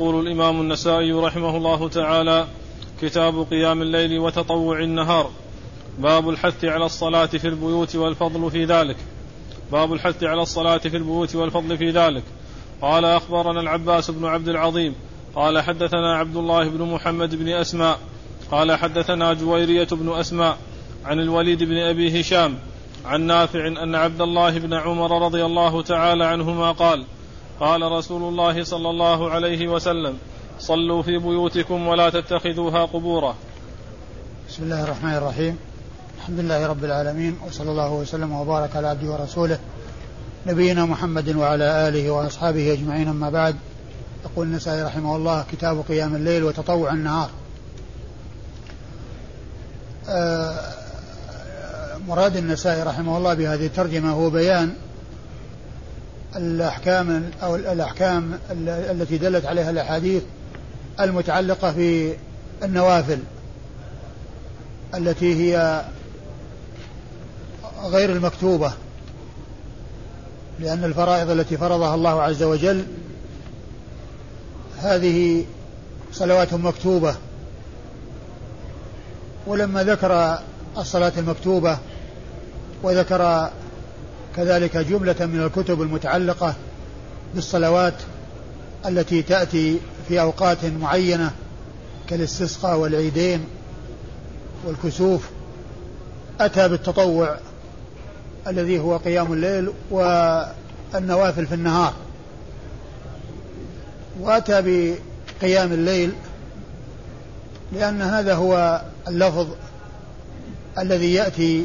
يقول 0.00 0.26
الإمام 0.26 0.60
النسائي 0.60 1.12
رحمه 1.12 1.56
الله 1.56 1.88
تعالى 1.88 2.46
كتاب 3.02 3.46
قيام 3.50 3.82
الليل 3.82 4.18
وتطوع 4.18 4.80
النهار. 4.80 5.30
باب 5.98 6.28
الحث 6.28 6.64
على 6.64 6.84
الصلاة 6.84 7.26
في 7.26 7.48
البيوت 7.48 7.96
والفضل 7.96 8.50
في 8.50 8.64
ذلك. 8.64 8.96
باب 9.72 9.92
الحث 9.92 10.24
على 10.24 10.42
الصلاة 10.42 10.78
في 10.78 10.96
البيوت 10.96 11.36
والفضل 11.36 11.78
في 11.78 11.90
ذلك. 11.90 12.22
قال 12.82 13.04
أخبرنا 13.04 13.60
العباس 13.60 14.10
بن 14.10 14.24
عبد 14.24 14.48
العظيم. 14.48 14.94
قال 15.34 15.60
حدثنا 15.60 16.16
عبد 16.16 16.36
الله 16.36 16.68
بن 16.68 16.84
محمد 16.84 17.34
بن 17.34 17.48
أسماء. 17.48 17.98
قال 18.50 18.72
حدثنا 18.72 19.32
جويرية 19.32 19.88
بن 19.92 20.12
أسماء 20.12 20.58
عن 21.04 21.20
الوليد 21.20 21.62
بن 21.62 21.76
أبي 21.76 22.20
هشام 22.20 22.58
عن 23.04 23.20
نافع 23.20 23.66
أن 23.66 23.94
عبد 23.94 24.20
الله 24.20 24.58
بن 24.58 24.74
عمر 24.74 25.24
رضي 25.24 25.44
الله 25.44 25.82
تعالى 25.82 26.24
عنهما 26.24 26.72
قال 26.72 27.04
قال 27.60 27.82
رسول 27.82 28.22
الله 28.22 28.64
صلى 28.64 28.90
الله 28.90 29.30
عليه 29.30 29.68
وسلم 29.68 30.18
صلوا 30.58 31.02
في 31.02 31.18
بيوتكم 31.18 31.86
ولا 31.86 32.10
تتخذوها 32.10 32.84
قبورا. 32.84 33.34
بسم 34.48 34.62
الله 34.62 34.84
الرحمن 34.84 35.14
الرحيم. 35.14 35.58
الحمد 36.18 36.38
لله 36.38 36.66
رب 36.66 36.84
العالمين 36.84 37.38
وصلى 37.46 37.70
الله 37.70 37.92
وسلم 37.92 38.32
وبارك 38.32 38.76
على 38.76 38.88
عبده 38.88 39.12
ورسوله 39.12 39.58
نبينا 40.46 40.84
محمد 40.84 41.36
وعلى 41.36 41.88
آله 41.88 42.10
وأصحابه 42.10 42.72
أجمعين. 42.72 43.08
أما 43.08 43.30
بعد 43.30 43.56
يقول 44.24 44.46
النسائي 44.46 44.82
رحمه 44.82 45.16
الله 45.16 45.44
كتاب 45.52 45.84
قيام 45.88 46.14
الليل 46.16 46.44
وتطوع 46.44 46.92
النهار. 46.92 47.30
آه، 50.08 50.72
مراد 52.08 52.36
النسائي 52.36 52.82
رحمه 52.82 53.18
الله 53.18 53.34
بهذه 53.34 53.66
الترجمة 53.66 54.12
هو 54.12 54.30
بيان 54.30 54.74
الأحكام 56.36 57.30
أو 57.42 57.56
الأحكام 57.56 58.38
التي 58.68 59.18
دلت 59.18 59.44
عليها 59.44 59.70
الأحاديث 59.70 60.22
المتعلقة 61.00 61.72
في 61.72 62.16
النوافل 62.62 63.18
التي 64.94 65.34
هي 65.34 65.84
غير 67.82 68.12
المكتوبة 68.12 68.72
لأن 70.60 70.84
الفرائض 70.84 71.30
التي 71.30 71.56
فرضها 71.56 71.94
الله 71.94 72.22
عز 72.22 72.42
وجل 72.42 72.84
هذه 74.78 75.44
صلوات 76.12 76.54
مكتوبة. 76.54 77.14
ولما 79.46 79.84
ذكر 79.84 80.38
الصلاة 80.78 81.12
المكتوبة 81.18 81.78
وذكر 82.82 83.50
كذلك 84.40 84.76
جملة 84.76 85.26
من 85.26 85.42
الكتب 85.42 85.82
المتعلقة 85.82 86.54
بالصلوات 87.34 87.94
التي 88.86 89.22
تأتي 89.22 89.78
في 90.08 90.20
أوقات 90.20 90.64
معينة 90.64 91.30
كالاستسقاء 92.08 92.78
والعيدين 92.78 93.44
والكسوف. 94.64 95.28
أتى 96.40 96.68
بالتطوع 96.68 97.36
الذي 98.46 98.78
هو 98.78 98.96
قيام 98.96 99.32
الليل 99.32 99.72
والنوافل 99.90 101.46
في 101.46 101.54
النهار. 101.54 101.94
وأتى 104.20 104.62
بقيام 105.40 105.72
الليل 105.72 106.12
لأن 107.72 108.02
هذا 108.02 108.34
هو 108.34 108.82
اللفظ 109.08 109.48
الذي 110.78 111.14
يأتي 111.14 111.64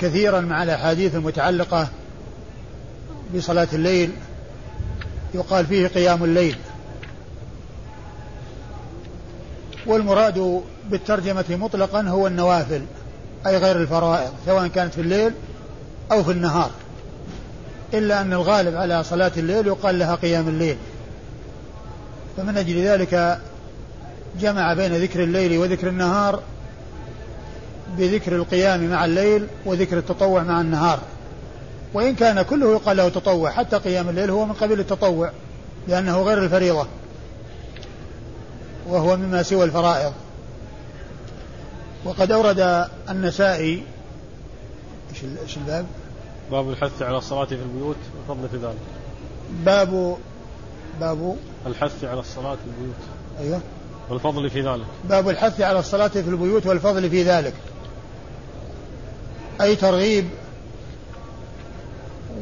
كثيرا 0.00 0.40
مع 0.40 0.62
الأحاديث 0.62 1.14
المتعلقة 1.14 1.88
بصلاة 3.36 3.68
الليل 3.72 4.10
يقال 5.34 5.66
فيه 5.66 5.86
قيام 5.86 6.24
الليل. 6.24 6.56
والمراد 9.86 10.62
بالترجمة 10.90 11.44
مطلقا 11.50 12.02
هو 12.02 12.26
النوافل 12.26 12.82
أي 13.46 13.56
غير 13.56 13.76
الفرائض 13.76 14.32
سواء 14.46 14.66
كانت 14.66 14.94
في 14.94 15.00
الليل 15.00 15.32
أو 16.12 16.24
في 16.24 16.30
النهار. 16.30 16.70
إلا 17.94 18.20
أن 18.20 18.32
الغالب 18.32 18.76
على 18.76 19.04
صلاة 19.04 19.32
الليل 19.36 19.66
يقال 19.66 19.98
لها 19.98 20.14
قيام 20.14 20.48
الليل. 20.48 20.76
فمن 22.36 22.56
أجل 22.56 22.82
ذلك 22.82 23.40
جمع 24.40 24.74
بين 24.74 24.96
ذكر 24.96 25.22
الليل 25.22 25.58
وذكر 25.58 25.88
النهار 25.88 26.42
بذكر 27.98 28.36
القيام 28.36 28.90
مع 28.90 29.04
الليل 29.04 29.46
وذكر 29.64 29.98
التطوع 29.98 30.42
مع 30.42 30.60
النهار 30.60 30.98
وإن 31.94 32.14
كان 32.14 32.42
كله 32.42 32.72
يقال 32.72 32.96
له 32.96 33.08
تطوع 33.08 33.50
حتى 33.50 33.76
قيام 33.76 34.08
الليل 34.08 34.30
هو 34.30 34.44
من 34.44 34.52
قبيل 34.52 34.80
التطوع 34.80 35.32
لأنه 35.88 36.22
غير 36.22 36.44
الفريضة 36.44 36.86
وهو 38.88 39.16
مما 39.16 39.42
سوى 39.42 39.64
الفرائض 39.64 40.12
وقد 42.04 42.32
أورد 42.32 42.88
النسائي 43.10 43.82
إيش 45.42 45.56
الباب؟ 45.56 45.86
باب 46.50 46.70
الحث 46.70 47.02
على 47.02 47.18
الصلاة 47.18 47.44
في 47.44 47.54
البيوت 47.54 47.96
والفضل 48.16 48.48
في 48.48 48.56
ذلك. 48.56 48.76
باب 49.64 50.16
باب 51.00 51.36
الحث 51.66 52.04
على 52.04 52.20
الصلاة 52.20 52.54
في 52.54 52.60
البيوت. 52.66 52.96
أيوه. 53.40 53.60
والفضل 54.10 54.50
في 54.50 54.60
ذلك. 54.60 54.86
باب 55.08 55.28
الحث 55.28 55.60
على 55.60 55.78
الصلاة 55.78 56.08
في 56.08 56.20
البيوت 56.20 56.66
والفضل 56.66 57.10
في 57.10 57.22
ذلك. 57.22 57.54
أي 59.60 59.76
ترغيب 59.76 60.28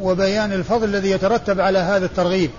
وبيان 0.01 0.53
الفضل 0.53 0.85
الذي 0.85 1.11
يترتب 1.11 1.61
على 1.61 1.79
هذا 1.79 2.07
الترغيب. 2.07 2.51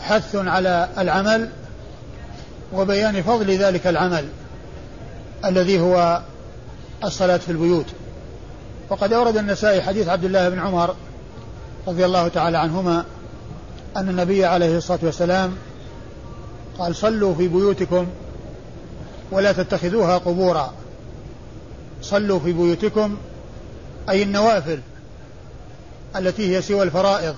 حث 0.00 0.36
على 0.36 0.88
العمل 0.98 1.50
وبيان 2.72 3.22
فضل 3.22 3.50
ذلك 3.50 3.86
العمل 3.86 4.28
الذي 5.44 5.80
هو 5.80 6.22
الصلاة 7.04 7.36
في 7.36 7.52
البيوت. 7.52 7.86
وقد 8.90 9.12
أورد 9.12 9.36
النسائي 9.36 9.82
حديث 9.82 10.08
عبد 10.08 10.24
الله 10.24 10.48
بن 10.48 10.58
عمر 10.58 10.94
رضي 11.88 12.04
الله 12.04 12.28
تعالى 12.28 12.58
عنهما 12.58 13.04
أن 13.96 14.08
النبي 14.08 14.44
عليه 14.44 14.76
الصلاة 14.76 14.98
والسلام 15.02 15.56
قال 16.78 16.96
صلوا 16.96 17.34
في 17.34 17.48
بيوتكم 17.48 18.06
ولا 19.30 19.52
تتخذوها 19.52 20.18
قبورا. 20.18 20.72
صلوا 22.02 22.38
في 22.38 22.52
بيوتكم 22.52 23.16
أي 24.08 24.22
النوافل 24.22 24.80
التي 26.16 26.56
هي 26.56 26.62
سوى 26.62 26.82
الفرائض. 26.82 27.34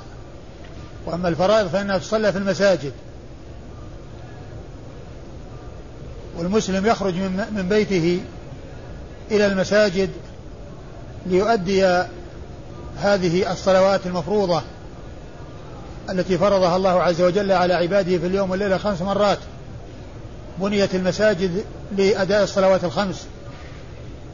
وأما 1.07 1.29
الفرائض 1.29 1.69
فإنها 1.69 1.99
تصلى 1.99 2.33
في 2.33 2.39
المساجد. 2.39 2.93
والمسلم 6.39 6.87
يخرج 6.87 7.15
من 7.53 7.67
بيته 7.69 8.21
إلى 9.31 9.47
المساجد 9.47 10.11
ليؤدي 11.27 11.87
هذه 12.97 13.53
الصلوات 13.53 14.07
المفروضة 14.07 14.63
التي 16.11 16.39
فرضها 16.39 16.77
الله 16.77 17.03
عز 17.03 17.23
وجل 17.23 17.53
على 17.53 17.75
عباده 17.75 18.19
في 18.19 18.27
اليوم 18.27 18.51
والليلة 18.51 18.79
خمس 18.79 19.03
مرات. 19.03 19.39
بنيت 20.59 20.95
المساجد 20.95 21.65
لأداء 21.97 22.43
الصلوات 22.43 22.85
الخمس. 22.85 23.27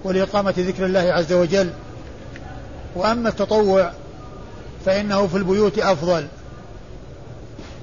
ولإقامة 0.05 0.55
ذكر 0.59 0.87
الله 0.87 1.01
عز 1.01 1.33
وجل. 1.33 1.71
وأما 2.97 3.29
التطوع 3.29 3.93
فإنه 4.87 5.27
في 5.27 5.37
البيوت 5.37 5.79
أفضل. 5.79 6.27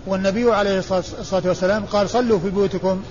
والنبي 0.08 0.54
عليه 0.54 0.80
الصلاة 0.80 1.44
والسلام 1.46 1.86
قال 1.86 2.10
صلوا 2.10 2.40
في 2.40 2.50
بيوتكم 2.50 3.04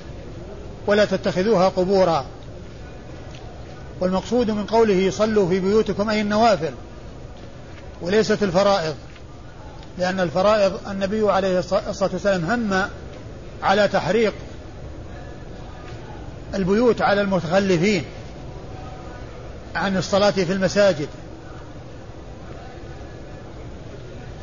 ولا 0.87 1.05
تتخذوها 1.05 1.69
قبورا. 1.69 2.25
والمقصود 4.01 4.51
من 4.51 4.65
قوله 4.65 5.11
صلوا 5.11 5.49
في 5.49 5.61
بيوتكم 5.61 6.11
أي 6.11 6.21
النوافل 6.21 6.73
وليست 8.03 8.43
الفرائض. 8.43 8.95
لأن 9.99 10.21
الفرائض 10.21 10.73
النبي 10.91 11.33
عليه 11.33 11.59
الصلاة 11.59 12.11
والسلام 12.13 12.45
هم 12.45 12.89
على 13.63 13.89
تحريق 13.89 14.35
البيوت 16.55 17.03
على 17.03 17.21
المتخلفين. 17.21 18.05
عن 19.75 19.97
الصلاة 19.97 20.31
في 20.31 20.53
المساجد. 20.53 21.09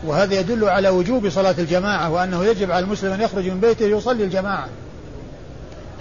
وهذا 0.05 0.39
يدل 0.39 0.69
على 0.69 0.89
وجوب 0.89 1.29
صلاة 1.29 1.55
الجماعة 1.57 2.11
وأنه 2.11 2.45
يجب 2.45 2.71
على 2.71 2.85
المسلم 2.85 3.11
أن 3.11 3.21
يخرج 3.21 3.47
من 3.47 3.59
بيته 3.59 3.85
يصلي 3.85 4.23
الجماعة. 4.23 4.67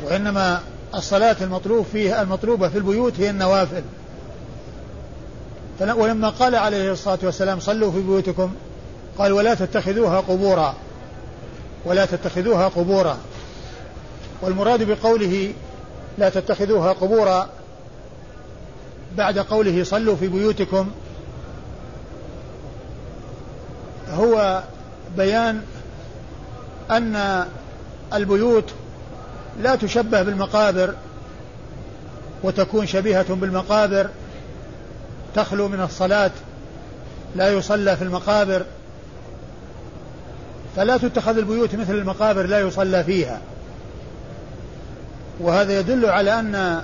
وإنما 0.04 0.60
الصلاة 0.94 1.36
المطلوب 1.40 1.86
فيها 1.92 2.22
المطلوبة 2.22 2.68
في 2.68 2.78
البيوت 2.78 3.20
هي 3.20 3.30
النوافل. 3.30 3.82
ولما 5.80 6.28
قال 6.28 6.54
عليه 6.54 6.92
الصلاة 6.92 7.18
والسلام 7.22 7.60
صلوا 7.60 7.92
في 7.92 8.00
بيوتكم 8.00 8.52
قال 9.18 9.32
ولا 9.32 9.54
تتخذوها 9.54 10.20
قبورا. 10.20 10.74
ولا 11.84 12.06
تتخذوها 12.06 12.68
قبورا. 12.68 13.18
والمراد 14.42 14.82
بقوله 14.82 15.52
لا 16.18 16.28
تتخذوها 16.28 16.92
قبورا 16.92 17.48
بعد 19.16 19.38
قوله 19.38 19.84
صلوا 19.84 20.16
في 20.16 20.28
بيوتكم 20.28 20.90
هو 24.12 24.62
بيان 25.16 25.60
أن 26.90 27.46
البيوت 28.14 28.70
لا 29.62 29.76
تشبه 29.76 30.22
بالمقابر 30.22 30.94
وتكون 32.42 32.86
شبيهة 32.86 33.34
بالمقابر 33.34 34.08
تخلو 35.34 35.68
من 35.68 35.80
الصلاة 35.80 36.30
لا 37.36 37.48
يصلى 37.52 37.96
في 37.96 38.04
المقابر. 38.04 38.64
فلا 40.76 40.96
تتخذ 40.96 41.38
البيوت 41.38 41.74
مثل 41.74 41.94
المقابر 41.94 42.46
لا 42.46 42.60
يصلى 42.60 43.04
فيها. 43.04 43.40
وهذا 45.40 45.78
يدل 45.80 46.06
على 46.06 46.40
أن 46.40 46.82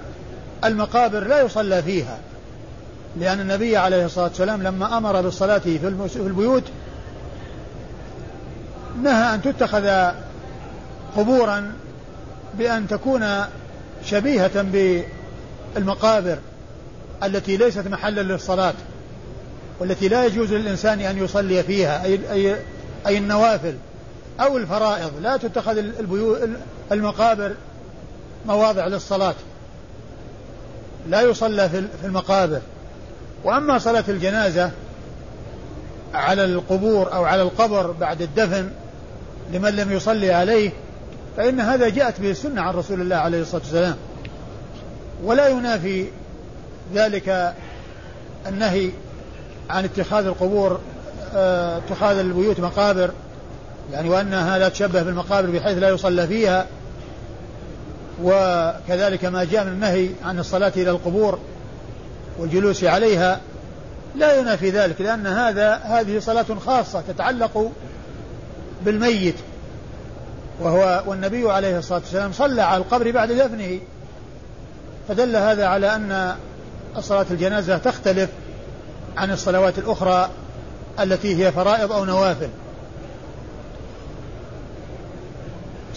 المقابر 0.65 1.25
لا 1.25 1.41
يصلى 1.41 1.83
فيها 1.83 2.19
لأن 3.17 3.41
النبي 3.41 3.77
عليه 3.77 4.07
الصلاة 4.07 4.27
والسلام 4.27 4.63
لما 4.63 4.99
أمر 4.99 5.21
بالصلاة 5.21 5.59
في 5.59 5.87
البيوت 6.17 6.63
نهى 9.03 9.35
أن 9.35 9.43
تتخذ 9.43 10.13
قبورا 11.17 11.73
بأن 12.59 12.89
تكون 12.89 13.27
شبيهة 14.05 14.63
بالمقابر 15.75 16.39
التي 17.23 17.57
ليست 17.57 17.87
محلا 17.87 18.21
للصلاة 18.21 18.75
والتي 19.81 20.09
لا 20.09 20.25
يجوز 20.25 20.53
للإنسان 20.53 21.01
أن 21.01 21.19
يصلي 21.19 21.63
فيها 21.63 22.05
أي, 22.05 22.21
أي, 22.33 22.57
أي 23.07 23.19
النوافل 23.19 23.75
أو 24.41 24.57
الفرائض. 24.57 25.11
لا 25.23 25.37
تتخذ 25.37 25.85
المقابر 26.93 27.55
مواضع 28.47 28.87
للصلاة. 28.87 29.35
لا 31.09 31.21
يصلى 31.21 31.69
في 31.69 32.05
المقابر. 32.05 32.61
وأما 33.45 33.79
صلاة 33.79 34.05
الجنازة 34.09 34.71
على 36.15 36.45
القبور 36.45 37.15
أو 37.15 37.25
على 37.25 37.43
القبر 37.43 37.91
بعد 37.91 38.23
الدفن 38.23 38.71
لمن 39.53 39.77
لم 39.77 39.93
يصلي 39.93 40.33
عليه 40.33 40.71
فإن 41.37 41.61
هذا 41.61 41.89
جاءت 41.89 42.21
به 42.21 42.31
السنة 42.31 42.63
عن 42.63 42.75
رسول 42.75 43.01
الله 43.01 43.17
عليه 43.17 43.41
الصلاة 43.41 43.63
والسلام. 43.63 43.97
ولا 45.25 45.49
ينافي 45.49 46.07
ذلك 46.95 47.55
النهي 48.47 48.91
عن 49.71 49.85
اتخاذ 49.85 50.27
القبور 50.27 50.81
آه، 51.35 51.79
اتخاذ 51.79 52.19
البيوت 52.19 52.61
مقابر 52.61 53.11
يعني 53.93 54.09
وأنها 54.09 54.59
لا 54.59 54.69
تشبه 54.69 55.03
بالمقابر 55.03 55.51
بحيث 55.51 55.79
لا 55.79 55.89
يصلى 55.89 56.27
فيها. 56.27 56.67
وكذلك 58.23 59.25
ما 59.25 59.45
جاء 59.45 59.65
من 59.65 59.73
النهي 59.73 60.09
عن 60.25 60.39
الصلاة 60.39 60.73
إلى 60.77 60.91
القبور 60.91 61.39
والجلوس 62.39 62.85
عليها 62.85 63.41
لا 64.17 64.41
ينافي 64.41 64.71
ذلك 64.71 65.01
لأن 65.01 65.27
هذا 65.27 65.75
هذه 65.75 66.19
صلاة 66.19 66.47
خاصة 66.67 67.03
تتعلق 67.09 67.73
بالميت 68.85 69.35
وهو 70.61 71.03
والنبي 71.07 71.53
عليه 71.53 71.79
الصلاة 71.79 71.99
والسلام 71.99 72.33
صلى 72.33 72.63
على 72.63 72.83
القبر 72.83 73.11
بعد 73.11 73.33
دفنه 73.33 73.81
فدل 75.09 75.37
هذا 75.37 75.67
على 75.67 75.97
أن 75.97 76.37
صلاة 77.01 77.27
الجنازة 77.31 77.79
تختلف 77.79 78.31
عن 79.17 79.31
الصلوات 79.31 79.79
الأخرى 79.79 80.31
التي 81.01 81.45
هي 81.45 81.53
فرائض 81.53 81.93
أو 81.93 82.05
نوافل. 82.05 82.49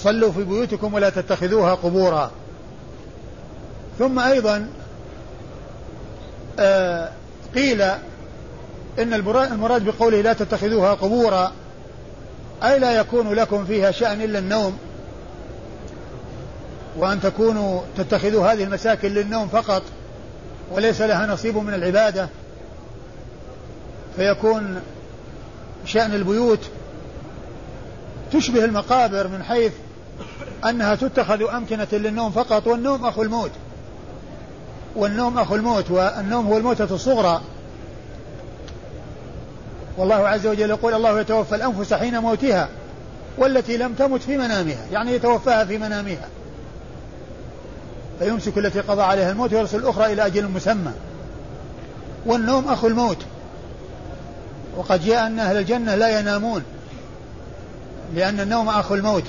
صلوا 0.05 0.31
في 0.31 0.43
بيوتكم 0.43 0.93
ولا 0.93 1.09
تتخذوها 1.09 1.73
قبورا. 1.75 2.31
ثم 3.99 4.19
أيضا 4.19 4.69
آه 6.59 7.09
قيل 7.55 7.81
إن 8.99 9.13
المراد 9.13 9.85
بقوله 9.85 10.21
لا 10.21 10.33
تتخذوها 10.33 10.93
قبورا 10.93 11.51
أي 12.63 12.79
لا 12.79 12.91
يكون 12.91 13.33
لكم 13.33 13.65
فيها 13.65 13.91
شأن 13.91 14.21
إلا 14.21 14.39
النوم. 14.39 14.77
وأن 16.97 17.21
تكونوا 17.21 17.81
تتخذوا 17.97 18.47
هذه 18.47 18.63
المساكن 18.63 19.07
للنوم 19.07 19.47
فقط 19.47 19.83
وليس 20.71 21.01
لها 21.01 21.27
نصيب 21.27 21.57
من 21.57 21.73
العبادة. 21.73 22.29
فيكون 24.15 24.81
شأن 25.85 26.13
البيوت 26.13 26.59
تشبه 28.33 28.65
المقابر 28.65 29.27
من 29.27 29.43
حيث 29.43 29.71
أنها 30.69 30.95
تتخذ 30.95 31.49
أمكنة 31.49 31.87
للنوم 31.91 32.31
فقط 32.31 32.67
والنوم 32.67 33.05
أخو 33.05 33.23
الموت. 33.23 33.51
والنوم 34.95 35.39
أخو 35.39 35.55
الموت 35.55 35.91
والنوم 35.91 36.47
هو 36.47 36.57
الموتة 36.57 36.95
الصغرى. 36.95 37.41
والله 39.97 40.27
عز 40.27 40.47
وجل 40.47 40.69
يقول 40.69 40.93
الله 40.93 41.19
يتوفى 41.19 41.55
الأنفس 41.55 41.93
حين 41.93 42.19
موتها 42.19 42.69
والتي 43.37 43.77
لم 43.77 43.93
تمت 43.93 44.21
في 44.21 44.37
منامها 44.37 44.85
يعني 44.91 45.11
يتوفاها 45.11 45.65
في 45.65 45.77
منامها. 45.77 46.27
فيمسك 48.19 48.57
التي 48.57 48.79
قضى 48.79 49.01
عليها 49.01 49.31
الموت 49.31 49.53
ويرسل 49.53 49.77
الأخرى 49.77 50.13
إلى 50.13 50.25
أجل 50.25 50.47
مسمى. 50.47 50.91
والنوم 52.25 52.67
أخو 52.67 52.87
الموت. 52.87 53.17
وقد 54.77 55.05
جاء 55.05 55.27
أن 55.27 55.39
أهل 55.39 55.57
الجنة 55.57 55.95
لا 55.95 56.19
ينامون 56.19 56.63
لأن 58.15 58.39
النوم 58.39 58.69
أخو 58.69 58.95
الموت. 58.95 59.23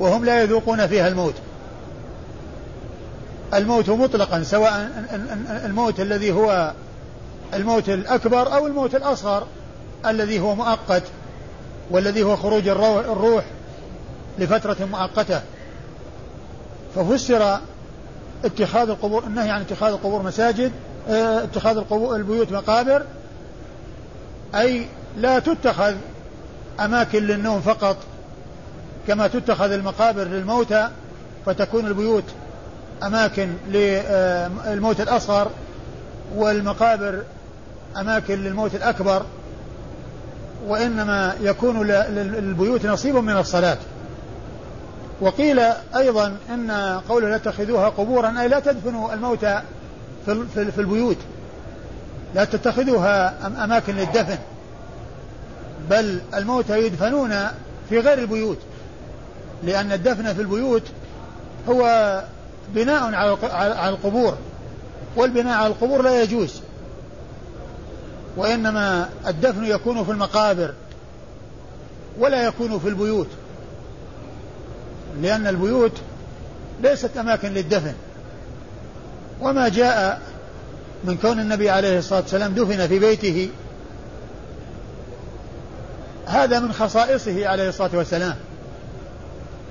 وهم 0.00 0.24
لا 0.24 0.42
يذوقون 0.42 0.86
فيها 0.86 1.08
الموت. 1.08 1.34
الموت 3.54 3.90
مطلقا 3.90 4.42
سواء 4.42 4.90
الموت 5.64 6.00
الذي 6.00 6.32
هو 6.32 6.72
الموت 7.54 7.88
الأكبر 7.88 8.54
أو 8.54 8.66
الموت 8.66 8.94
الأصغر 8.94 9.46
الذي 10.06 10.40
هو 10.40 10.54
مؤقت 10.54 11.02
والذي 11.90 12.22
هو 12.22 12.36
خروج 12.36 12.68
الروح 12.68 13.44
لفترة 14.38 14.76
مؤقتة. 14.90 15.40
ففسر 16.94 17.58
اتخاذ 18.44 18.88
القبور 18.88 19.24
النهي 19.24 19.50
عن 19.50 19.60
اتخاذ 19.60 19.92
القبور 19.92 20.22
مساجد 20.22 20.72
آه 21.08 21.44
اتخاذ 21.44 21.76
القبور 21.76 22.16
البيوت 22.16 22.52
مقابر. 22.52 23.02
أي 24.54 24.86
لا 25.16 25.38
تتخذ 25.38 25.94
أماكن 26.80 27.22
للنوم 27.22 27.60
فقط. 27.60 27.96
كما 29.08 29.26
تتخذ 29.26 29.72
المقابر 29.72 30.24
للموتى 30.24 30.88
فتكون 31.46 31.86
البيوت 31.86 32.24
أماكن 33.02 33.52
للموت 33.68 35.00
الأصغر 35.00 35.50
والمقابر 36.34 37.22
أماكن 37.96 38.34
للموت 38.34 38.74
الأكبر 38.74 39.22
وإنما 40.66 41.34
يكون 41.40 41.86
للبيوت 41.86 42.86
نصيب 42.86 43.16
من 43.16 43.36
الصلاة. 43.36 43.78
وقيل 45.20 45.60
أيضا 45.96 46.36
إن 46.50 46.70
قوله 47.08 47.28
لا 47.28 47.38
تتخذوها 47.38 47.88
قبورا 47.88 48.40
أي 48.40 48.48
لا 48.48 48.60
تدفنوا 48.60 49.14
الموتى 49.14 49.60
في 50.26 50.78
البيوت. 50.78 51.18
لا 52.34 52.44
تتخذوها 52.44 53.34
أماكن 53.64 53.94
للدفن 53.94 54.38
بل 55.90 56.20
الموتى 56.34 56.86
يدفنون 56.86 57.34
في 57.88 57.98
غير 57.98 58.18
البيوت. 58.18 58.58
لأن 59.64 59.92
الدفن 59.92 60.34
في 60.34 60.42
البيوت 60.42 60.82
هو 61.68 62.22
بناء 62.74 63.14
على 63.14 63.88
القبور 63.88 64.36
والبناء 65.16 65.58
على 65.58 65.66
القبور 65.66 66.02
لا 66.02 66.22
يجوز 66.22 66.60
وإنما 68.36 69.08
الدفن 69.26 69.64
يكون 69.64 70.04
في 70.04 70.10
المقابر 70.10 70.74
ولا 72.18 72.42
يكون 72.44 72.78
في 72.78 72.88
البيوت 72.88 73.28
لأن 75.22 75.46
البيوت 75.46 75.92
ليست 76.82 77.16
أماكن 77.16 77.48
للدفن. 77.48 77.94
وما 79.40 79.68
جاء 79.68 80.20
من 81.04 81.16
كون 81.16 81.40
النبي 81.40 81.70
عليه 81.70 81.98
الصلاة 81.98 82.20
والسلام 82.20 82.54
دفن 82.54 82.86
في 82.86 82.98
بيته 82.98 83.50
هذا 86.26 86.60
من 86.60 86.72
خصائصه 86.72 87.48
عليه 87.48 87.68
الصلاة 87.68 87.90
والسلام. 87.94 88.34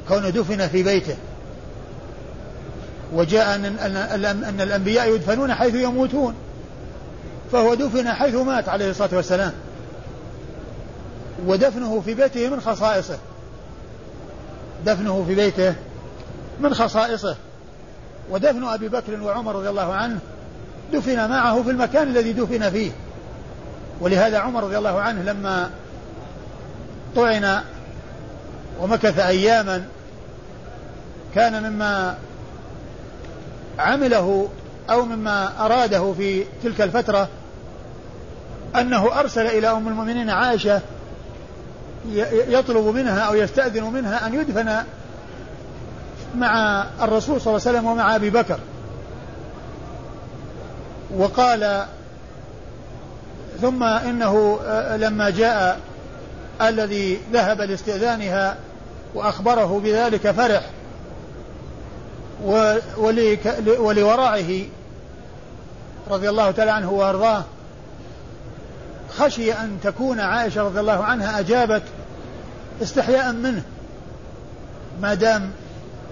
كونه 0.10 0.30
دفن 0.30 0.68
في 0.68 0.84
بيته. 0.84 1.16
وجاء 3.14 3.56
أن, 3.56 3.66
أن, 3.66 4.44
أن 4.44 4.62
الأنبياء 4.62 5.16
يدفنون 5.16 5.54
حيث 5.54 5.76
يموتون. 5.76 6.36
فهو 7.52 7.74
دفن 7.74 8.14
حيث 8.14 8.36
مات 8.36 8.70
عليه 8.70 8.90
الصلاة 8.90 9.10
والسلام. 9.16 9.54
ودفنه 11.46 12.02
في 12.06 12.14
بيته 12.14 12.50
من 12.50 12.62
خصائصه. 12.62 13.18
دفنه 14.86 15.26
في 15.28 15.36
بيته 15.36 15.74
من 16.60 16.74
خصائصه. 16.74 17.36
ودفن 18.30 18.64
أبي 18.64 18.90
بكر 18.90 19.22
وعمر 19.22 19.56
رضي 19.56 19.70
الله 19.70 19.94
عنه. 19.94 20.20
دفن 20.94 21.30
معه 21.30 21.64
في 21.64 21.70
المكان 21.70 22.08
الذي 22.08 22.34
دفن 22.34 22.70
فيه. 22.70 22.92
ولهذا 24.02 24.40
عمر 24.40 24.64
رضي 24.64 24.78
الله 24.78 25.00
عنه 25.00 25.24
لما 25.24 25.70
طعن 27.16 27.62
ومكث 28.82 29.20
أياما 29.20 29.86
كان 31.38 31.72
مما 31.72 32.18
عمله 33.80 34.50
أو 34.90 35.06
مما 35.06 35.66
أراده 35.66 36.14
في 36.14 36.44
تلك 36.64 36.82
الفترة 36.82 37.28
أنه 38.76 39.20
أرسل 39.20 39.46
إلى 39.46 39.72
أم 39.72 39.88
المؤمنين 39.88 40.30
عائشة 40.30 40.82
يطلب 42.48 42.86
منها 42.96 43.20
أو 43.20 43.36
يستأذن 43.36 43.84
منها 43.84 44.28
أن 44.28 44.34
يدفن 44.34 44.84
مع 46.36 46.84
الرسول 47.02 47.42
صلى 47.42 47.48
الله 47.56 47.68
عليه 47.68 47.78
وسلم 47.78 47.86
ومع 47.86 48.16
أبي 48.16 48.30
بكر. 48.30 48.60
وقال 51.18 51.86
ثم 53.62 53.84
إنه 53.84 54.60
لما 54.96 55.30
جاء 55.30 55.80
الذي 56.62 57.20
ذهب 57.34 57.62
لاستئذانها 57.62 58.58
وأخبره 59.16 59.82
بذلك 59.84 60.32
فرح. 60.32 60.70
ولورعه 63.80 64.66
رضي 66.10 66.30
الله 66.30 66.52
تعالى 66.52 66.72
عنه 66.72 66.92
وأرضاه 66.92 67.44
خشي 69.18 69.54
أن 69.54 69.78
تكون 69.84 70.20
عائشة 70.20 70.62
رضي 70.62 70.80
الله 70.80 71.04
عنها 71.04 71.40
أجابت 71.40 71.84
استحياء 72.82 73.32
منه 73.34 73.64
ما 75.02 75.14
دام 75.14 75.52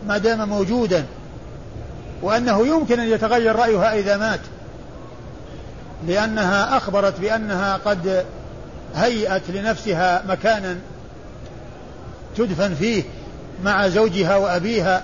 ما 0.08 0.18
دام 0.18 0.50
موجودا 0.50 1.06
وأنه 2.22 2.68
يمكن 2.68 3.00
أن 3.00 3.08
يتغير 3.08 3.56
رأيها 3.56 3.94
إذا 3.94 4.18
مات 4.18 4.40
لأنها 6.08 6.78
أخبرت 6.78 7.20
بأنها 7.20 7.78
قد 7.78 8.26
هيأت 8.96 9.42
لنفسها 9.50 10.24
مكانا 10.28 10.78
تدفن 12.38 12.76
فيه 12.76 13.04
مع 13.64 13.88
زوجها 13.88 14.38
وأبيها 14.38 15.04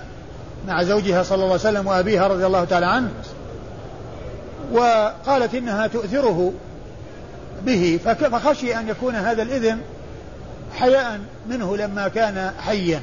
مع 0.68 0.82
زوجها 0.82 1.22
صلى 1.22 1.34
الله 1.34 1.46
عليه 1.46 1.54
وسلم 1.54 1.86
وأبيها 1.86 2.28
رضي 2.28 2.46
الله 2.46 2.64
تعالى 2.64 2.86
عنه. 2.86 3.10
وقالت 4.72 5.54
إنها 5.54 5.86
تؤثره 5.86 6.52
به 7.66 8.00
فخشي 8.04 8.76
أن 8.76 8.88
يكون 8.88 9.14
هذا 9.14 9.42
الإذن 9.42 9.80
حياء 10.74 11.20
منه 11.48 11.76
لما 11.76 12.08
كان 12.08 12.52
حيا 12.58 13.00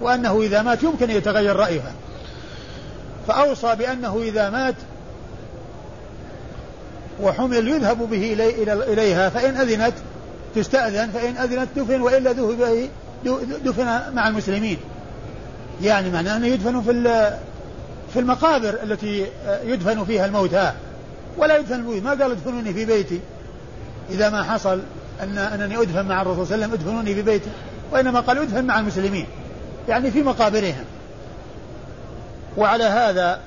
وأنه 0.00 0.40
إذا 0.42 0.62
مات 0.62 0.82
يمكن 0.82 1.10
أن 1.10 1.16
يتغير 1.16 1.56
رأيها. 1.56 1.92
فأوصى 3.28 3.74
بأنه 3.74 4.20
إذا 4.22 4.50
مات 4.50 4.74
وحمل 7.22 7.68
يذهب 7.68 7.98
به 8.10 8.32
إلي 8.32 8.62
إليها 8.92 9.28
فإن 9.28 9.56
أذنت 9.56 9.94
تستأذن 10.54 11.10
فإن 11.10 11.36
أذنت 11.36 11.68
دفن 11.76 12.00
وإلا 12.00 12.32
دفن 13.64 14.14
مع 14.14 14.28
المسلمين. 14.28 14.76
يعني 15.82 16.10
معناه 16.10 16.36
أنه 16.36 16.46
يدفن 16.46 16.82
في 16.82 17.32
في 18.12 18.18
المقابر 18.18 18.78
التي 18.82 19.26
يدفن 19.64 20.04
فيها 20.04 20.26
الموتى. 20.26 20.72
ولا 21.38 21.56
يدفن 21.56 21.74
الموت 21.74 22.02
ما 22.02 22.10
قال 22.10 22.30
ادفنوني 22.30 22.72
في 22.72 22.84
بيتي. 22.84 23.20
إذا 24.10 24.30
ما 24.30 24.42
حصل 24.42 24.80
أن 25.20 25.38
أنني 25.38 25.82
أدفن 25.82 26.06
مع 26.06 26.22
الرسول 26.22 26.46
صلى 26.46 26.54
الله 26.54 26.66
عليه 26.66 26.74
وسلم 26.74 26.86
ادفنوني 26.86 27.14
في 27.14 27.22
بيتي. 27.22 27.50
وإنما 27.92 28.20
قال 28.20 28.38
ادفن 28.38 28.64
مع 28.64 28.78
المسلمين. 28.78 29.26
يعني 29.88 30.10
في 30.10 30.22
مقابرهم. 30.22 30.84
وعلى 32.56 32.84
هذا 32.84 33.40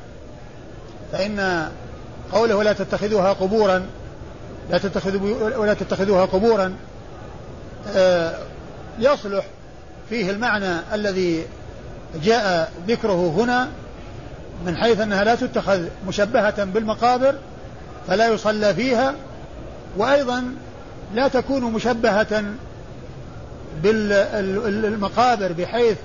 فإن 1.12 1.70
قوله 2.34 2.56
ولا 2.56 2.74
تتخذوها 2.74 3.34
قبورا 3.34 3.86
لا 4.70 4.78
تتخذوا 4.78 5.58
ولا 5.58 5.74
تتخذوها 5.74 6.26
قبورا 6.26 6.74
آه، 7.96 8.34
يصلح 9.00 9.46
فيه 10.10 10.32
المعنى 10.32 10.80
الذي 10.94 11.46
جاء 12.24 12.72
ذكره 12.88 13.34
هنا 13.38 13.70
من 14.66 14.78
حيث 14.78 15.00
أنها 15.00 15.24
لا 15.24 15.36
تتخذ 15.36 15.82
مشبهة 16.08 16.64
بالمقابر 16.64 17.36
فلا 18.08 18.28
يصلى 18.28 18.74
فيها 18.74 19.14
وأيضا 19.98 20.56
لا 21.14 21.28
تكون 21.28 21.64
مشبهة 21.64 22.44
بالمقابر 23.84 25.52
بحيث 25.52 25.98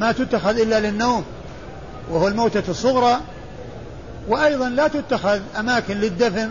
ما 0.00 0.12
تتخذ 0.12 0.60
إلا 0.60 0.80
للنوم 0.80 1.24
وهو 2.10 2.28
الموتة 2.28 2.62
الصغرى 2.68 3.20
وأيضا 4.28 4.68
لا 4.68 4.88
تتخذ 4.88 5.40
أماكن 5.58 5.96
للدفن 5.96 6.50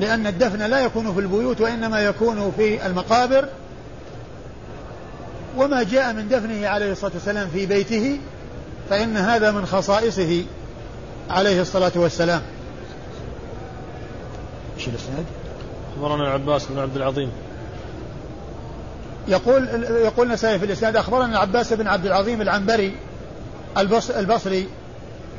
لأن 0.00 0.26
الدفن 0.26 0.62
لا 0.62 0.80
يكون 0.80 1.14
في 1.14 1.20
البيوت 1.20 1.60
وإنما 1.60 2.00
يكون 2.00 2.52
في 2.56 2.86
المقابر. 2.86 3.48
وما 5.56 5.82
جاء 5.82 6.12
من 6.12 6.28
دفنه 6.28 6.68
عليه 6.68 6.92
الصلاة 6.92 7.12
والسلام 7.14 7.48
في 7.48 7.66
بيته 7.66 8.18
فإن 8.90 9.16
هذا 9.16 9.50
من 9.50 9.66
خصائصه 9.66 10.44
عليه 11.30 11.60
الصلاة 11.60 11.92
والسلام. 11.94 12.42
إيش 14.76 14.88
الإسناد؟ 14.88 15.24
أخبرنا 15.94 16.22
العباس 16.22 16.66
بن 16.66 16.78
عبد 16.78 16.96
العظيم. 16.96 17.30
يقول 19.28 19.68
يقول 19.84 20.28
نسائي 20.28 20.58
في 20.58 20.64
الإسناد 20.64 20.96
أخبرنا 20.96 21.26
العباس 21.26 21.72
بن 21.72 21.86
عبد 21.86 22.06
العظيم 22.06 22.40
العنبري 22.40 22.94
البصري 24.16 24.68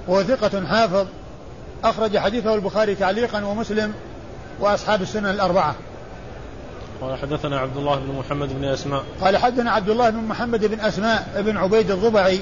وهو 0.08 0.24
ثقة 0.24 0.66
حافظ 0.66 1.08
أخرج 1.84 2.18
حديثه 2.18 2.56
البخاري 2.56 2.96
تعليقا 2.96 3.46
ومسلم 3.46 3.94
وأصحاب 4.60 5.02
السنن 5.02 5.26
الأربعة. 5.26 5.76
قال 7.02 7.18
حدثنا 7.18 7.60
عبد 7.60 7.78
الله 7.78 7.96
بن 7.96 8.16
محمد 8.20 8.60
بن 8.60 8.66
أسماء. 8.66 9.04
قال 9.22 9.38
حدثنا 9.38 9.72
عبد 9.72 9.90
الله 9.90 10.10
بن 10.10 10.18
محمد 10.18 10.66
بن 10.66 10.80
أسماء 10.80 11.42
بن 11.46 11.58
عبيد 11.58 11.92
الضبعي 11.92 12.40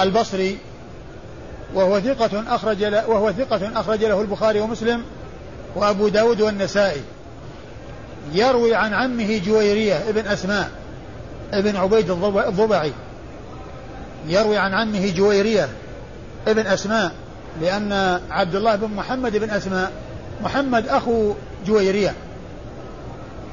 البصري 0.00 0.58
وهو 1.74 2.00
ثقة 2.00 2.54
أخرج 2.54 2.84
له 2.84 3.08
وهو 3.08 3.32
ثقة 3.32 3.80
أخرج 3.80 4.04
له 4.04 4.20
البخاري 4.20 4.60
ومسلم 4.60 5.02
وأبو 5.76 6.08
داود 6.08 6.40
والنسائي. 6.40 7.00
يروي 8.32 8.74
عن 8.74 8.94
عمه 8.94 9.40
جويرية 9.46 10.08
ابن 10.08 10.26
أسماء 10.26 10.70
ابن 11.52 11.76
عبيد 11.76 12.10
الضبعي 12.10 12.92
يروي 14.26 14.56
عن 14.56 14.74
عمه 14.74 15.12
جويرية 15.16 15.68
ابن 16.48 16.66
أسماء 16.66 17.12
لأن 17.60 18.20
عبد 18.30 18.54
الله 18.54 18.76
بن 18.76 18.94
محمد 18.94 19.36
بن 19.36 19.50
أسماء 19.50 19.92
محمد 20.42 20.88
أخو 20.88 21.34
جويرية. 21.66 22.14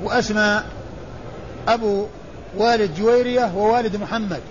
وأسماء 0.04 0.66
أبو 1.68 2.06
والد 2.58 2.96
جويرية 2.96 3.52
ووالد 3.56 3.96
محمد. 3.96 4.42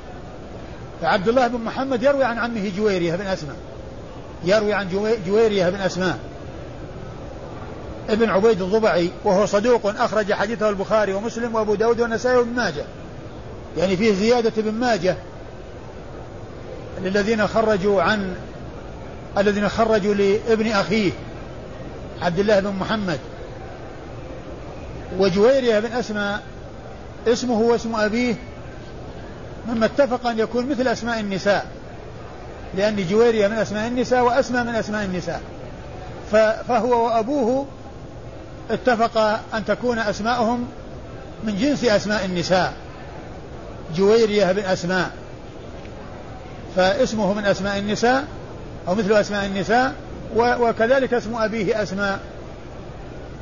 فعبد 1.02 1.28
الله 1.28 1.46
بن 1.46 1.58
محمد 1.58 2.02
يروي 2.02 2.24
عن 2.24 2.38
عمه 2.38 2.72
جويرية 2.76 3.16
بن 3.16 3.26
أسماء. 3.26 3.56
يروي 4.44 4.72
عن 4.72 5.16
جويرية 5.26 5.68
بن 5.68 5.80
أسماء. 5.80 6.18
ابن 8.10 8.30
عبيد 8.30 8.62
الضبعي 8.62 9.10
وهو 9.24 9.46
صدوق 9.46 9.86
أخرج 9.86 10.32
حديثه 10.32 10.68
البخاري 10.68 11.12
ومسلم 11.12 11.54
وأبو 11.54 11.74
داود 11.74 12.00
والنسائي 12.00 12.36
وابن 12.36 12.50
ماجه. 12.50 12.84
يعني 13.76 13.96
فيه 13.96 14.14
زيادة 14.14 14.52
ابن 14.58 14.72
ماجه 14.72 15.16
للذين 17.02 17.46
خرجوا 17.46 18.02
عن 18.02 18.34
الذين 19.38 19.68
خرجوا 19.68 20.14
لابن 20.14 20.66
أخيه 20.66 21.12
عبد 22.22 22.38
الله 22.38 22.60
بن 22.60 22.70
محمد. 22.80 23.18
وجويرية 25.18 25.80
بن 25.80 25.92
أسماء 25.92 26.42
اسمه 27.26 27.60
واسم 27.60 27.94
أبيه 27.96 28.34
مما 29.68 29.86
اتفق 29.86 30.26
أن 30.26 30.38
يكون 30.38 30.68
مثل 30.68 30.88
أسماء 30.88 31.20
النساء 31.20 31.66
لأن 32.76 33.06
جويرية 33.10 33.48
من 33.48 33.56
أسماء 33.56 33.88
النساء 33.88 34.24
وأسماء 34.24 34.64
من 34.64 34.74
أسماء 34.74 35.04
النساء. 35.04 35.40
فهو 36.68 37.06
وأبوه 37.06 37.66
اتفق 38.70 39.18
أن 39.54 39.64
تكون 39.64 39.98
أسماءهم 39.98 40.66
من 41.44 41.56
جنس 41.56 41.84
أسماء 41.84 42.24
النساء 42.24 42.72
جويرية 43.96 44.52
بن 44.52 44.64
أسماء. 44.64 45.10
فاسمه 46.76 47.34
من 47.34 47.44
أسماء 47.44 47.78
النساء 47.78 48.24
أو 48.88 48.94
مثل 48.94 49.12
أسماء 49.12 49.46
النساء 49.46 49.94
وكذلك 50.36 51.14
اسم 51.14 51.34
أبيه 51.36 51.82
أسماء. 51.82 52.20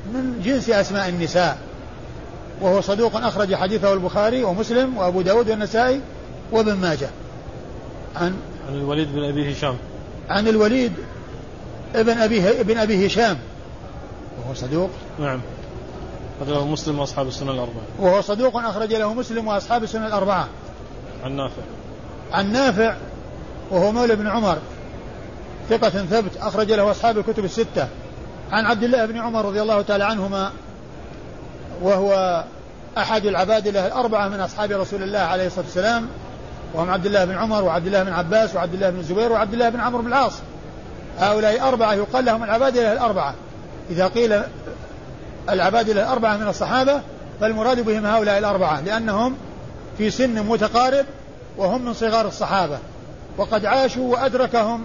من 0.06 0.42
جنس 0.44 0.70
أسماء 0.70 1.08
النساء. 1.08 1.58
وهو 2.60 2.80
صدوق 2.80 3.16
أخرج 3.16 3.54
حديثه 3.54 3.92
البخاري 3.92 4.44
ومسلم 4.44 4.96
وأبو 4.96 5.22
داود 5.22 5.50
والنسائي 5.50 6.00
وابن 6.52 6.72
ماجه. 6.72 7.08
عن 8.16 8.36
عن 8.68 8.74
الوليد 8.74 9.12
بن 9.12 9.24
أبي 9.24 9.52
هشام. 9.52 9.76
عن 10.28 10.48
الوليد 10.48 10.92
ابن 11.94 12.18
أبي 12.18 12.60
ابن 12.60 12.78
أبي 12.78 13.06
هشام. 13.06 13.38
وهو 14.38 14.54
صدوق. 14.54 14.90
نعم. 15.18 15.40
أخرج 16.40 16.54
له 16.54 16.66
مسلم 16.66 16.98
وأصحاب 16.98 17.28
السنة 17.28 17.52
الأربعة. 17.52 17.82
وهو 18.00 18.20
صدوق 18.20 18.56
أخرج 18.56 18.94
له 18.94 19.14
مسلم 19.14 19.46
وأصحاب 19.46 19.82
السنة 19.82 20.06
الأربعة. 20.06 20.48
عن 21.24 21.36
نافع. 21.36 21.62
عن 22.32 22.52
نافع 22.52 22.96
وهو 23.70 23.92
مولى 23.92 24.16
بن 24.16 24.26
عمر. 24.26 24.58
ثقة 25.70 25.90
ثبت 25.90 26.36
أخرج 26.36 26.72
له 26.72 26.90
أصحاب 26.90 27.18
الكتب 27.18 27.44
الستة. 27.44 27.88
عن 28.52 28.66
عبد 28.66 28.82
الله 28.82 29.06
بن 29.06 29.18
عمر 29.18 29.44
رضي 29.44 29.62
الله 29.62 29.82
تعالى 29.82 30.04
عنهما 30.04 30.50
وهو 31.82 32.44
أحد 32.98 33.26
العبادلة 33.26 33.86
الأربعة 33.86 34.28
من 34.28 34.40
أصحاب 34.40 34.70
رسول 34.70 35.02
الله 35.02 35.18
عليه 35.18 35.46
الصلاة 35.46 35.64
والسلام. 35.64 36.08
وهم 36.74 36.90
عبد 36.90 37.06
الله 37.06 37.24
بن 37.24 37.34
عمر 37.34 37.64
وعبد 37.64 37.86
الله 37.86 38.02
بن 38.02 38.12
عباس 38.12 38.54
وعبد 38.54 38.74
الله 38.74 38.90
بن 38.90 38.98
الزبير 38.98 39.32
وعبد 39.32 39.52
الله 39.52 39.68
بن 39.68 39.80
عمرو 39.80 40.02
بن 40.02 40.08
العاص. 40.08 40.32
هؤلاء 41.18 41.68
أربعة 41.68 41.94
يقال 41.94 42.24
لهم 42.24 42.44
العبادلة 42.44 42.92
الأربعة. 42.92 43.34
إذا 43.90 44.06
قيل 44.06 44.42
العبادلة 45.50 46.02
الأربعة 46.02 46.36
من 46.36 46.48
الصحابة 46.48 47.00
فالمراد 47.40 47.80
بهم 47.80 48.06
هؤلاء 48.06 48.38
الأربعة 48.38 48.80
لأنهم 48.80 49.36
في 49.98 50.10
سن 50.10 50.46
متقارب 50.46 51.06
وهم 51.56 51.84
من 51.84 51.94
صغار 51.94 52.26
الصحابة. 52.28 52.78
وقد 53.38 53.66
عاشوا 53.66 54.12
وأدركهم 54.12 54.84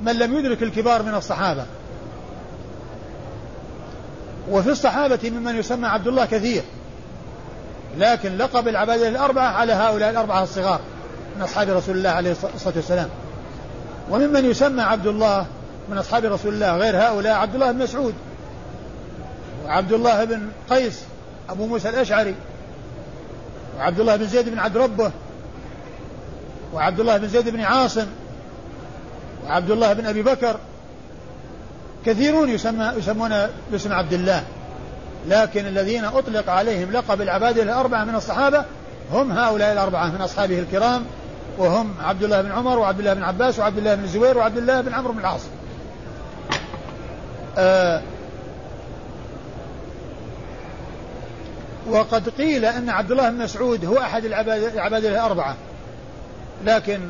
من 0.00 0.18
لم 0.18 0.38
يدرك 0.38 0.62
الكبار 0.62 1.02
من 1.02 1.14
الصحابة. 1.14 1.64
وفي 4.50 4.70
الصحابة 4.70 5.30
ممن 5.30 5.56
يسمى 5.56 5.86
عبد 5.86 6.06
الله 6.06 6.24
كثير. 6.24 6.62
لكن 7.98 8.36
لقب 8.36 8.68
العبادة 8.68 9.08
الأربعة 9.08 9.48
على 9.48 9.72
هؤلاء 9.72 10.10
الأربعة 10.10 10.42
الصغار 10.42 10.80
من 11.36 11.42
أصحاب 11.42 11.68
رسول 11.68 11.96
الله 11.96 12.10
عليه 12.10 12.30
الصلاة 12.30 12.74
والسلام. 12.76 13.08
وممن 14.10 14.44
يسمى 14.44 14.82
عبد 14.82 15.06
الله 15.06 15.46
من 15.88 15.98
أصحاب 15.98 16.24
رسول 16.24 16.54
الله 16.54 16.76
غير 16.76 16.96
هؤلاء 16.96 17.34
عبد 17.34 17.54
الله 17.54 17.72
بن 17.72 17.78
مسعود 17.78 18.14
وعبد 19.64 19.92
الله 19.92 20.24
بن 20.24 20.48
قيس 20.70 21.00
أبو 21.50 21.66
موسى 21.66 21.88
الأشعري 21.88 22.34
وعبد 23.78 24.00
الله 24.00 24.16
بن 24.16 24.26
زيد 24.26 24.48
بن 24.48 24.58
عبد 24.58 24.76
ربه 24.76 25.10
وعبد 26.74 27.00
الله 27.00 27.16
بن 27.16 27.28
زيد 27.28 27.48
بن 27.48 27.60
عاصم 27.60 28.06
وعبد 29.46 29.70
الله 29.70 29.92
بن 29.92 30.06
أبي 30.06 30.22
بكر 30.22 30.56
كثيرون 32.06 32.48
يسمى 32.48 32.92
يسمون 32.96 33.30
باسم 33.72 33.92
عبد 33.92 34.12
الله. 34.12 34.44
لكن 35.28 35.66
الذين 35.66 36.04
أطلق 36.04 36.50
عليهم 36.50 36.90
لقب 36.90 37.20
العبادة 37.20 37.62
الأربعة 37.62 38.04
من 38.04 38.14
الصحابة 38.14 38.64
هم 39.12 39.32
هؤلاء 39.32 39.72
الأربعة 39.72 40.06
من 40.06 40.20
أصحابه 40.20 40.58
الكرام 40.58 41.04
وهم 41.58 41.94
عبد 42.00 42.22
الله 42.22 42.42
بن 42.42 42.52
عمر 42.52 42.78
وعبد 42.78 42.98
الله 42.98 43.14
بن 43.14 43.22
عباس 43.22 43.58
وعبد 43.58 43.78
الله 43.78 43.94
بن 43.94 44.04
الزبير 44.04 44.38
وعبد 44.38 44.56
الله 44.56 44.80
بن 44.80 44.94
عمرو 44.94 45.12
بن 45.12 45.18
العاص. 45.18 45.40
آه 47.58 48.02
وقد 51.88 52.28
قيل 52.28 52.64
أن 52.64 52.90
عبد 52.90 53.10
الله 53.10 53.30
بن 53.30 53.38
مسعود 53.38 53.84
هو 53.84 53.98
أحد 53.98 54.24
العبادة 54.24 55.08
الأربعة. 55.08 55.56
لكن 56.64 57.00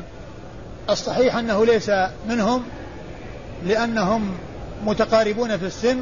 الصحيح 0.89 1.35
أنه 1.35 1.65
ليس 1.65 1.91
منهم 2.29 2.63
لأنهم 3.65 4.31
متقاربون 4.85 5.57
في 5.57 5.65
السن 5.65 6.01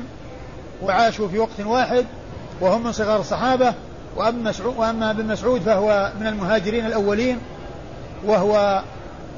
وعاشوا 0.83 1.27
في 1.27 1.39
وقت 1.39 1.59
واحد 1.59 2.05
وهم 2.61 2.83
من 2.83 2.91
صغار 2.91 3.19
الصحابة 3.19 3.73
وأما 4.15 5.11
ابن 5.11 5.25
مسعود 5.25 5.61
فهو 5.61 6.11
من 6.19 6.27
المهاجرين 6.27 6.85
الأولين 6.85 7.37
وهو 8.25 8.81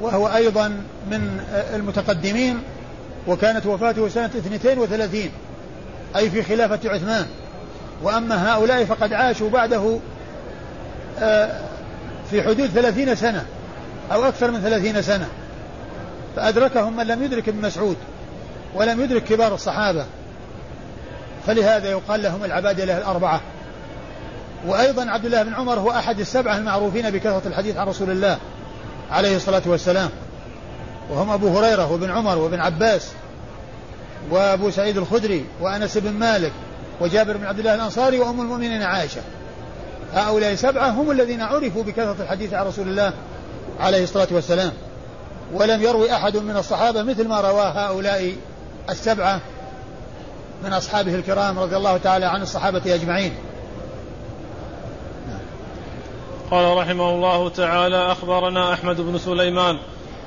وهو 0.01 0.27
أيضا 0.27 0.67
من 1.11 1.39
المتقدمين 1.73 2.59
وكانت 3.27 3.65
وفاته 3.65 4.09
سنة 4.09 4.25
32 4.25 5.21
أي 6.15 6.29
في 6.29 6.43
خلافة 6.43 6.89
عثمان. 6.89 7.25
وأما 8.03 8.53
هؤلاء 8.53 8.85
فقد 8.85 9.13
عاشوا 9.13 9.49
بعده 9.49 9.99
آه، 11.19 11.61
في 12.31 12.43
حدود 12.43 12.67
ثلاثين 12.67 13.15
سنة 13.15 13.45
أو 14.11 14.25
أكثر 14.25 14.51
من 14.51 14.59
ثلاثين 14.59 15.01
سنة 15.01 15.27
فأدركهم 16.35 16.97
من 16.97 17.07
لم 17.07 17.23
يدرك 17.23 17.49
ابن 17.49 17.61
مسعود. 17.61 17.97
ولم 18.75 19.01
يدرك 19.01 19.23
كبار 19.23 19.53
الصحابة. 19.53 20.05
فلهذا 21.47 21.91
يقال 21.91 22.23
لهم 22.23 22.43
العبادلة 22.43 22.97
الأربعة. 22.97 23.41
وأيضا 24.67 25.09
عبد 25.09 25.25
الله 25.25 25.43
بن 25.43 25.53
عمر 25.53 25.79
هو 25.79 25.91
أحد 25.91 26.19
السبعة 26.19 26.57
المعروفين 26.57 27.09
بكثرة 27.09 27.41
الحديث 27.45 27.77
عن 27.77 27.87
رسول 27.87 28.11
الله 28.11 28.37
عليه 29.11 29.35
الصلاة 29.35 29.61
والسلام. 29.65 30.09
وهم 31.09 31.29
أبو 31.29 31.57
هريرة 31.57 31.91
وابن 31.91 32.11
عمر 32.11 32.37
وابن 32.37 32.59
عباس 32.59 33.07
وأبو 34.29 34.69
سعيد 34.69 34.97
الخدري 34.97 35.45
وأنس 35.61 35.97
بن 35.97 36.11
مالك 36.11 36.51
وجابر 37.01 37.37
بن 37.37 37.45
عبد 37.45 37.59
الله 37.59 37.75
الأنصاري 37.75 38.19
وأم 38.19 38.41
المؤمنين 38.41 38.81
عائشة. 38.81 39.21
هؤلاء 40.13 40.55
سبعة 40.55 40.89
هم 40.89 41.11
الذين 41.11 41.41
عرفوا 41.41 41.83
بكثرة 41.83 42.15
الحديث 42.19 42.53
عن 42.53 42.65
رسول 42.65 42.87
الله 42.87 43.13
عليه 43.79 44.03
الصلاة 44.03 44.27
والسلام. 44.31 44.71
ولم 45.53 45.81
يروي 45.81 46.13
أحد 46.13 46.37
من 46.37 46.57
الصحابة 46.57 47.03
مثل 47.03 47.27
ما 47.27 47.41
رواه 47.41 47.69
هؤلاء 47.69 48.35
السبعة 48.89 49.41
من 50.63 50.73
أصحابه 50.73 51.15
الكرام 51.15 51.59
رضي 51.59 51.77
الله 51.77 51.97
تعالى 51.97 52.25
عن 52.25 52.41
الصحابة 52.41 52.95
أجمعين. 52.95 53.33
قال 56.51 56.77
رحمه 56.77 57.09
الله 57.09 57.49
تعالى 57.49 58.11
أخبرنا 58.11 58.73
أحمد 58.73 59.01
بن 59.01 59.17
سليمان 59.17 59.77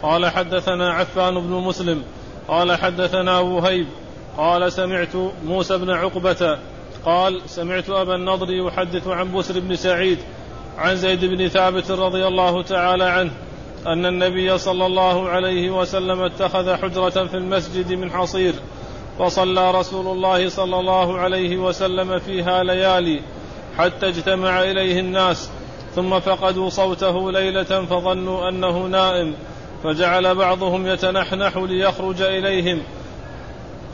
قال 0.03 0.27
حدثنا 0.27 0.93
عفان 0.93 1.35
بن 1.35 1.51
مسلم 1.51 2.03
قال 2.49 2.77
حدثنا 2.77 3.39
وهيب 3.39 3.87
قال 4.37 4.73
سمعت 4.73 5.17
موسى 5.45 5.79
بن 5.79 5.91
عقبة 5.91 6.59
قال 7.05 7.43
سمعت 7.47 7.91
أبا 7.91 8.15
النضر 8.15 8.51
يحدث 8.51 9.09
عن 9.09 9.33
بسر 9.33 9.61
بن 9.61 9.77
سعيد 9.77 10.19
عن 10.79 10.97
زيد 10.97 11.25
بن 11.25 11.49
ثابت 11.49 11.91
رضي 11.91 12.27
الله 12.27 12.63
تعالى 12.63 13.05
عنه 13.05 13.31
أن 13.87 14.07
النبي 14.07 14.59
صلى 14.59 14.87
الله 14.87 15.29
عليه 15.29 15.71
وسلم 15.71 16.23
اتخذ 16.23 16.77
حجرة 16.77 17.27
في 17.27 17.35
المسجد 17.35 17.93
من 17.93 18.11
حصير 18.11 18.55
فصلى 19.19 19.71
رسول 19.71 20.07
الله 20.07 20.49
صلى 20.49 20.81
الله 20.81 21.19
عليه 21.19 21.57
وسلم 21.57 22.19
فيها 22.19 22.63
ليالي 22.63 23.21
حتى 23.79 24.09
اجتمع 24.09 24.63
إليه 24.63 25.01
الناس 25.01 25.51
ثم 25.95 26.21
فقدوا 26.21 26.69
صوته 26.71 27.33
ليلة 27.33 27.85
فظنوا 27.85 28.49
أنه 28.49 28.87
نائم 28.87 29.35
فجعل 29.85 30.35
بعضهم 30.35 30.87
يتنحنح 30.87 31.57
ليخرج 31.57 32.23
إليهم 32.23 32.83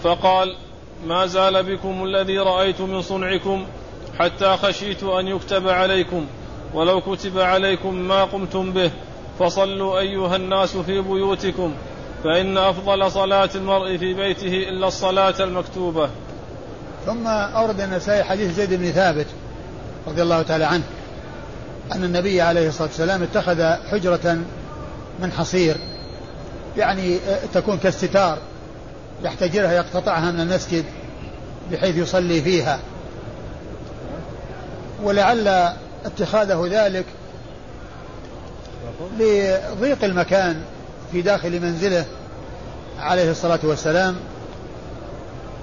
فقال 0.02 0.56
ما 1.06 1.26
زال 1.26 1.62
بكم 1.62 2.04
الذي 2.04 2.38
رأيت 2.38 2.80
من 2.80 3.02
صنعكم 3.02 3.66
حتى 4.18 4.56
خشيت 4.56 5.02
أن 5.02 5.28
يكتب 5.28 5.68
عليكم 5.68 6.26
ولو 6.74 7.00
كتب 7.00 7.38
عليكم 7.38 7.94
ما 7.94 8.24
قمتم 8.24 8.72
به 8.72 8.90
فصلوا 9.40 9.98
أيها 9.98 10.36
الناس 10.36 10.76
في 10.76 11.00
بيوتكم 11.00 11.74
فإن 12.24 12.58
أفضل 12.58 13.10
صلاة 13.10 13.50
المرء 13.54 13.96
في 13.96 14.14
بيته 14.14 14.68
إلا 14.68 14.88
الصلاة 14.88 15.34
المكتوبة. 15.40 16.10
ثم 17.06 17.26
أورد 17.26 17.80
النسائي 17.80 18.24
حديث 18.24 18.54
زيد 18.54 18.74
بن 18.74 18.90
ثابت 18.90 19.26
رضي 20.06 20.22
الله 20.22 20.42
تعالى 20.42 20.64
عنه 20.64 20.82
أن 21.92 22.04
النبي 22.04 22.40
عليه 22.40 22.68
الصلاة 22.68 22.88
والسلام 22.88 23.22
اتخذ 23.22 23.62
حجرة 23.90 24.38
من 25.20 25.32
حصير 25.32 25.76
يعني 26.76 27.18
تكون 27.54 27.78
كالستار 27.78 28.38
يحتجرها 29.24 29.72
يقتطعها 29.72 30.30
من 30.30 30.40
المسجد 30.40 30.84
بحيث 31.72 31.96
يصلي 31.96 32.42
فيها. 32.42 32.80
ولعل 35.02 35.72
اتخاذه 36.04 36.68
ذلك 36.70 37.04
لضيق 39.18 40.04
المكان 40.04 40.62
في 41.12 41.22
داخل 41.22 41.60
منزله 41.60 42.04
عليه 42.98 43.30
الصلاة 43.30 43.60
والسلام 43.62 44.16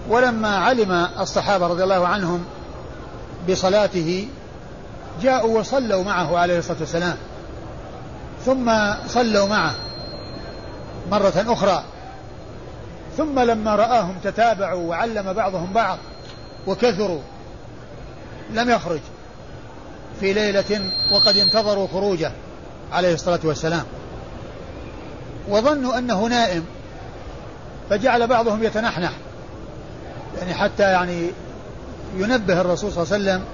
ولما 0.09 0.57
علم 0.57 1.07
الصحابة 1.19 1.67
رضي 1.67 1.83
الله 1.83 2.07
عنهم 2.07 2.45
بصلاته 3.49 4.27
جاءوا 5.21 5.59
وصلوا 5.59 6.03
معه 6.03 6.37
عليه 6.37 6.59
الصلاة 6.59 6.79
والسلام. 6.79 7.17
ثم 8.45 8.71
صلوا 9.07 9.47
معه 9.47 9.75
مرة 11.11 11.45
أخرى. 11.47 11.83
ثم 13.17 13.39
لما 13.39 13.75
رآهم 13.75 14.15
تتابعوا 14.23 14.89
وعلم 14.89 15.33
بعضهم 15.33 15.73
بعض 15.73 15.97
وكثروا 16.67 17.21
لم 18.53 18.69
يخرج. 18.69 18.99
في 20.19 20.33
ليلة 20.33 20.91
وقد 21.11 21.37
انتظروا 21.37 21.87
خروجه. 21.87 22.31
عليه 22.91 23.13
الصلاة 23.13 23.39
والسلام. 23.43 23.83
وظنوا 25.47 25.97
أنه 25.97 26.27
نائم 26.27 26.63
فجعل 27.89 28.27
بعضهم 28.27 28.63
يتنحنح. 28.63 29.11
يعني 30.39 30.53
حتى 30.53 30.83
يعني 30.83 31.27
ينبه 32.17 32.61
الرسول 32.61 32.91
صلى 32.91 33.03
الله 33.03 33.13
عليه 33.13 33.23
وسلم 33.23 33.45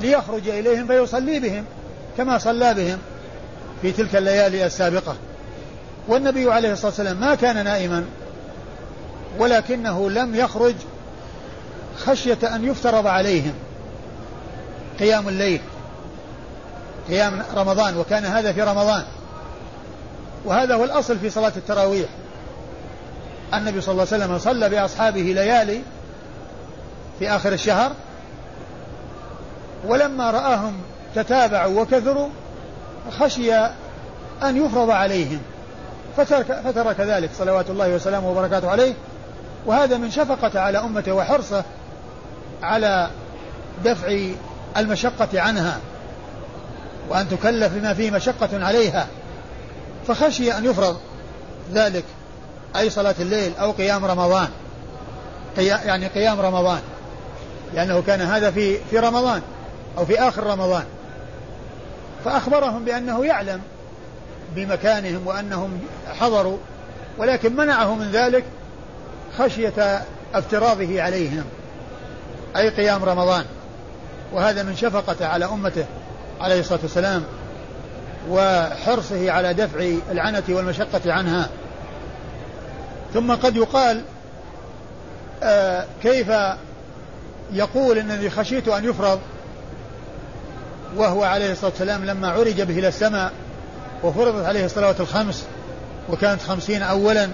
ليخرج 0.00 0.48
إليهم 0.48 0.86
فيصلي 0.86 1.40
بهم 1.40 1.64
كما 2.16 2.38
صلى 2.38 2.74
بهم 2.74 2.98
في 3.82 3.92
تلك 3.92 4.16
الليالي 4.16 4.66
السابقة. 4.66 5.16
والنبي 6.08 6.52
عليه 6.52 6.72
الصلاة 6.72 6.86
والسلام 6.86 7.20
ما 7.20 7.34
كان 7.34 7.64
نائما 7.64 8.04
ولكنه 9.38 10.10
لم 10.10 10.34
يخرج 10.34 10.74
خشية 11.98 12.38
أن 12.54 12.64
يفترض 12.64 13.06
عليهم 13.06 13.54
قيام 15.00 15.28
الليل. 15.28 15.60
قيام 17.08 17.42
رمضان 17.56 17.96
وكان 17.96 18.24
هذا 18.24 18.52
في 18.52 18.62
رمضان. 18.62 19.04
وهذا 20.44 20.74
هو 20.74 20.84
الأصل 20.84 21.18
في 21.18 21.30
صلاة 21.30 21.52
التراويح. 21.56 22.08
النبي 23.54 23.80
صلى 23.80 23.92
الله 23.92 24.06
عليه 24.12 24.24
وسلم 24.24 24.38
صلى 24.38 24.68
بأصحابه 24.68 25.20
ليالي 25.20 25.82
في 27.18 27.30
آخر 27.30 27.52
الشهر. 27.52 27.92
ولما 29.86 30.30
رآهم 30.30 30.72
تتابعوا 31.14 31.82
وكثروا 31.82 32.28
خشي 33.18 33.54
أن 34.42 34.66
يفرض 34.66 34.90
عليهم. 34.90 35.40
فترك, 36.16 36.60
فترك 36.64 37.00
ذلك 37.00 37.30
صلوات 37.38 37.70
الله 37.70 37.94
وسلامه 37.94 38.30
وبركاته 38.30 38.70
عليه. 38.70 38.94
وهذا 39.66 39.96
من 39.96 40.10
شفقة 40.10 40.60
على 40.60 40.78
أمته 40.78 41.12
وحرصه 41.12 41.64
على 42.62 43.10
دفع 43.84 44.18
المشقة 44.76 45.40
عنها. 45.40 45.78
وأن 47.08 47.28
تكلف 47.28 47.72
بما 47.74 47.94
فيه 47.94 48.10
مشقة 48.10 48.64
عليها. 48.64 49.06
فخشي 50.06 50.52
أن 50.52 50.64
يفرض 50.64 50.96
ذلك 51.74 52.04
أي 52.76 52.90
صلاة 52.90 53.14
الليل 53.20 53.52
أو 53.60 53.70
قيام 53.70 54.04
رمضان. 54.04 54.48
يعني 55.58 56.06
قيام 56.06 56.40
رمضان. 56.40 56.80
لأنه 57.74 58.02
كان 58.02 58.20
هذا 58.20 58.50
في 58.50 58.78
في 58.90 58.98
رمضان 58.98 59.42
أو 59.98 60.04
في 60.06 60.20
آخر 60.20 60.46
رمضان. 60.46 60.84
فأخبرهم 62.24 62.84
بأنه 62.84 63.26
يعلم 63.26 63.60
بمكانهم 64.56 65.26
وأنهم 65.26 65.80
حضروا 66.20 66.58
ولكن 67.18 67.56
منعه 67.56 67.94
من 67.94 68.10
ذلك 68.10 68.44
خشية 69.38 70.04
افتراضه 70.34 71.02
عليهم 71.02 71.44
أي 72.56 72.68
قيام 72.68 73.04
رمضان. 73.04 73.44
وهذا 74.32 74.62
من 74.62 74.76
شفقة 74.76 75.26
على 75.26 75.44
أمته. 75.44 75.86
عليه 76.40 76.60
الصلاة 76.60 76.80
والسلام 76.82 77.24
وحرصه 78.30 79.30
على 79.32 79.54
دفع 79.54 79.90
العنة 80.10 80.42
والمشقة 80.48 81.12
عنها. 81.12 81.48
ثم 83.14 83.34
قد 83.34 83.56
يقال 83.56 84.02
آه 85.42 85.84
كيف 86.02 86.28
يقول 87.52 87.98
إنني 87.98 88.30
خشيت 88.30 88.68
أن 88.68 88.84
يفرض؟ 88.84 89.20
وهو 90.96 91.22
عليه 91.24 91.52
الصلاة 91.52 91.70
والسلام 91.70 92.04
لما 92.04 92.28
عرج 92.28 92.62
به 92.62 92.78
إلى 92.78 92.88
السماء 92.88 93.32
وفرضت 94.04 94.44
عليه 94.44 94.64
الصلوات 94.64 95.00
الخمس 95.00 95.44
وكانت 96.08 96.42
خمسين 96.42 96.82
اولا 96.82 97.28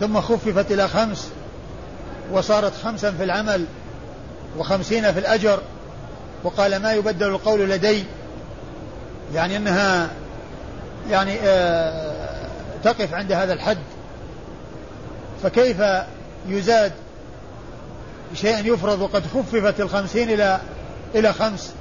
ثم 0.00 0.20
خففت 0.20 0.72
إلى 0.72 0.88
خمس 0.88 1.28
وصارت 2.32 2.72
خمسا 2.84 3.10
في 3.10 3.24
العمل 3.24 3.64
وخمسين 4.58 5.12
في 5.12 5.18
الأجر 5.18 5.60
وقال 6.44 6.76
ما 6.76 6.92
يبدل 6.92 7.26
القول 7.26 7.70
لدي؟ 7.70 8.04
يعني 9.34 9.56
إنها 9.56 10.10
يعني 11.10 11.38
آه 11.42 12.46
تقف 12.84 13.14
عند 13.14 13.32
هذا 13.32 13.52
الحد. 13.52 13.78
فكيف 15.42 15.76
يزاد 16.48 16.92
شيء 18.34 18.74
يفرض 18.74 19.00
وقد 19.00 19.22
خففت 19.34 19.80
الخمسين 19.80 20.30
إلى 20.30 20.60
إلى 21.14 21.32
خمس؟ 21.32 21.72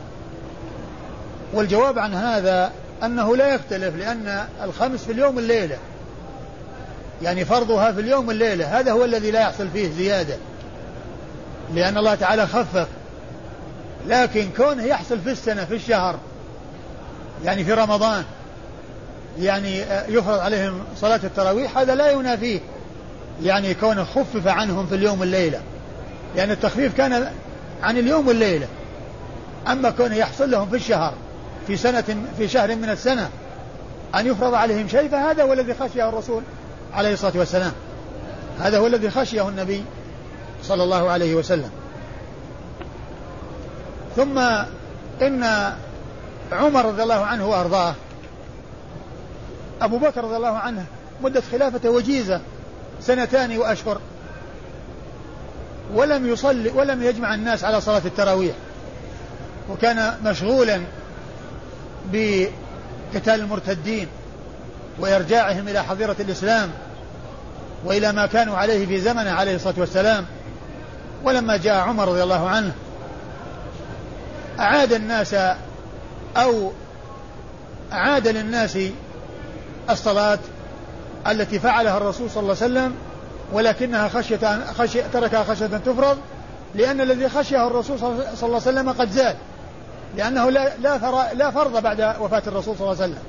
والجواب 1.54 2.00
عن 2.00 2.14
هذا 2.14 2.72
أنه 3.04 3.36
لا 3.38 3.56
يختلف 3.56 3.96
لأن 3.96 4.46
الخمس 4.64 5.04
في 5.04 5.12
اليوم 5.12 5.40
الليلة. 5.40 5.78
يعني 7.24 7.46
فرضها 7.46 7.92
في 7.92 8.00
اليوم 8.00 8.32
الليلة 8.32 8.80
هذا 8.80 8.92
هو 8.92 9.06
الذي 9.06 9.32
لا 9.32 9.42
يحصل 9.42 9.70
فيه 9.70 9.92
زيادة. 9.92 10.38
لأن 11.74 11.98
الله 11.98 12.16
تعالى 12.16 12.48
خفف 12.48 12.88
لكن 14.08 14.50
كونه 14.58 14.84
يحصل 14.84 15.20
في 15.20 15.32
السنة 15.32 15.66
في 15.66 15.76
الشهر 15.76 16.20
يعني 17.46 17.64
في 17.64 17.74
رمضان 17.74 18.24
يعني 19.40 19.80
يفرض 20.10 20.40
عليهم 20.40 20.84
صلاة 20.98 21.20
التراويح 21.24 21.78
هذا 21.78 21.96
لا 21.96 22.12
ينافيه. 22.12 22.60
يعني 23.44 23.74
كونه 23.74 24.04
خفف 24.04 24.48
عنهم 24.48 24.88
في 24.88 24.96
اليوم 24.96 25.24
الليلة 25.24 25.62
لأن 26.36 26.52
التخفيف 26.52 26.98
كان 26.98 27.32
عن 27.84 27.98
اليوم 27.98 28.28
والليلة. 28.28 28.68
أما 29.68 29.90
كونه 29.90 30.16
يحصل 30.16 30.52
لهم 30.52 30.70
في 30.70 30.76
الشهر 30.76 31.14
في 31.68 31.78
سنة 31.78 32.04
في 32.38 32.48
شهر 32.48 32.76
من 32.76 32.90
السنة 32.90 33.30
أن 34.16 34.28
يفرض 34.28 34.54
عليهم 34.54 34.88
شيء 34.88 35.10
فهذا 35.10 35.44
هو 35.44 35.54
الذي 35.54 35.74
خشيه 35.74 36.10
الرسول 36.10 36.44
عليه 36.94 37.14
الصلاة 37.14 37.34
والسلام. 37.36 37.72
هذا 38.60 38.78
هو 38.78 38.88
الذي 38.88 39.10
خشيه 39.10 39.50
النبي 39.50 39.84
صلى 40.64 40.84
الله 40.84 41.10
عليه 41.10 41.36
وسلم. 41.36 41.70
ثم 44.16 44.38
إن 45.22 45.74
عمر 46.52 46.86
رضي 46.86 47.04
الله 47.04 47.26
عنه 47.26 47.48
وأرضاه 47.48 47.94
أبو 49.82 49.98
بكر 49.98 50.24
رضي 50.24 50.36
الله 50.36 50.58
عنه 50.58 50.86
مدة 51.22 51.44
خلافته 51.52 51.90
وجيزة 51.90 52.42
سنتان 53.02 53.58
وأشهر 53.58 54.00
ولم 55.94 56.28
يصلي 56.28 56.70
ولم 56.70 57.04
يجمع 57.04 57.34
الناس 57.34 57.64
على 57.64 57.82
صلاة 57.82 58.02
التراويح 58.06 58.56
وكان 59.70 60.18
مشغولا 60.26 60.82
بقتال 62.14 63.42
المرتدين 63.42 64.08
وإرجاعهم 65.00 65.68
إلى 65.68 65.84
حظيرة 65.84 66.16
الإسلام 66.20 66.70
وإلى 67.86 68.12
ما 68.12 68.26
كانوا 68.26 68.58
عليه 68.58 68.86
في 68.86 69.02
زمنه 69.02 69.32
عليه 69.32 69.56
الصلاة 69.56 69.76
والسلام 69.78 70.26
ولما 71.24 71.58
جاء 71.58 71.76
عمر 71.76 72.08
رضي 72.08 72.24
الله 72.24 72.50
عنه 72.50 72.72
أعاد 74.60 74.94
الناس 74.94 75.36
أو 76.38 76.72
أعاد 77.94 78.28
للناس 78.28 78.78
الصلاة 79.90 80.40
التي 81.28 81.60
فعلها 81.60 81.98
الرسول 81.98 82.30
صلى 82.30 82.42
الله 82.42 82.56
عليه 82.62 82.66
وسلم 82.66 82.96
ولكنها 83.54 84.08
خشية 84.08 84.66
خشية 84.74 85.04
تركها 85.14 85.44
خشية 85.44 85.66
أن 85.66 85.82
تفرض 85.86 86.18
لأن 86.76 87.02
الذي 87.02 87.30
خشيه 87.30 87.68
الرسول 87.68 88.00
صلى 88.00 88.10
الله 88.10 88.28
عليه 88.44 88.56
وسلم 88.56 88.90
قد 88.90 89.10
زاد 89.10 89.36
لأنه 90.18 90.50
لا 90.50 90.78
لا, 90.78 91.34
لا 91.34 91.52
فرض 91.52 91.82
بعد 91.82 92.16
وفاة 92.20 92.44
الرسول 92.48 92.76
صلى 92.78 92.92
الله 92.92 93.04
عليه 93.04 93.14
وسلم. 93.14 93.24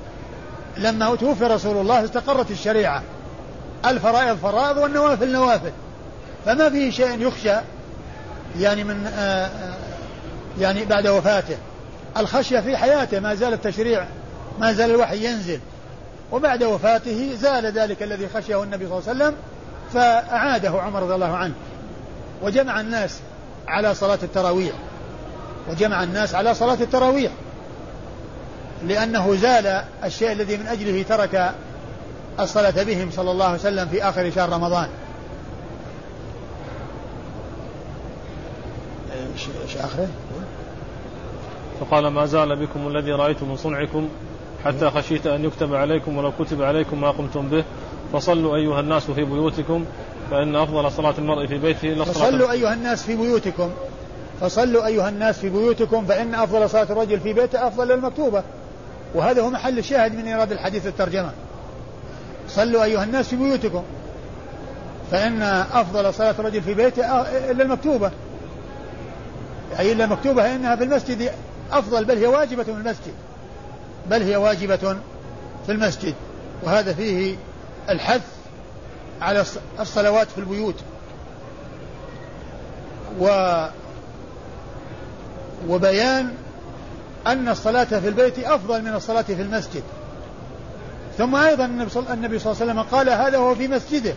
لما 0.77 1.17
توفي 1.17 1.45
رسول 1.45 1.77
الله 1.77 2.05
استقرت 2.05 2.51
الشريعة 2.51 3.03
الفرائض 3.87 4.37
فرائض 4.37 4.77
والنوافل 4.77 5.33
نوافل. 5.33 5.73
فما 6.47 6.71
فيه 6.71 6.91
شيء 6.91 7.21
يخشى 7.21 7.55
يعني 8.59 8.85
من 8.85 9.07
آآ 9.07 9.45
آآ 9.47 9.86
يعني 10.61 10.85
بعد 10.85 11.07
وفاته. 11.07 11.57
الخشية 12.17 12.61
في 12.61 12.77
حياته 12.77 13.21
ما 13.21 13.35
زال 13.35 13.53
التشريع 13.53 14.07
ما 14.61 14.73
زال 14.73 14.91
الوحي 14.91 15.25
ينزل. 15.25 15.61
وبعد 16.33 16.65
وفاته 16.65 17.35
زال 17.41 17.67
ذلك 17.67 18.03
الذي 18.03 18.29
خشيه 18.29 18.63
النبي 18.63 18.89
صلى 18.89 18.99
الله 18.99 19.09
عليه 19.09 19.19
وسلم 19.25 19.35
فأعاده 19.93 20.83
عمر 20.83 21.03
رضي 21.03 21.15
الله 21.15 21.37
عنه. 21.37 21.55
وجمع 22.43 22.81
الناس 22.81 23.19
على 23.69 23.95
صلاة 23.95 24.19
التراويح. 24.23 24.75
وجمع 25.71 26.03
الناس 26.03 26.35
على 26.35 26.55
صلاة 26.55 26.79
التراويح. 26.81 27.33
لأنه 28.87 29.37
زال 29.37 29.85
الشيء 30.05 30.33
الذي 30.33 30.57
من 30.57 30.67
أجله 30.67 31.03
ترك 31.03 31.55
الصلاة 32.41 32.83
بهم 32.83 33.11
صلى 33.11 33.31
الله 33.31 33.45
عليه 33.45 33.59
وسلم 33.59 33.89
في 33.89 34.03
آخر 34.03 34.31
شهر 34.31 34.49
رمضان. 34.49 34.89
إيش 39.63 39.77
اخره؟ 39.77 40.09
فقال 41.81 42.07
ما 42.07 42.27
زال 42.27 42.57
بكم 42.57 42.89
الذي 42.89 43.13
رايت 43.13 43.43
من 43.43 43.57
صنعكم 43.57 44.09
حتى 44.65 44.91
خشيت 44.91 45.27
أن 45.27 45.45
يكتب 45.45 45.75
عليكم 45.75 46.17
ولو 46.17 46.33
كتب 46.39 46.63
عليكم 46.63 47.01
ما 47.01 47.11
قمتم 47.11 47.49
به. 47.49 47.65
فصلوا 48.13 48.57
أيها 48.57 48.81
الناس 48.81 49.11
في 49.11 49.25
بيوتكم 49.25 49.85
فإن 50.31 50.57
أفضل 50.57 50.93
صلاة 50.93 51.15
المرء 51.19 51.47
في 51.47 51.59
بيته 51.59 51.93
إلا 51.93 52.03
الصلاة 52.03 52.29
فصلوا 52.29 52.53
أيها 52.53 52.73
الناس 52.73 53.03
في 53.03 53.17
بيوتكم. 53.17 53.71
فصلوا 54.41 54.87
أيها 54.87 55.09
الناس 55.09 55.39
في 55.39 55.49
بيوتكم 55.49 56.07
فإن 56.07 56.35
أفضل 56.35 56.71
صلاة 56.71 56.83
الرجل 56.91 57.21
في 57.21 57.33
بيته 57.33 57.69
أفضل 57.69 57.93
المكتوبة 57.93 58.43
وهذا 59.15 59.43
هو 59.43 59.51
محل 59.51 59.79
الشاهد 59.79 60.15
من 60.15 60.27
إيراد 60.27 60.53
الحديث 60.53 60.87
الترجمة. 60.87 61.31
صلوا 62.49 62.85
أيها 62.85 63.05
الناس 63.05 63.29
في 63.29 63.37
بيوتكم 63.37 63.83
فإن 65.11 65.43
أفضل 65.73 66.15
صلاة 66.15 66.35
الرجل 66.39 66.63
في 66.63 66.75
بيته 66.75 67.21
إلا 67.51 67.63
المكتوبة. 67.63 68.11
أي 69.79 69.93
إلا 69.93 70.05
المكتوبة 70.05 70.43
فإنها 70.43 70.77
في 70.77 70.85
المسجد 70.85 71.33
أفضل 71.73 72.05
بل 72.05 72.19
هي 72.19 72.27
واجبة 72.27 72.63
في 72.63 72.71
المسجد. 72.71 73.15
بل 74.11 74.23
هي 74.23 74.37
واجبة 74.37 74.97
في 75.67 75.73
المسجد. 75.73 76.15
وهذا 76.63 76.93
فيه 76.93 77.37
الحث 77.89 78.23
على 79.21 79.45
الصلوات 79.81 80.29
في 80.31 80.39
البيوت. 80.39 80.75
و 83.21 83.29
وبيان 85.69 86.35
أن 87.27 87.49
الصلاة 87.49 87.85
في 87.85 88.09
البيت 88.09 88.39
أفضل 88.39 88.83
من 88.83 88.95
الصلاة 88.95 89.23
في 89.23 89.43
المسجد. 89.43 89.83
ثم 91.19 91.35
أيضا 91.35 91.65
النبي 91.65 91.89
صلى 91.91 92.13
الله 92.13 92.63
عليه 92.63 92.73
وسلم 92.73 92.83
قال 92.83 93.09
هذا 93.09 93.39
هو 93.39 93.55
في 93.55 93.69
مسجده 93.69 94.15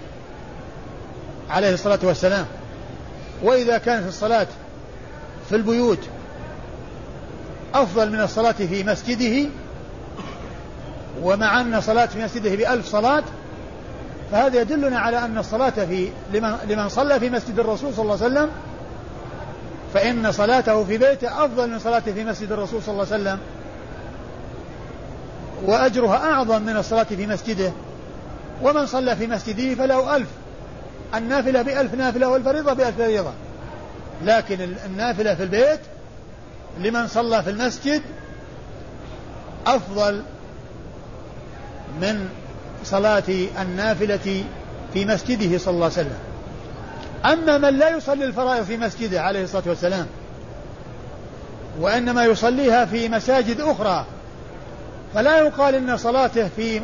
عليه 1.49 1.73
الصلاة 1.73 1.99
والسلام. 2.03 2.45
وإذا 3.43 3.77
كانت 3.77 4.07
الصلاة 4.07 4.47
في 5.49 5.55
البيوت. 5.55 5.99
أفضل 7.73 8.11
من 8.11 8.21
الصلاة 8.21 8.51
في 8.51 8.83
مسجده 8.83 9.49
ومع 11.21 11.61
أن 11.61 11.81
صلاة 11.81 12.05
في 12.05 12.23
مسجده 12.23 12.55
بألف 12.55 12.85
صلاة 12.85 13.23
فهذا 14.31 14.61
يدلنا 14.61 14.99
على 14.99 15.25
أن 15.25 15.37
الصلاة 15.37 15.69
في 15.69 16.09
لمن, 16.33 16.55
لمن 16.67 16.89
صلى 16.89 17.19
في 17.19 17.29
مسجد 17.29 17.59
الرسول 17.59 17.93
صلى 17.93 18.03
الله 18.03 18.23
عليه 18.23 18.25
وسلم 18.25 18.49
فإن 19.93 20.31
صلاته 20.31 20.83
في 20.83 20.97
بيته 20.97 21.45
أفضل 21.45 21.69
من 21.69 21.79
صلاته 21.79 22.13
في 22.13 22.23
مسجد 22.23 22.51
الرسول 22.51 22.81
صلى 22.83 22.93
الله 22.93 23.13
عليه 23.13 23.23
وسلم. 23.23 23.39
وأجرها 25.65 26.31
أعظم 26.31 26.61
من 26.61 26.77
الصلاة 26.77 27.03
في 27.03 27.27
مسجده. 27.27 27.71
ومن 28.63 28.85
صلى 28.85 29.15
في 29.15 29.27
مسجده 29.27 29.75
فله 29.75 30.15
ألف. 30.15 30.27
النافلة 31.15 31.61
بألف 31.61 31.93
نافلة 31.93 32.27
والفريضة 32.29 32.73
بألف 32.73 32.97
فريضة. 32.97 33.31
لكن 34.25 34.75
النافلة 34.85 35.35
في 35.35 35.43
البيت 35.43 35.79
لمن 36.79 37.07
صلى 37.07 37.43
في 37.43 37.49
المسجد 37.49 38.01
أفضل 39.67 40.23
من 42.01 42.29
صلاة 42.83 43.23
النافلة 43.61 44.43
في 44.93 45.05
مسجده 45.05 45.57
صلى 45.57 45.73
الله 45.73 45.85
عليه 45.85 45.93
وسلم. 45.93 46.19
أما 47.25 47.57
من 47.57 47.79
لا 47.79 47.89
يصلي 47.89 48.25
الفرائض 48.25 48.63
في 48.63 48.77
مسجده 48.77 49.21
عليه 49.21 49.43
الصلاة 49.43 49.63
والسلام 49.67 50.07
وإنما 51.79 52.25
يصليها 52.25 52.85
في 52.85 53.09
مساجد 53.09 53.61
أخرى 53.61 54.05
فلا 55.13 55.37
يقال 55.37 55.75
إن 55.75 55.97
صلاته 55.97 56.47
في 56.55 56.81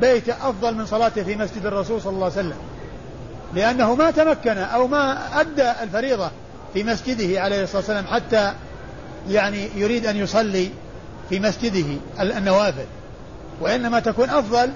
بيته 0.00 0.50
أفضل 0.50 0.74
من 0.74 0.86
صلاته 0.86 1.22
في 1.22 1.36
مسجد 1.36 1.66
الرسول 1.66 2.02
صلى 2.02 2.12
الله 2.12 2.24
عليه 2.24 2.34
وسلم 2.34 2.56
لأنه 3.54 3.94
ما 3.94 4.10
تمكن 4.10 4.58
أو 4.58 4.86
ما 4.86 5.18
أدى 5.40 5.70
الفريضة 5.82 6.30
في 6.74 6.84
مسجده 6.84 7.40
عليه 7.40 7.62
الصلاة 7.62 7.78
والسلام 7.78 8.06
حتى 8.06 8.52
يعني 9.28 9.68
يريد 9.76 10.06
أن 10.06 10.16
يصلي 10.16 10.70
في 11.28 11.40
مسجده 11.40 11.86
النوافل. 12.20 12.86
وإنما 13.60 14.00
تكون 14.00 14.30
أفضل 14.30 14.70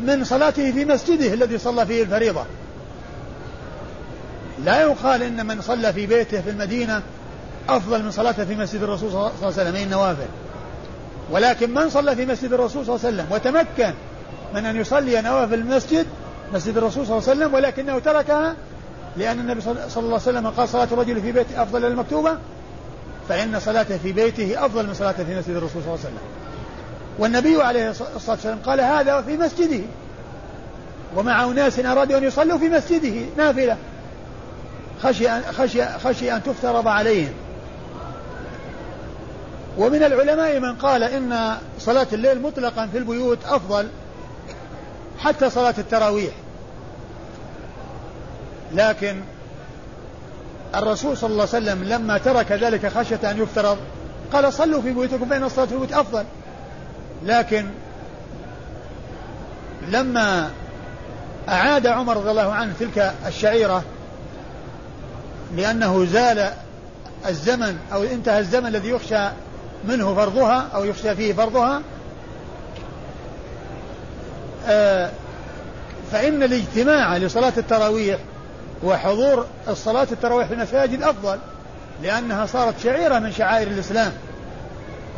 من 0.00 0.24
صلاته 0.24 0.72
في 0.72 0.84
مسجده 0.84 1.34
الذي 1.34 1.58
صلى 1.58 1.86
فيه 1.86 2.02
الفريضة. 2.02 2.44
لا 4.64 4.80
يقال 4.80 5.22
إن 5.22 5.46
من 5.46 5.60
صلى 5.60 5.92
في 5.92 6.06
بيته 6.06 6.40
في 6.40 6.50
المدينة 6.50 7.02
أفضل 7.68 8.02
من 8.02 8.10
صلاته 8.10 8.44
في 8.44 8.54
مسجد 8.54 8.82
الرسول 8.82 9.10
صلى 9.10 9.18
الله 9.20 9.32
عليه 9.42 9.46
وسلم 9.46 9.74
هي 9.74 9.84
النوافل. 9.84 10.28
ولكن 11.30 11.74
من 11.74 11.90
صلى 11.90 12.16
في 12.16 12.26
مسجد 12.26 12.52
الرسول 12.52 12.86
صلى 12.86 12.96
الله 12.96 13.06
عليه 13.06 13.16
وسلم 13.16 13.32
وتمكن 13.32 13.94
من 14.54 14.66
أن 14.66 14.76
يصلي 14.76 15.22
نوافل 15.22 15.54
المسجد 15.54 16.06
مسجد 16.54 16.76
الرسول 16.76 17.06
صلى 17.06 17.18
الله 17.18 17.30
عليه 17.30 17.40
وسلم 17.40 17.54
ولكنه 17.54 17.98
تركها 17.98 18.54
لأن 19.16 19.38
النبي 19.38 19.60
صلى 19.60 19.72
الله 19.72 19.88
عليه 19.96 20.14
وسلم 20.14 20.46
قال 20.46 20.68
صلاة 20.68 20.88
الرجل 20.92 21.22
في 21.22 21.32
بيته 21.32 21.62
أفضل 21.62 21.84
المكتوبة 21.84 22.36
فإن 23.28 23.60
صلاته 23.60 23.98
في 23.98 24.12
بيته 24.12 24.66
أفضل 24.66 24.86
من 24.86 24.94
صلاته 24.94 25.24
في 25.24 25.38
مسجد 25.38 25.56
الرسول 25.56 25.82
صلى 25.82 25.94
الله 25.94 25.98
عليه 25.98 26.00
وسلم. 26.00 26.18
والنبي 27.18 27.62
عليه 27.62 27.90
الصلاة 27.90 28.10
والسلام 28.30 28.58
قال 28.58 28.80
هذا 28.80 29.22
في 29.22 29.36
مسجده. 29.36 29.84
ومع 31.16 31.44
أناس 31.44 31.78
أرادوا 31.78 32.18
أن 32.18 32.24
يصلوا 32.24 32.58
في 32.58 32.68
مسجده 32.68 33.14
نافلة. 33.36 33.76
خشي 35.02 35.30
أن, 35.30 35.42
خشي, 35.58 35.98
خشي 35.98 36.32
أن 36.32 36.42
تفترض 36.42 36.88
عليهم. 36.88 37.32
ومن 39.78 40.02
العلماء 40.02 40.60
من 40.60 40.76
قال 40.76 41.02
إن 41.02 41.56
صلاة 41.78 42.06
الليل 42.12 42.42
مطلقا 42.42 42.86
في 42.86 42.98
البيوت 42.98 43.38
أفضل 43.44 43.88
حتى 45.18 45.50
صلاة 45.50 45.74
التراويح. 45.78 46.32
لكن 48.74 49.20
الرسول 50.74 51.16
صلى 51.16 51.30
الله 51.30 51.48
عليه 51.54 51.64
وسلم 51.64 51.84
لما 51.84 52.18
ترك 52.18 52.52
ذلك 52.52 52.86
خشية 52.86 53.30
أن 53.30 53.42
يفترض 53.42 53.78
قال 54.32 54.52
صلوا 54.52 54.82
في 54.82 54.92
بيوتكم 54.92 55.28
فإن 55.28 55.44
الصلاة 55.44 55.66
في 55.66 55.72
البيوت 55.72 55.92
أفضل. 55.92 56.24
لكن 57.24 57.66
لما 59.88 60.50
أعاد 61.48 61.86
عمر 61.86 62.16
رضي 62.16 62.30
الله 62.30 62.52
عنه 62.52 62.72
تلك 62.80 63.14
الشعيرة 63.26 63.82
لأنه 65.56 66.04
زال 66.04 66.50
الزمن 67.28 67.78
أو 67.92 68.02
انتهى 68.02 68.38
الزمن 68.38 68.66
الذي 68.66 68.88
يخشى 68.88 69.28
منه 69.84 70.14
فرضها 70.14 70.68
أو 70.74 70.84
يخشى 70.84 71.14
فيه 71.14 71.32
فرضها 71.32 71.82
آه، 74.66 75.10
فإن 76.12 76.42
الاجتماع 76.42 77.16
لصلاة 77.16 77.52
التراويح 77.56 78.18
وحضور 78.84 79.46
الصلاة 79.68 80.08
التراويح 80.12 80.46
في 80.48 80.54
المساجد 80.54 81.02
أفضل 81.02 81.38
لأنها 82.02 82.46
صارت 82.46 82.74
شعيرة 82.82 83.18
من 83.18 83.32
شعائر 83.32 83.68
الإسلام 83.68 84.12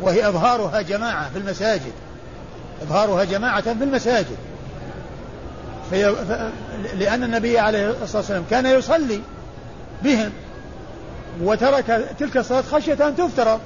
وهي 0.01 0.27
إظهارها 0.27 0.81
جماعة 0.81 1.29
في 1.29 1.37
المساجد 1.37 1.93
إظهارها 2.81 3.23
جماعة 3.23 3.61
في 3.61 3.83
المساجد. 3.83 4.37
في 5.89 6.15
لأن 6.93 7.23
النبي 7.23 7.59
عليه 7.59 7.89
الصلاة 7.89 8.17
والسلام 8.17 8.43
كان 8.49 8.65
يصلي 8.65 9.21
بهم 10.03 10.31
وترك 11.41 12.07
تلك 12.19 12.37
الصلاة 12.37 12.61
خشية 12.61 13.07
أن 13.07 13.15
تفترض. 13.15 13.59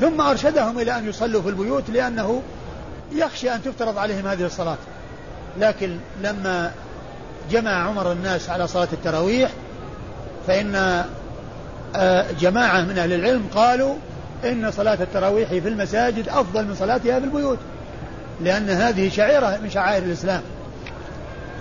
ثم 0.00 0.20
أرشدهم 0.20 0.78
إلى 0.78 0.98
أن 0.98 1.08
يصلوا 1.08 1.42
في 1.42 1.48
البيوت 1.48 1.90
لأنه 1.90 2.42
يخشى 3.12 3.54
أن 3.54 3.62
تفترض 3.62 3.98
عليهم 3.98 4.26
هذه 4.26 4.46
الصلاة. 4.46 4.78
لكن 5.58 5.96
لما 6.22 6.72
جمع 7.50 7.88
عمر 7.88 8.12
الناس 8.12 8.50
على 8.50 8.66
صلاة 8.66 8.88
التراويح 8.92 9.50
فإن 10.46 11.04
آه، 11.96 12.26
جماعة 12.40 12.80
من 12.80 12.98
أهل 12.98 13.12
العلم 13.12 13.46
قالوا 13.54 13.94
إن 14.44 14.70
صلاة 14.70 14.98
التراويح 15.02 15.48
في 15.48 15.68
المساجد 15.68 16.28
أفضل 16.28 16.66
من 16.66 16.74
صلاتها 16.74 17.20
في 17.20 17.24
البيوت 17.24 17.58
لأن 18.40 18.70
هذه 18.70 19.08
شعيرة 19.08 19.58
من 19.62 19.70
شعائر 19.70 20.02
الإسلام. 20.02 20.42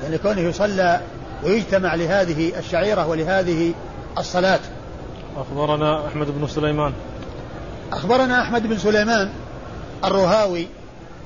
يعني 0.03 0.17
كونه 0.17 0.41
يصلى 0.41 1.01
ويجتمع 1.43 1.95
لهذه 1.95 2.59
الشعيرة 2.59 3.07
ولهذه 3.07 3.73
الصلاة. 4.17 4.59
أخبرنا 5.37 6.07
أحمد 6.07 6.27
بن 6.39 6.47
سليمان. 6.47 6.93
أخبرنا 7.91 8.41
أحمد 8.41 8.67
بن 8.67 8.77
سليمان 8.77 9.29
الرهاوي 10.03 10.67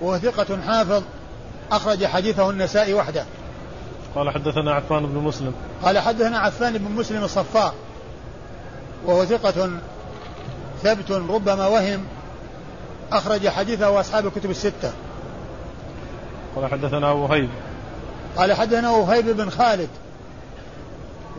وهو 0.02 0.18
ثقة 0.18 0.58
حافظ 0.68 1.04
أخرج 1.72 2.06
حديثه 2.06 2.50
النسائي 2.50 2.94
وحده. 2.94 3.26
قال 4.16 4.30
حدثنا 4.30 4.74
عفان 4.74 5.06
بن 5.06 5.20
مسلم. 5.20 5.54
قال 5.84 6.00
حدثنا 6.00 6.40
عفان 6.40 6.78
بن 6.78 6.92
مسلم 6.92 7.24
الصفار 7.24 7.74
وهو 9.06 9.26
ثقة 9.26 9.70
ثبت 10.84 11.12
ربما 11.12 11.68
وهم 11.68 12.04
أخرج 13.12 13.48
حديثه 13.48 14.00
أصحاب 14.00 14.28
الكتب 14.28 14.50
الستة. 14.50 14.92
قال 16.56 16.72
حدثنا 16.72 17.12
وهيب. 17.12 17.50
قال 18.38 18.54
حدثنا 18.54 18.90
وهيب 18.90 19.26
بن 19.26 19.50
خالد 19.50 19.90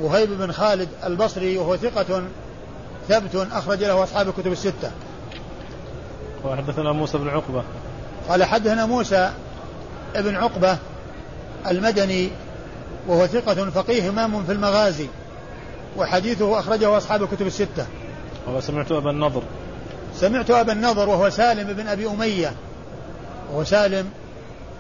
وهيب 0.01 0.29
بن 0.31 0.53
خالد 0.53 0.89
البصري 1.05 1.59
وهو 1.59 1.77
ثقة 1.77 2.23
ثبت 3.09 3.47
أخرج 3.53 3.85
له 3.85 4.05
أصحاب 4.05 4.29
الكتب 4.29 4.53
الستة. 4.53 4.91
قال 6.45 6.59
حدثنا 6.59 6.93
موسى 6.93 7.19
بن 7.19 7.29
عقبة. 7.29 7.63
قال 8.29 8.45
حدثنا 8.45 8.87
موسى 8.87 9.33
بن 10.15 10.37
عقبة 10.37 10.79
المدني 11.67 12.31
وهو 13.09 13.27
ثقة 13.27 13.71
فقيه 13.71 14.09
إمام 14.09 14.45
في 14.45 14.53
المغازي 14.53 15.07
وحديثه 15.97 16.61
أخرجه 16.61 16.97
أصحاب 16.97 17.23
الكتب 17.23 17.47
الستة. 17.47 17.87
قال 18.47 18.63
سمعت 18.63 18.93
أبا 18.93 19.11
النضر. 19.11 19.43
سمعت 20.15 20.51
أبا 20.51 20.73
النضر 20.73 21.09
وهو 21.09 21.31
سالم 21.31 21.73
بن 21.73 21.89
أبي 21.89 22.07
أمية 22.07 22.53
وهو 23.53 23.65
سالم 23.65 24.11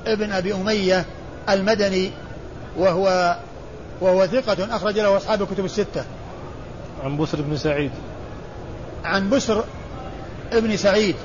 ابن 0.07 0.33
أبي 0.33 0.55
أمية 0.55 1.05
المدني 1.49 2.11
وهو 2.79 3.37
وهو 4.01 4.27
ثقة 4.27 4.77
أخرج 4.77 4.99
له 4.99 5.17
أصحاب 5.17 5.43
الكتب 5.43 5.65
الستة. 5.65 6.05
عن 7.05 7.17
بسر 7.17 7.43
بن 7.43 7.57
سعيد. 7.57 7.91
عن 9.05 9.31
بسر 9.31 9.65
ابن 10.53 10.77
سعيد 10.77 11.17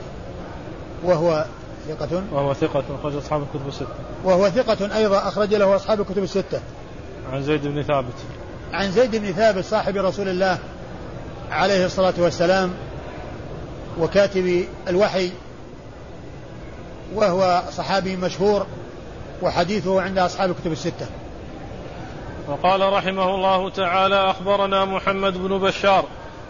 وهو 1.04 1.46
ثقة. 1.88 2.24
وهو 2.32 2.54
ثقة 2.54 2.84
أخرج 3.00 3.16
أصحاب 3.16 3.42
الكتب 3.42 3.68
الستة. 3.68 3.96
وهو 4.24 4.50
ثقة 4.50 4.98
أيضا 4.98 5.18
أخرج 5.18 5.54
له 5.54 5.76
أصحاب 5.76 6.02
الكتب 6.02 6.24
الستة. 6.24 6.60
عن 7.34 7.44
زيد 7.44 7.68
بن 7.68 7.82
ثابت. 7.84 8.14
عن 8.74 8.92
زيد 8.92 9.16
بن 9.16 9.32
ثابت 9.32 9.66
صاحب 9.66 9.98
رسول 9.98 10.28
الله 10.28 10.60
عليه 11.52 11.86
الصلاة 11.86 12.14
والسلام 12.18 12.74
وكاتب 14.00 14.66
الوحي 14.88 15.32
وهو 17.14 17.64
صحابي 17.72 18.16
مشهور 18.16 18.66
وحديثه 19.42 20.02
عند 20.02 20.18
أصحاب 20.18 20.50
الكتب 20.50 20.72
الستة. 20.72 21.06
وقال 22.48 22.94
رحمه 22.94 23.36
الله 23.36 23.70
تعالى 23.70 24.16
أخبرنا 24.16 24.86
محمد 24.86 25.38
بن 25.38 25.58
بشار 25.58 26.06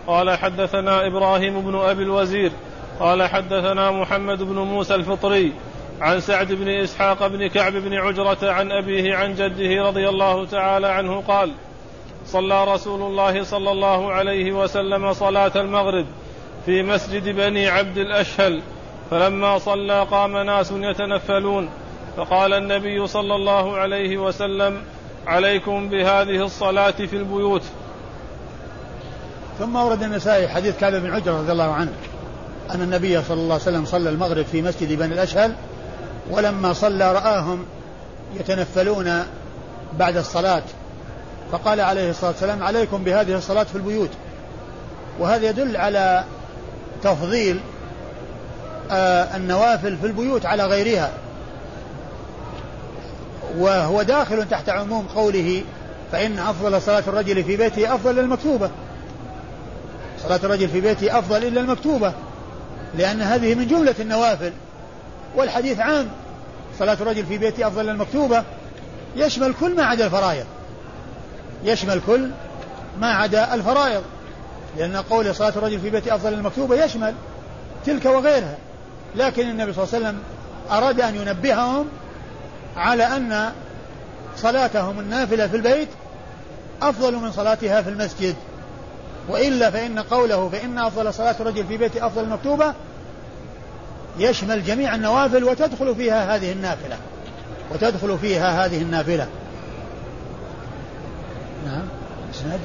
قال 0.08 0.38
حدثنا 0.38 1.08
إبراهيم 1.08 1.62
بن 1.62 1.76
أبي 1.76 2.04
الوزير 2.04 2.52
قال 3.00 3.24
حدثنا 3.24 3.92
محمد 3.92 4.44
بن 4.44 4.56
موسى 4.56 4.96
الفطري 4.96 5.54
عن 6.02 6.20
سعد 6.20 6.54
بن 6.54 6.70
إسحاق 6.70 7.28
بن 7.28 7.48
كعب 7.48 7.74
بن 7.74 7.94
عجرة 7.94 8.52
عن 8.52 8.72
أبيه 8.72 9.16
عن 9.16 9.36
جده 9.36 9.84
رضي 9.88 10.10
الله 10.10 10.46
تعالى 10.46 10.88
عنه 10.88 11.22
قال 11.22 11.52
صلى 12.26 12.74
رسول 12.74 13.02
الله 13.02 13.44
صلى 13.44 13.72
الله 13.72 14.12
عليه 14.12 14.52
وسلم 14.52 15.14
صلاة 15.14 15.52
المغرب 15.56 16.06
في 16.66 16.84
مسجد 16.84 17.30
بني 17.30 17.68
عبد 17.68 17.98
الأشهل 17.98 18.62
فلما 19.12 19.58
صلى 19.58 20.04
قام 20.04 20.38
ناس 20.38 20.72
يتنفلون 20.72 21.70
فقال 22.18 22.54
النبي 22.54 23.08
صلى 23.08 23.36
الله 23.36 23.78
عليه 23.78 24.18
وسلم 24.18 24.82
عليكم 25.28 25.90
بهذه 25.90 26.46
الصلاة 26.46 26.92
في 26.92 27.16
البيوت. 27.16 27.64
ثم 29.60 29.76
ورد 29.76 30.04
النسائي 30.04 30.48
حديث 30.48 30.80
كعب 30.80 30.94
بن 30.94 31.14
عجرة 31.14 31.38
رضي 31.38 31.52
الله 31.52 31.74
عنه 31.74 31.94
أن 32.72 32.82
النبي 32.82 33.22
صلى 33.22 33.42
الله 33.42 33.54
عليه 33.54 33.64
وسلم 33.64 33.86
صلى 33.86 34.10
المغرب 34.10 34.46
في 34.46 34.62
مسجد 34.62 35.00
بني 35.00 35.14
الأشهل 35.14 35.56
ولما 36.32 36.74
صلى 36.74 37.14
رآهم 37.14 37.66
يتنفلون 38.40 39.24
بعد 40.00 40.18
الصلاة 40.18 40.64
فقال 41.52 41.82
عليه 41.82 42.10
الصلاة 42.10 42.32
والسلام 42.32 42.64
عليكم 42.64 43.04
بهذه 43.04 43.36
الصلاة 43.36 43.64
في 43.64 43.76
البيوت. 43.76 44.10
وهذا 45.20 45.50
يدل 45.50 45.78
على 45.78 46.24
تفضيل 47.04 47.60
آه 48.92 49.38
النوافل 49.38 49.98
في 49.98 50.08
البيوت 50.08 50.46
على 50.46 50.66
غيرها. 50.66 51.12
وهو 53.58 54.02
داخل 54.02 54.50
تحت 54.50 54.70
عموم 54.70 55.08
قوله 55.08 55.64
فإن 56.12 56.40
أفضل 56.40 56.82
صلاة 56.82 57.04
الرجل 57.08 57.44
في 57.44 57.58
بيته 57.58 57.96
أفضل 57.96 58.20
المكتوبة 58.20 58.70
صلاة 60.24 60.40
الرجل 60.44 60.70
في 60.70 60.82
بيته 60.82 61.20
أفضل 61.20 61.44
إلا 61.44 61.62
المكتوبة 61.62 62.14
لأن 62.98 63.22
هذه 63.22 63.56
من 63.56 63.68
جملة 63.68 63.96
النوافل. 64.00 64.52
والحديث 65.36 65.80
عام 65.80 66.08
صلاة 66.82 66.94
الرجل 66.94 67.26
في 67.26 67.38
بيته 67.38 67.68
أفضل 67.68 67.90
المكتوبة. 67.90 68.44
يشمل 69.16 69.54
كل 69.60 69.76
ما 69.76 69.84
عدا 69.84 70.06
الفرائض. 70.06 70.46
يشمل 71.64 72.02
كل 72.08 72.30
ما 73.00 73.14
عدا 73.14 73.54
الفرائض. 73.54 74.04
لأن 74.78 74.98
قول 74.98 75.36
صلاة 75.36 75.50
الرجل 75.50 75.80
في 75.80 75.90
بيته 75.90 76.16
أفضل 76.16 76.34
المكتوبة 76.34 76.84
يشمل 76.86 77.14
تلك 77.86 78.06
وغيرها. 78.06 78.58
لكن 79.16 79.50
النبي 79.50 79.74
صلى 79.74 79.84
الله 79.84 79.96
عليه 79.96 80.06
وسلم 80.06 80.20
أراد 80.72 81.02
أن 81.02 81.16
ينبههم 81.16 81.86
على 82.78 83.04
أن 83.04 83.52
صلاتهم 84.38 85.00
النافلة 85.00 85.48
في 85.48 85.56
البيت 85.56 85.90
أفضل 86.82 87.16
من 87.16 87.32
صلاتها 87.32 87.82
في 87.82 87.90
المسجد. 87.90 88.36
وإلا 89.30 89.72
فإن 89.72 90.00
قوله 90.00 90.50
فإن 90.50 90.80
أفضل 90.80 91.14
صلاة 91.14 91.36
الرجل 91.40 91.68
في 91.68 91.78
بيته 91.78 92.08
أفضل 92.08 92.24
المكتوبة 92.24 92.74
يشمل 94.18 94.64
جميع 94.64 94.96
النوافل 94.96 95.44
وتدخل 95.44 95.96
فيها 95.96 96.36
هذه 96.36 96.52
النافلة. 96.52 96.98
وتدخل 97.72 98.18
فيها 98.18 98.66
هذه 98.66 98.82
النافلة. 98.82 99.28
نعم 101.66 101.84
إسناد؟ 102.34 102.60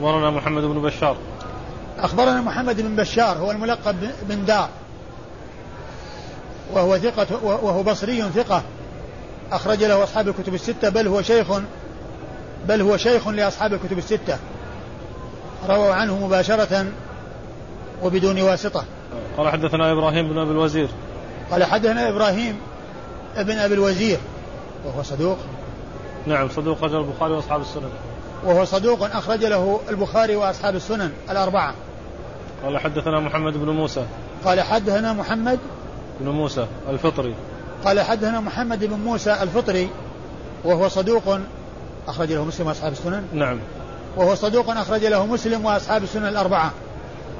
أخبرنا 0.00 0.30
محمد 0.30 0.62
بن 0.62 0.82
بشار. 0.82 1.16
أخبرنا 1.98 2.40
محمد 2.40 2.80
بن 2.80 2.96
بشار 2.96 3.38
هو 3.38 3.50
الملقب 3.50 3.96
بن 4.22 4.44
دار. 4.44 4.68
وهو 6.72 6.98
ثقة 6.98 7.44
وهو 7.44 7.82
بصري 7.82 8.22
ثقة. 8.22 8.62
أخرج 9.52 9.84
له 9.84 10.04
أصحاب 10.04 10.28
الكتب 10.28 10.54
الستة 10.54 10.88
بل 10.88 11.08
هو 11.08 11.22
شيخ 11.22 11.46
بل 12.68 12.82
هو 12.82 12.96
شيخ 12.96 13.28
لأصحاب 13.28 13.74
الكتب 13.74 13.98
الستة. 13.98 14.38
رووا 15.68 15.94
عنه 15.94 16.26
مباشرة 16.26 16.86
وبدون 18.02 18.42
واسطة. 18.42 18.84
قال 19.36 19.48
حدثنا 19.48 19.92
إبراهيم 19.92 20.28
بن 20.28 20.38
أبي 20.38 20.50
الوزير. 20.50 20.88
قال 21.50 21.64
حدثنا 21.64 22.08
إبراهيم 22.08 22.56
ابن 23.36 23.58
أبي 23.58 23.74
الوزير 23.74 24.18
وهو 24.86 25.02
صدوق. 25.02 25.38
نعم 26.26 26.48
صدوق 26.48 26.76
أخرج 26.76 26.94
البخاري 26.94 27.32
وأصحاب 27.32 27.60
السنن. 27.60 27.90
وهو 28.44 28.64
صدوق 28.64 29.02
أخرج 29.02 29.44
له 29.44 29.80
البخاري 29.88 30.36
وأصحاب 30.36 30.76
السنن 30.76 31.12
الأربعة. 31.30 31.74
قال 32.64 32.78
حدثنا 32.78 33.20
محمد 33.20 33.52
بن 33.52 33.70
موسى. 33.70 34.06
قال 34.44 34.60
حدثنا 34.60 35.12
محمد 35.12 35.58
بن 36.20 36.28
موسى 36.28 36.66
الفطري. 36.88 37.34
قال 37.84 38.00
حدثنا 38.00 38.40
محمد 38.40 38.84
بن 38.84 38.94
موسى 38.94 39.42
الفطري 39.42 39.88
وهو 40.64 40.88
صدوق 40.88 41.38
أخرج 42.08 42.32
له 42.32 42.44
مسلم 42.44 42.66
وأصحاب 42.66 42.92
السنن. 42.92 43.24
نعم. 43.32 43.58
وهو 44.16 44.34
صدوق 44.34 44.70
أخرج 44.70 45.06
له 45.06 45.26
مسلم 45.26 45.64
وأصحاب 45.64 46.02
السنن 46.02 46.26
الأربعة. 46.26 46.72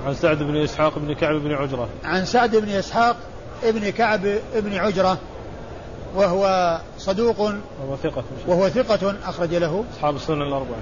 عن 0.06 0.14
سعد 0.14 0.42
بن 0.42 0.56
إسحاق 0.56 0.98
بن 0.98 1.14
كعب 1.14 1.34
بن 1.34 1.52
عجرة. 1.52 1.88
عن 2.04 2.24
سعد 2.24 2.56
بن 2.56 2.68
إسحاق 2.68 3.16
ابن 3.64 3.90
كعب 3.90 4.20
بن 4.54 4.76
عجرة 4.76 5.18
وهو 6.16 6.78
صدوق 6.98 7.40
وهو 7.40 7.96
ثقة. 8.02 8.24
وهو 8.46 8.68
ثقة 8.68 9.14
أخرج 9.24 9.54
له. 9.54 9.84
أصحاب 9.96 10.16
السنن 10.16 10.42
الأربعة. 10.42 10.78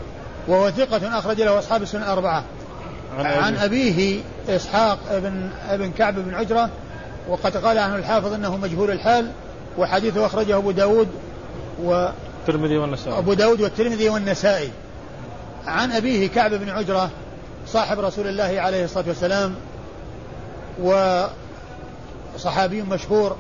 وهو 0.49 0.71
ثقة 0.71 1.19
أخرج 1.19 1.41
له 1.41 1.59
أصحاب 1.59 1.83
السنن 1.83 2.03
الأربعة. 2.03 2.45
عن, 3.19 3.27
عن 3.27 3.57
أبيه 3.57 4.21
إسحاق 4.49 4.99
بن 5.11 5.51
ابن 5.69 5.93
كعب 5.93 6.15
بن 6.15 6.35
عجرة 6.35 6.71
وقد 7.29 7.57
قال 7.57 7.79
عنه 7.79 7.97
الحافظ 7.97 8.33
أنه 8.33 8.57
مجهول 8.57 8.91
الحال 8.91 9.31
وحديثه 9.79 10.27
أخرجه 10.27 10.57
أبو 10.57 10.71
داود 10.71 11.09
و 11.85 12.09
الترمذي 12.41 12.79
والنسائي. 12.79 13.19
أبو 13.19 13.33
داود 13.33 13.61
والترمذي 13.61 14.09
والنسائي. 14.09 14.71
عن 15.67 15.93
أبيه 15.93 16.29
كعب 16.29 16.55
بن 16.55 16.69
عجرة 16.69 17.11
صاحب 17.67 18.01
رسول 18.01 18.27
الله 18.27 18.61
عليه 18.61 18.85
الصلاة 18.85 19.05
والسلام 19.09 19.55
وصحابي 22.35 22.83
مشهور 22.83 23.37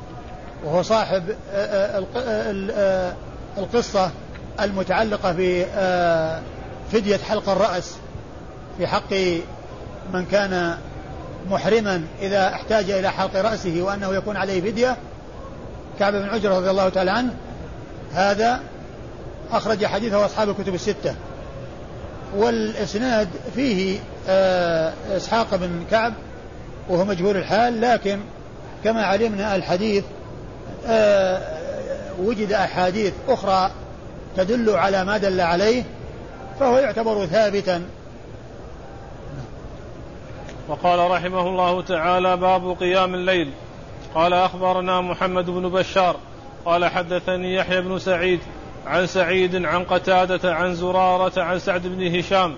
وهو 0.65 0.83
صاحب 0.83 1.23
آه، 1.53 2.05
آه، 2.17 2.55
آه، 2.77 3.15
القصة 3.59 4.11
المتعلقة 4.61 5.33
بفدية 6.93 7.17
حلق 7.17 7.49
الرأس 7.49 7.95
في 8.79 8.87
حق 8.87 9.15
من 10.13 10.27
كان 10.31 10.79
محرما 11.51 12.03
إذا 12.21 12.49
احتاج 12.49 12.91
إلى 12.91 13.11
حلق 13.11 13.37
رأسه 13.37 13.83
وأنه 13.83 14.15
يكون 14.15 14.37
عليه 14.37 14.61
فدية. 14.61 14.97
كعب 15.99 16.13
بن 16.13 16.29
عجرة 16.29 16.57
رضي 16.57 16.71
الله 16.71 16.89
تعالى 16.89 17.11
عنه 17.11 17.35
هذا 18.13 18.61
أخرج 19.53 19.87
حديثه 19.87 20.27
أصحاب 20.27 20.51
الكتب 20.51 20.75
الستة. 20.75 21.15
والإسناد 22.37 23.29
فيه 23.55 23.99
إسحاق 25.17 25.57
بن 25.57 25.85
كعب 25.91 26.15
وهو 26.89 27.05
مجهول 27.05 27.37
الحال 27.37 27.81
لكن 27.81 28.21
كما 28.85 29.03
علمنا 29.03 29.57
الحديث 29.57 30.05
آه، 30.87 31.43
وجد 32.19 32.53
أحاديث 32.53 33.13
أخرى 33.29 33.71
تدل 34.37 34.71
على 34.71 35.05
ما 35.05 35.19
دل 35.19 35.41
عليه 35.41 35.83
فهو 36.61 36.79
يعتبر 36.79 37.27
ثابتا. 37.27 37.83
وقال 40.69 41.11
رحمه 41.11 41.49
الله 41.49 41.83
تعالى 41.83 42.37
باب 42.37 42.77
قيام 42.81 43.15
الليل. 43.15 43.51
قال 44.15 44.33
أخبرنا 44.33 45.01
محمد 45.01 45.51
بن 45.51 45.69
بشار. 45.69 46.17
قال 46.65 46.85
حدثني 46.85 47.55
يحيى 47.55 47.81
بن 47.81 47.99
سعيد 47.99 48.41
عن 48.87 49.07
سعيد 49.07 49.65
عن 49.65 49.85
قتادة 49.85 50.55
عن 50.55 50.75
زرارة 50.75 51.43
عن 51.43 51.59
سعد 51.59 51.87
بن 51.87 52.17
هشام 52.17 52.57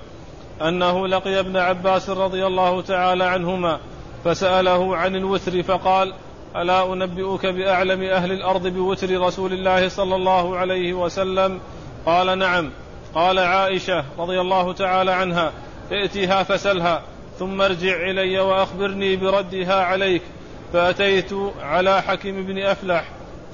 أنه 0.63 1.09
لقي 1.09 1.41
ابن 1.41 1.57
عباس 1.57 2.11
رضي 2.11 2.47
الله 2.47 2.83
تعالى 2.83 3.25
عنهما 3.25 3.81
فسأله 4.25 4.97
عن 4.97 5.17
الوتر 5.17 5.63
فقال 5.63 6.15
ألا 6.57 6.93
أنبئك 6.93 7.47
بأعلم 7.47 8.03
أهل 8.03 8.33
الأرض 8.33 8.67
بوتر 8.67 9.21
رسول 9.21 9.53
الله 9.53 9.89
صلى 9.89 10.17
الله 10.17 10.57
عليه 10.57 10.93
وسلم? 10.93 11.61
قال 12.07 12.39
نعم. 12.39 12.71
قال 13.15 13.39
عائشة 13.39 14.05
رضي 14.19 14.41
الله 14.41 14.73
تعالى 14.73 15.13
عنها 15.13 15.53
ائتها 15.93 16.43
فسلها 16.43 17.03
ثم 17.39 17.63
ارجع 17.63 18.11
إلي 18.11 18.41
وأخبرني 18.41 19.17
بردها 19.17 19.85
عليك. 19.85 20.23
فأتيت 20.73 21.33
على 21.63 22.03
حكيم 22.03 22.47
بن 22.47 22.59
أفلح 22.59 23.05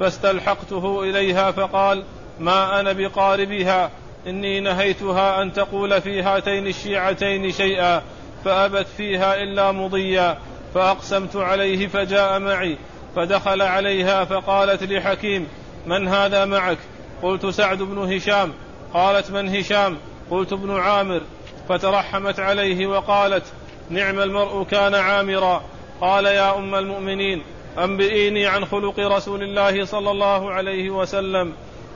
فاستلحقته 0.00 1.02
إليها 1.02 1.50
فقال 1.50 2.04
ما 2.40 2.80
أنا 2.80 2.92
بقاربها 2.92 3.90
إني 4.26 4.60
نهيتها 4.60 5.42
أن 5.42 5.52
تقول 5.52 6.00
في 6.00 6.22
هاتين 6.22 6.66
الشيعتين 6.66 7.52
شيئا 7.52 8.02
فأبت 8.44 8.86
فيها 8.96 9.42
إلا 9.42 9.72
مضيا 9.72 10.38
فأقسمت 10.74 11.36
عليه 11.36 11.86
فجاء 11.86 12.38
معي 12.38 12.76
فدخل 13.16 13.62
عليها 13.62 14.24
فقالت 14.24 14.82
لحكيم 14.82 15.48
من 15.86 16.08
هذا 16.08 16.44
معك؟ 16.44 16.78
قلت 17.22 17.46
سعد 17.46 17.78
بن 17.78 18.12
هشام. 18.12 18.52
قالت 18.94 19.30
من 19.30 19.56
هشام؟ 19.56 19.98
قلت 20.30 20.52
ابن 20.52 20.76
عامر. 20.76 21.20
فترحمت 21.68 22.40
عليه 22.40 22.86
وقالت 22.86 23.44
نعم 23.90 24.20
المرء 24.20 24.64
كان 24.64 24.94
عامرا. 24.94 25.62
قال 26.00 26.26
يا 26.26 26.58
أم 26.58 26.74
المؤمنين 26.74 27.42
أنبئيني 27.78 28.46
عن 28.46 28.64
خلق 28.64 28.98
رسول 28.98 29.42
الله 29.42 29.84
صلى 29.84 30.10
الله 30.10 30.50
عليه 30.50 30.90
وسلم. 30.90 31.52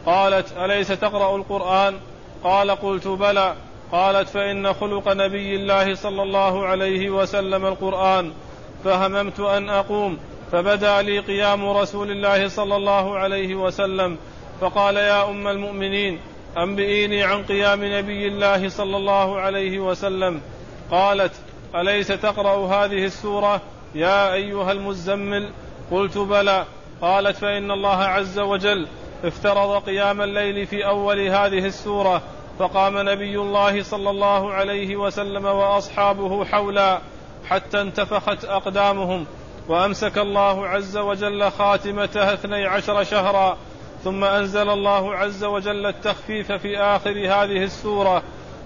قالت 0.07 0.53
أليس 0.59 0.89
تقرأ 0.89 1.37
القرآن؟ 1.37 1.95
قال 2.45 2.71
قلت 2.71 3.09
بلى. 3.09 3.55
قالت 3.93 4.29
فإن 4.29 4.73
خلق 4.73 5.09
نبي 5.09 5.57
الله 5.57 5.95
صلى 5.95 6.23
الله 6.23 6.67
عليه 6.67 7.11
وسلم 7.11 7.67
القرآن 7.67 8.33
فهممت 8.85 9.41
أن 9.41 9.71
أقوم. 9.71 10.19
فبدأ 10.53 11.03
لي 11.03 11.19
قيام 11.19 11.69
رسول 11.69 12.11
الله 12.11 12.49
صلى 12.49 12.77
الله 12.77 13.19
عليه 13.19 13.55
وسلم. 13.55 14.19
فقال 14.61 14.97
يا 14.97 15.31
أم 15.31 15.49
المؤمنين 15.49 16.21
أنبئيني 16.59 17.23
عن 17.23 17.43
قيام 17.43 17.85
نبي 17.85 18.29
الله 18.29 18.69
صلى 18.69 18.97
الله 18.97 19.41
عليه 19.41 19.79
وسلم. 19.79 20.41
قالت 20.91 21.33
أليس 21.75 22.09
تقرأ 22.09 22.67
هذه 22.67 23.05
السورة؟ 23.05 23.61
يا 23.95 24.35
أيها 24.35 24.73
المزمل 24.73 25.49
قلت 25.91 26.19
بلى. 26.19 26.65
قالت 27.01 27.37
فإن 27.37 27.71
الله 27.71 27.97
عز 27.97 28.39
وجل 28.39 28.87
افترض 29.25 29.83
قيام 29.83 30.23
الليل 30.23 30.67
في 30.67 30.87
أول 30.87 31.21
هذه 31.21 31.67
السورة 31.67 32.23
فقام 32.59 33.09
نبي 33.09 33.37
الله 33.39 33.83
صلى 33.83 34.11
الله 34.11 34.53
عليه 34.53 34.97
وسلم 34.97 35.45
وأصحابه 35.45 36.45
حولا 36.45 37.01
حتى 37.49 37.81
انتفخت 37.81 38.45
أقدامهم 38.45 39.27
وأمسك 39.69 40.19
الله 40.19 40.67
عز 40.67 40.97
وجل 40.97 41.51
خاتمتها 41.51 42.35
اثني 42.35 42.67
عشر 42.67 43.05
شهرا 43.05 43.57
ثم 44.05 44.25
أنزل 44.25 44.71
الله 44.71 45.15
عز 45.15 45.45
وجل 45.45 45.87
التخفيف 45.87 46.53
في 46.53 46.79
آخر 46.79 47.11
هذه 47.11 47.65
السورة 47.65 48.23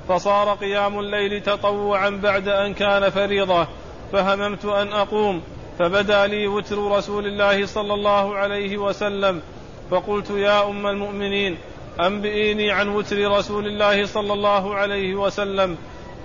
فصار 0.09 0.55
قيام 0.55 0.99
الليل 0.99 1.43
تطوعا 1.43 2.11
بعد 2.11 2.49
أن 2.49 2.75
كان 2.75 3.11
فريضة 3.11 3.67
فهممت 4.13 4.65
أن 4.65 4.93
أقوم 4.93 5.43
فبدا 5.79 6.27
لي 6.27 6.47
وتر 6.47 6.79
رسول 6.79 7.27
الله 7.27 7.67
صلى 7.67 7.95
الله 7.95 8.37
عليه 8.37 8.79
وسلم 8.79 9.43
فقلت 9.91 10.31
يا 10.31 10.69
أم 10.71 10.87
المؤمنين 10.87 11.59
أنبئيني 12.01 12.71
عن 12.71 12.89
وتر 12.89 13.31
رسول 13.31 13.67
الله 13.67 14.07
صلى 14.07 14.33
الله 14.33 14.75
عليه 14.75 15.15
وسلم. 15.15 15.77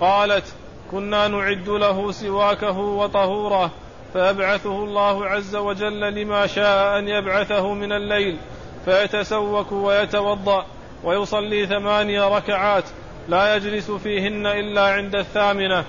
قالت 0.01 0.45
كنا 0.91 1.27
نعد 1.27 1.69
له 1.69 2.11
سواكه 2.11 2.77
وطهوره 2.79 3.71
فيبعثه 4.13 4.83
الله 4.83 5.25
عز 5.25 5.55
وجل 5.55 5.99
لما 5.99 6.47
شاء 6.47 6.99
أن 6.99 7.07
يبعثه 7.07 7.73
من 7.73 7.91
الليل 7.91 8.37
فيتسوك 8.85 9.71
ويتوضأ 9.71 10.65
ويصلي 11.03 11.67
ثماني 11.67 12.19
ركعات 12.19 12.83
لا 13.29 13.55
يجلس 13.55 13.91
فيهن 13.91 14.45
إلا 14.47 14.81
عند 14.81 15.15
الثامنة. 15.15 15.85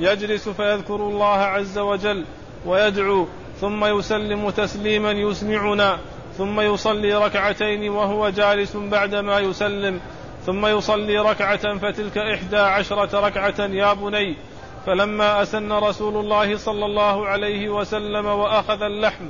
يجلس 0.00 0.48
فيذكر 0.48 0.96
الله 0.96 1.38
عز 1.38 1.78
وجل 1.78 2.24
ويدعو 2.66 3.26
ثم 3.60 3.84
يسلم 3.84 4.50
تسليما 4.50 5.10
يسمعنا. 5.10 5.98
ثم 6.38 6.60
يصلي 6.60 7.14
ركعتين 7.14 7.90
وهو 7.90 8.28
جالس 8.28 8.76
بعدما 8.76 9.38
يسلم. 9.38 10.00
ثم 10.46 10.66
يصلي 10.66 11.18
ركعة 11.18 11.78
فتلك 11.78 12.18
إحدى 12.18 12.56
عشرة 12.56 13.20
ركعة 13.20 13.60
يا 13.60 13.92
بني. 13.92 14.36
فلما 14.86 15.42
أسن 15.42 15.72
رسول 15.72 16.16
الله 16.16 16.56
صلى 16.56 16.84
الله 16.84 17.26
عليه 17.26 17.68
وسلم 17.68 18.26
وأخذ 18.26 18.82
اللحم 18.82 19.24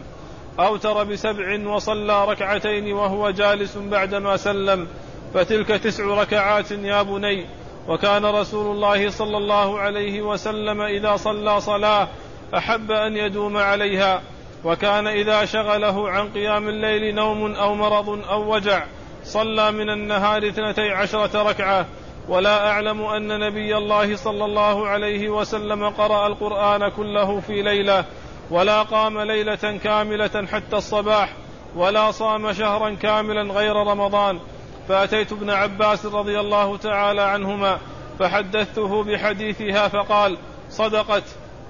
أوتر 0.60 1.04
بسبع 1.04 1.68
وصلى 1.68 2.24
ركعتين 2.24 2.92
وهو 2.92 3.30
جالس 3.30 3.76
بعدما 3.76 4.36
سلم. 4.36 4.86
فتلك 5.34 5.68
تسع 5.68 6.04
ركعات 6.04 6.70
يا 6.70 7.02
بني. 7.02 7.46
وكان 7.88 8.24
رسول 8.26 8.76
الله 8.76 9.10
صلى 9.10 9.36
الله 9.36 9.78
عليه 9.78 10.22
وسلم 10.22 10.80
إذا 10.80 11.16
صلى 11.16 11.60
صلاة 11.60 12.08
أحب 12.56 12.90
أن 12.92 13.16
يدوم 13.16 13.56
عليها. 13.56 14.22
وكان 14.64 15.06
إذا 15.06 15.44
شغله 15.44 16.10
عن 16.10 16.28
قيام 16.28 16.68
الليل 16.68 17.14
نوم 17.14 17.54
أو 17.54 17.74
مرض 17.74 18.08
أو 18.08 18.54
وجع 18.54 18.84
صلى 19.24 19.72
من 19.72 19.90
النهار 19.90 20.48
اثنتي 20.48 20.90
عشرة 20.90 21.42
ركعة. 21.42 21.86
ولا 22.28 22.70
أعلم 22.70 23.02
أن 23.02 23.40
نبي 23.40 23.76
الله 23.76 24.16
صلى 24.16 24.44
الله 24.44 24.88
عليه 24.88 25.28
وسلم 25.28 25.88
قرأ 25.88 26.26
القرآن 26.26 26.88
كله 26.88 27.40
في 27.40 27.62
ليلة. 27.62 28.04
ولا 28.50 28.82
قام 28.82 29.20
ليلة 29.20 29.78
كاملة 29.84 30.46
حتى 30.52 30.76
الصباح. 30.76 31.32
ولا 31.76 32.10
صام 32.10 32.52
شهرا 32.52 32.94
كاملا 32.94 33.52
غير 33.52 33.76
رمضان. 33.76 34.40
فأتيت 34.88 35.32
ابن 35.32 35.50
عباس 35.50 36.06
رضي 36.06 36.40
الله 36.40 36.76
تعالى 36.76 37.22
عنهما 37.22 37.78
فحدثته 38.18 39.04
بحديثها 39.04 39.88
فقال 39.88 40.38
صدقت 40.70 41.24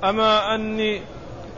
أما 0.05 0.55
أني 0.55 1.03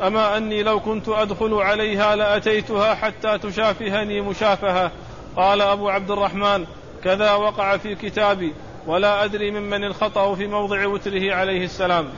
أما 0.03 0.36
أني 0.36 0.62
لو 0.62 0.80
كنت 0.80 1.09
أدخل 1.09 1.55
عليها 1.55 2.16
لأتيتها 2.16 2.94
حتى 2.94 3.38
تشافهني 3.38 4.20
مشافهة. 4.20 4.92
قال 5.36 5.61
أبو 5.61 5.88
عبد 5.88 6.11
الرحمن 6.11 6.66
كذا 7.05 7.32
وقع 7.32 7.76
في 7.76 7.94
كتابي 7.94 8.55
ولا 8.86 9.24
أدري 9.24 9.51
ممن 9.51 9.84
الخطأ 9.84 10.34
في 10.34 10.46
موضع 10.46 10.86
وتره 10.86 11.34
عليه 11.34 11.64
السلام. 11.64 12.09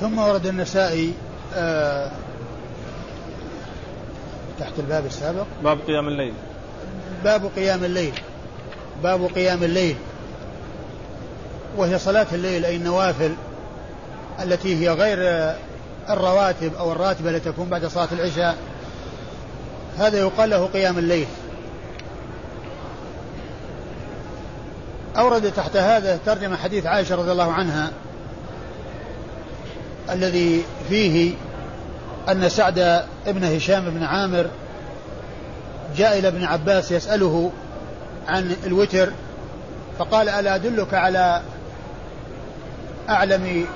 ثم 0.00 0.18
ورد 0.18 0.46
النسائي 0.46 1.14
آه 1.54 2.10
تحت 4.60 4.72
الباب 4.78 5.06
السابق. 5.06 5.46
باب 5.62 5.78
قيام 5.86 6.08
الليل. 6.08 6.34
باب 7.24 7.50
قيام 7.56 7.84
الليل. 7.84 8.14
باب 9.02 9.24
قيام 9.24 9.62
الليل. 9.62 9.96
وهي 11.76 11.98
صلاة 11.98 12.26
الليل 12.32 12.64
أي 12.64 12.76
النوافل 12.76 13.34
التي 14.42 14.76
هي 14.76 14.90
غير 14.90 15.18
الرواتب 16.10 16.74
أو 16.78 16.92
الراتبة 16.92 17.30
التي 17.30 17.52
تكون 17.52 17.68
بعد 17.68 17.86
صلاة 17.86 18.08
العشاء 18.12 18.56
هذا 19.98 20.18
يقال 20.18 20.50
له 20.50 20.66
قيام 20.66 20.98
الليل. 20.98 21.26
أورد 25.18 25.52
تحت 25.52 25.76
هذا 25.76 26.18
ترجمة 26.26 26.56
حديث 26.56 26.86
عائشة 26.86 27.14
رضي 27.14 27.32
الله 27.32 27.52
عنها 27.52 27.90
الذي 30.10 30.64
فيه 30.88 31.34
أن 32.28 32.48
سعد 32.48 32.78
ابن 33.26 33.44
هشام 33.44 33.84
بن 33.84 34.02
عامر 34.02 34.46
جاء 35.96 36.18
إلى 36.18 36.28
ابن 36.28 36.44
عباس 36.44 36.92
يسأله 36.92 37.52
عن 38.28 38.56
الوتر 38.66 39.08
فقال 39.98 40.28
ألا 40.28 40.54
أدلك 40.54 40.94
على 40.94 41.42
أعلم 43.08 43.66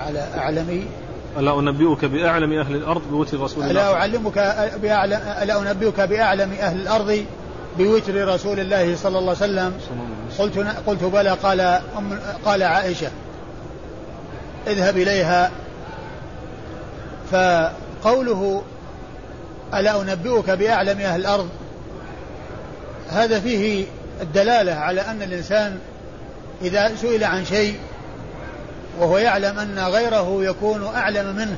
على 0.00 0.26
أعلم 0.36 0.88
ألا 1.38 1.58
أنبئك 1.58 2.04
بأعلم 2.04 2.52
أهل 2.52 2.74
الأرض 2.76 3.02
بوتر 3.10 3.40
رسول 3.40 3.64
الله؟ 3.64 3.70
ألا 3.70 3.94
أعلمك 3.94 4.38
بأعلم 4.82 5.20
ألا 5.42 5.58
أنبئك 5.58 6.00
بأعلم 6.00 6.52
أهل 6.52 6.80
الأرض 6.80 7.24
بوتر 7.78 8.28
رسول 8.28 8.60
الله 8.60 8.96
صلى 8.96 9.18
الله 9.18 9.36
عليه 9.40 9.52
وسلم؟ 9.52 9.74
قلت 10.38 10.58
قلت 10.86 11.04
بلى 11.04 11.30
قال 11.30 11.60
أم 11.98 12.18
قال 12.44 12.62
عائشة 12.62 13.10
اذهب 14.66 14.96
إليها. 14.96 15.50
فقوله 17.32 18.62
ألا 19.74 20.00
أنبئك 20.02 20.50
بأعلم 20.50 21.00
أهل 21.00 21.20
الأرض 21.20 21.48
هذا 23.08 23.40
فيه 23.40 23.86
الدلالة 24.20 24.74
على 24.74 25.00
أن 25.00 25.22
الإنسان 25.22 25.78
إذا 26.62 26.96
سئل 26.96 27.24
عن 27.24 27.44
شيء 27.44 27.74
وهو 28.98 29.18
يعلم 29.18 29.58
أن 29.58 29.78
غيره 29.78 30.44
يكون 30.44 30.84
أعلم 30.84 31.36
منه. 31.36 31.56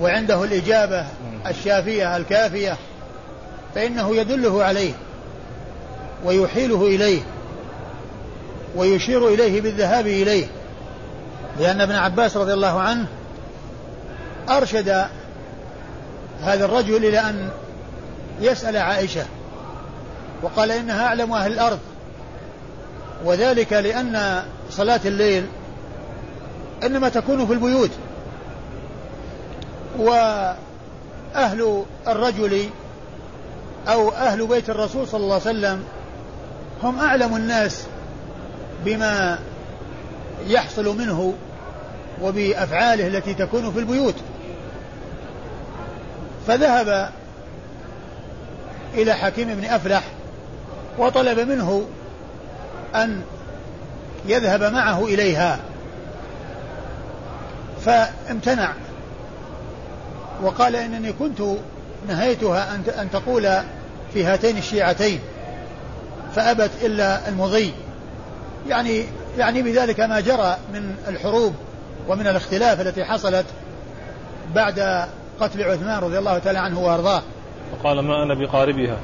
وعنده 0.00 0.44
الإجابة 0.44 1.04
الشافية 1.46 2.16
الكافية. 2.16 2.76
فإنه 3.74 4.16
يدله 4.16 4.64
عليه 4.64 4.92
ويحيله 6.24 6.86
إليه 6.86 7.20
ويشير 8.76 9.28
إليه 9.28 9.60
بالذهاب 9.60 10.06
إليه. 10.06 10.46
لأن 11.58 11.80
ابن 11.80 11.94
عباس 11.94 12.36
رضي 12.36 12.52
الله 12.52 12.80
عنه 12.80 13.06
أرشد 14.50 14.88
هذا 16.42 16.64
الرجل 16.64 16.96
إلى 16.96 17.20
أن 17.20 17.50
يسأل 18.40 18.76
عائشة 18.76 19.24
وقال 20.42 20.70
إنها 20.70 21.06
أعلم 21.06 21.32
أهل 21.32 21.52
الأرض 21.52 21.78
وذلك 23.24 23.72
لأن 23.72 24.42
صلاة 24.70 25.00
الليل 25.04 25.46
إنما 26.84 27.08
تكون 27.08 27.46
في 27.46 27.52
البيوت. 27.52 27.90
وأهل 29.98 31.84
الرجل 32.08 32.64
أو 33.88 34.10
أهل 34.10 34.46
بيت 34.46 34.70
الرسول 34.70 35.08
صلى 35.08 35.20
الله 35.20 35.34
عليه 35.34 35.44
وسلم 35.44 35.84
هم 36.82 36.98
أعلم 36.98 37.36
الناس 37.36 37.84
بما 38.84 39.38
يحصل 40.46 40.98
منه 40.98 41.34
وبأفعاله 42.22 43.06
التي 43.06 43.34
تكون 43.34 43.72
في 43.72 43.78
البيوت. 43.78 44.14
فذهب 46.46 47.10
إلى 48.94 49.14
حكيم 49.14 49.54
بن 49.54 49.64
أفلح 49.64 50.02
وطلب 50.98 51.38
منه 51.38 51.84
أن 52.94 53.22
يذهب 54.26 54.62
معه 54.72 55.04
إليها. 55.04 55.58
فامتنع. 57.84 58.72
وقال 60.42 60.76
إنني 60.76 61.12
كنت 61.12 61.42
نهيتها 62.08 62.74
أن 62.74 63.10
تقول 63.12 63.48
في 64.12 64.24
هاتين 64.24 64.58
الشيعتين 64.58 65.20
فأبت 66.34 66.70
إلا 66.82 67.28
المضي. 67.28 67.72
يعني 68.68 69.04
يعني 69.38 69.62
بذلك 69.62 70.00
ما 70.00 70.20
جرى 70.20 70.56
من 70.74 70.94
الحروب 71.08 71.54
ومن 72.08 72.26
الاختلاف 72.26 72.80
التي 72.80 73.04
حصلت 73.04 73.46
بعد 74.54 75.06
قتل 75.40 75.62
عثمان 75.62 75.98
رضي 75.98 76.18
الله 76.18 76.38
تعالى 76.38 76.58
عنه 76.58 76.80
وأرضاه. 76.80 77.22
وقال 77.72 78.00
ما 78.00 78.22
أنا 78.22 78.34
بقاربها. 78.34 78.96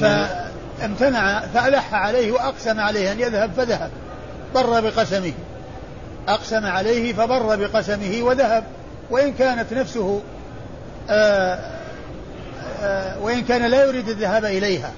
فامتنع 0.00 1.40
فألح 1.40 1.94
عليه 1.94 2.32
وأقسم 2.32 2.80
عليه 2.80 3.12
أن 3.12 3.20
يذهب 3.20 3.50
فذهب 3.56 3.90
بر 4.54 4.80
بقسمه. 4.80 5.32
أقسم 6.28 6.66
عليه 6.66 7.12
فبر 7.12 7.56
بقسمه 7.56 8.22
وذهب. 8.22 8.64
وإن 9.10 9.32
كانت 9.32 9.72
نفسه 9.72 10.20
آآ 11.10 11.58
آآ 12.82 13.16
وإن 13.18 13.42
كان 13.42 13.70
لا 13.70 13.84
يريد 13.84 14.08
الذهاب 14.08 14.44
إليها 14.44 14.92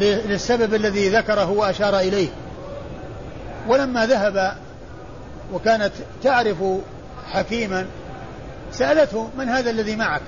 للسبب 0.00 0.74
الذي 0.74 1.08
ذكره 1.08 1.50
وأشار 1.50 1.98
إليه. 1.98 2.28
ولما 3.68 4.06
ذهب 4.06 4.54
وكانت 5.52 5.92
تعرف 6.22 6.56
حكيما 7.32 7.86
سألته 8.72 9.28
من 9.38 9.48
هذا 9.48 9.70
الذي 9.70 9.96
معك؟ 9.96 10.22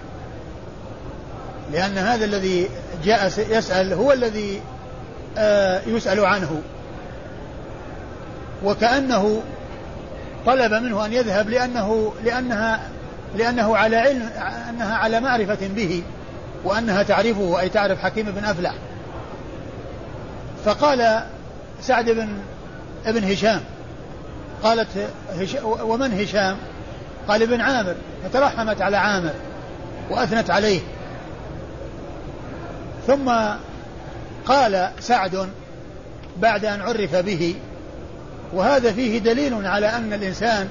لأن 1.72 1.98
هذا 1.98 2.24
الذي 2.24 2.68
جاء 3.04 3.32
يسأل 3.50 3.92
هو 3.92 4.12
الذي 4.12 4.60
يسأل 5.86 6.24
عنه. 6.24 6.62
وكأنه 8.64 9.42
طلب 10.46 10.72
منه 10.72 11.06
أن 11.06 11.12
يذهب 11.12 11.48
لأنه 11.48 12.12
لأنها 12.24 12.80
لأنه 13.36 13.76
على 13.76 13.96
علم 13.96 14.30
أنها 14.68 14.94
على 14.94 15.20
معرفة 15.20 15.68
به 15.68 16.02
وأنها 16.64 17.02
تعرفه 17.02 17.60
أي 17.60 17.68
تعرف 17.68 18.02
حكيم 18.02 18.26
بن 18.26 18.44
أفلح. 18.44 18.74
فقال 20.64 21.22
سعد 21.80 22.10
بن 22.10 22.28
ابن 23.06 23.24
هشام 23.24 23.60
قالت 24.62 24.88
هش 25.40 25.56
ومن 25.62 26.20
هشام؟ 26.20 26.56
قال 27.28 27.42
ابن 27.42 27.60
عامر. 27.60 27.94
فترحمت 28.24 28.82
على 28.82 28.96
عامر 28.96 29.32
وأثنت 30.10 30.50
عليه. 30.50 30.80
ثم 33.06 33.32
قال 34.46 34.90
سعد 35.00 35.48
بعد 36.36 36.64
أن 36.64 36.80
عرف 36.80 37.16
به 37.16 37.54
وهذا 38.54 38.92
فيه 38.92 39.18
دليل 39.18 39.66
على 39.66 39.86
أن 39.86 40.12
الإنسان 40.12 40.68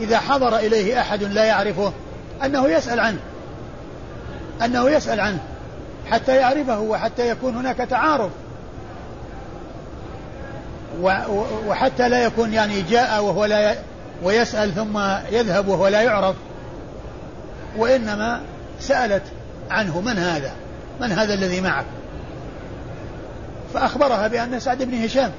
إذا 0.00 0.18
حضر 0.18 0.56
إليه 0.56 1.00
أحد 1.00 1.22
لا 1.22 1.44
يعرفه 1.44 1.92
أنه 2.44 2.68
يسأل 2.68 3.00
عنه. 3.00 3.18
أنه 4.64 4.90
يسأل 4.90 5.20
عنه 5.20 5.38
حتى 6.10 6.36
يعرفه 6.36 6.80
وحتى 6.80 7.28
يكون 7.28 7.56
هناك 7.56 7.76
تعارف. 7.76 8.30
وحتى 11.66 12.08
لا 12.08 12.24
يكون 12.24 12.52
يعني 12.52 12.82
جاء 12.82 13.22
وهو 13.22 13.44
لا 13.44 13.74
ويسأل 14.22 14.74
ثم 14.74 14.98
يذهب 15.32 15.68
وهو 15.68 15.88
لا 15.88 16.02
يعرف. 16.02 16.36
وإنما 17.76 18.40
سألت 18.80 19.22
عنه 19.70 20.00
من 20.00 20.18
هذا؟ 20.18 20.52
من 21.00 21.12
هذا 21.12 21.34
الذي 21.34 21.60
معك؟ 21.60 21.84
فأخبرها 23.74 24.28
بأن 24.28 24.60
سعد 24.60 24.82
بن 24.82 25.04
هشام. 25.04 25.30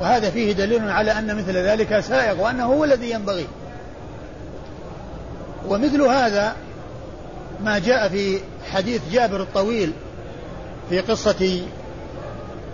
وهذا 0.00 0.30
فيه 0.30 0.52
دليل 0.52 0.90
على 0.90 1.18
أن 1.18 1.36
مثل 1.36 1.56
ذلك 1.56 2.00
سائغ 2.00 2.40
وأنه 2.40 2.64
هو 2.64 2.84
الذي 2.84 3.10
ينبغي. 3.10 3.46
ومثل 5.68 6.02
هذا 6.02 6.56
ما 7.64 7.78
جاء 7.78 8.08
في 8.08 8.38
حديث 8.72 9.02
جابر 9.12 9.42
الطويل 9.42 9.92
في 10.90 11.00
قصة 11.00 11.60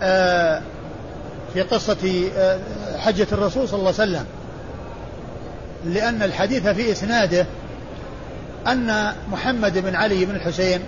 آه 0.01 0.61
في 1.53 1.61
قصة 1.61 2.29
آه 2.37 2.59
حجة 2.97 3.27
الرسول 3.31 3.67
صلى 3.67 3.79
الله 3.79 3.93
عليه 3.99 4.11
وسلم. 4.11 4.25
لأن 5.85 6.23
الحديث 6.23 6.67
في 6.67 6.91
إسناده 6.91 7.45
أن 8.67 9.13
محمد 9.31 9.77
بن 9.77 9.95
علي 9.95 10.25
بن 10.25 10.35
الحسين 10.35 10.81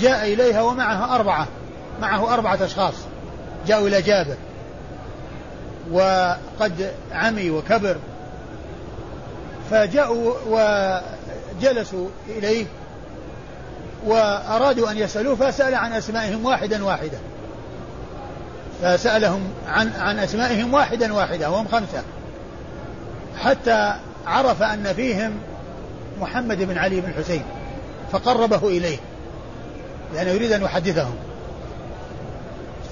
جاء 0.00 0.32
إليها 0.32 0.62
ومعه 0.62 1.14
أربعة 1.14 1.48
معه 2.00 2.34
أربعة 2.34 2.58
أشخاص 2.64 2.94
جاءوا 3.66 3.88
إلى 3.88 4.02
جابر. 4.02 4.36
وقد 5.92 6.92
عمي 7.12 7.50
وكبر. 7.50 7.96
فجاءوا 9.70 10.34
وجلسوا 10.48 12.08
إليه 12.28 12.66
وأرادوا 14.06 14.90
أن 14.90 14.98
يسألوه 14.98 15.34
فسأل 15.34 15.74
عن 15.74 15.92
أسمائهم 15.92 16.44
واحدا 16.44 16.84
واحدا. 16.84 17.18
فسألهم 18.82 19.40
عن 19.68 19.92
عن 19.98 20.18
أسمائهم 20.18 20.74
واحدا 20.74 21.14
واحدا 21.14 21.48
وهم 21.48 21.68
خمسة. 21.68 22.02
حتى 23.38 23.94
عرف 24.26 24.62
أن 24.62 24.92
فيهم 24.96 25.32
محمد 26.20 26.62
بن 26.62 26.78
علي 26.78 27.00
بن 27.00 27.10
الحسين 27.10 27.42
فقربه 28.12 28.68
إليه 28.68 28.98
لأنه 30.14 30.30
يريد 30.30 30.52
أن 30.52 30.62
يحدثهم. 30.62 31.14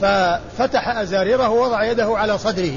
ففتح 0.03 0.89
أزاريره 0.89 1.49
ووضع 1.49 1.85
يده 1.85 2.19
على 2.19 2.39
صدره 2.39 2.73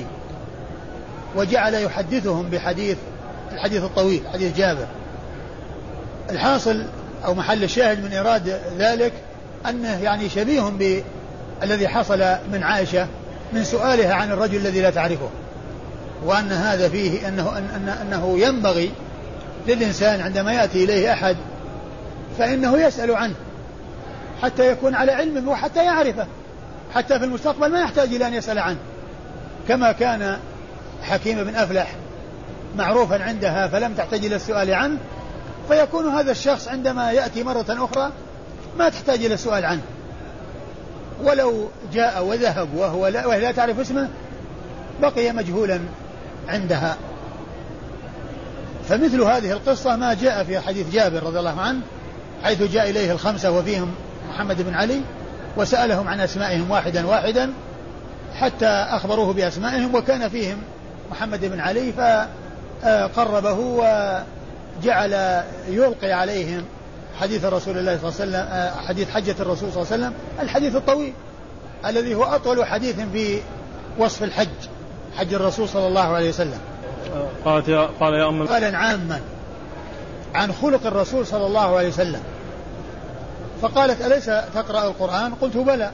وجعل 1.35 1.73
يحدثهم 1.73 2.49
بحديث 2.49 2.97
الحديث 3.51 3.83
الطويل 3.83 4.21
حديث 4.33 4.57
جابر. 4.57 4.87
الحاصل 6.29 6.85
أو 7.25 7.33
محل 7.33 7.63
الشاهد 7.63 8.03
من 8.03 8.11
إيراد 8.11 8.59
ذلك 8.77 9.13
أنه 9.69 10.03
يعني 10.03 10.29
شبيه 10.29 10.61
بالذي 11.61 11.87
حصل 11.87 12.19
من 12.51 12.63
عائشة 12.63 13.07
من 13.53 13.63
سؤالها 13.63 14.13
عن 14.13 14.31
الرجل 14.31 14.55
الذي 14.55 14.81
لا 14.81 14.89
تعرفه 14.89 15.29
وأن 16.25 16.51
هذا 16.51 16.89
فيه 16.89 17.27
أنه, 17.27 17.57
أن 17.57 17.89
أنه 18.01 18.39
ينبغي 18.39 18.91
للإنسان 19.67 20.21
عندما 20.21 20.53
يأتي 20.53 20.83
إليه 20.83 21.13
أحد 21.13 21.37
فإنه 22.37 22.77
يسأل 22.77 23.15
عنه 23.15 23.35
حتى 24.41 24.71
يكون 24.71 24.95
على 24.95 25.11
علم 25.11 25.47
وحتى 25.47 25.85
يعرفه. 25.85 26.27
حتى 26.95 27.19
في 27.19 27.25
المستقبل 27.25 27.71
ما 27.71 27.79
يحتاج 27.79 28.13
إلى 28.13 28.27
أن 28.27 28.33
يسأل 28.33 28.59
عنه. 28.59 28.77
كما 29.67 29.91
كان 29.91 30.37
حكيم 31.01 31.43
بن 31.43 31.55
أفلح 31.55 31.95
معروفا 32.75 33.23
عندها 33.23 33.67
فلم 33.67 33.93
تحتاج 33.93 34.25
إلى 34.25 34.35
السؤال 34.35 34.73
عنه 34.73 34.97
فيكون 35.69 36.09
هذا 36.09 36.31
الشخص 36.31 36.67
عندما 36.67 37.11
يأتي 37.11 37.43
مرة 37.43 37.65
أخرى 37.69 38.11
ما 38.79 38.89
تحتاج 38.89 39.25
إلى 39.25 39.33
السؤال 39.33 39.65
عنه. 39.65 39.81
ولو 41.23 41.69
جاء 41.93 42.25
وذهب 42.25 42.73
وهو 42.75 43.07
لا, 43.07 43.25
وهي 43.25 43.41
لا 43.41 43.51
تعرف 43.51 43.79
اسمه 43.79 44.09
بقي 45.01 45.31
مجهولا 45.31 45.79
عندها. 46.47 46.97
فمثل 48.89 49.21
هذه 49.21 49.51
القصة 49.51 49.95
ما 49.95 50.13
جاء 50.13 50.43
في 50.43 50.59
حديث 50.59 50.93
جابر 50.93 51.23
رضي 51.23 51.39
الله 51.39 51.61
عنه 51.61 51.81
حيث 52.43 52.63
جاء 52.63 52.89
إليه 52.89 53.11
الخمسة 53.11 53.51
وفيهم 53.51 53.91
محمد 54.29 54.61
بن 54.61 54.73
علي 54.73 55.01
وسألهم 55.57 56.07
عن 56.07 56.19
أسمائهم 56.19 56.71
واحدا 56.71 57.07
واحدا 57.07 57.53
حتى 58.35 58.67
أخبروه 58.67 59.33
بأسمائهم 59.33 59.95
وكان 59.95 60.29
فيهم 60.29 60.57
محمد 61.11 61.45
بن 61.45 61.59
علي 61.59 61.93
فقربه 61.93 63.59
وجعل 63.59 65.43
يلقي 65.69 66.11
عليهم 66.11 66.63
حديث 67.21 67.45
رسول 67.45 67.77
الله 67.77 67.97
صلى 67.97 68.25
الله 68.25 68.37
عليه 68.37 68.69
وسلم 68.69 68.87
حديث 68.87 69.09
حجة 69.09 69.35
الرسول 69.39 69.71
صلى 69.71 69.81
الله 69.81 69.93
عليه 69.93 70.03
وسلم 70.03 70.13
الحديث 70.41 70.75
الطويل 70.75 71.13
الذي 71.85 72.15
هو 72.15 72.23
أطول 72.23 72.65
حديث 72.65 72.99
في 73.13 73.39
وصف 73.99 74.23
الحج 74.23 74.47
حج 75.17 75.33
الرسول 75.33 75.69
صلى 75.69 75.87
الله 75.87 76.15
عليه 76.15 76.29
وسلم. 76.29 76.59
قالت 77.45 77.67
يا 77.67 77.89
قال 77.99 78.13
يا 78.13 78.29
أم 78.29 78.47
قال 78.47 78.75
عاما 78.75 79.19
عن 80.35 80.51
خلق 80.51 80.85
الرسول 80.85 81.27
صلى 81.27 81.45
الله 81.45 81.77
عليه 81.77 81.87
وسلم. 81.87 82.21
فقالت 83.65 84.01
أليس 84.01 84.25
تقرأ 84.53 84.87
القرآن؟ 84.87 85.33
قلت 85.33 85.57
بلى. 85.57 85.91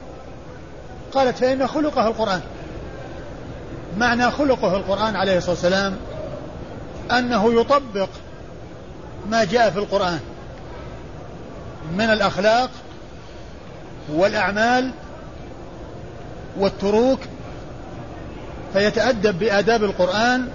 قالت 1.12 1.38
فإن 1.38 1.66
خلقه 1.66 2.06
القرآن. 2.06 2.40
معنى 3.98 4.30
خلقه 4.30 4.76
القرآن 4.76 5.16
عليه 5.16 5.36
الصلاة 5.36 5.54
والسلام 5.54 5.96
أنه 7.10 7.60
يطبق 7.60 8.08
ما 9.30 9.44
جاء 9.44 9.70
في 9.70 9.78
القرآن 9.78 10.20
من 11.96 12.04
الأخلاق 12.04 12.70
والأعمال 14.12 14.90
والتروك 16.58 17.20
فيتأدب 18.72 19.38
بآداب 19.38 19.84
القرآن 19.84 20.48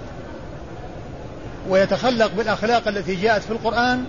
ويتخلق 1.68 2.30
بالأخلاق 2.36 2.88
التي 2.88 3.14
جاءت 3.14 3.42
في 3.42 3.50
القرآن 3.50 4.04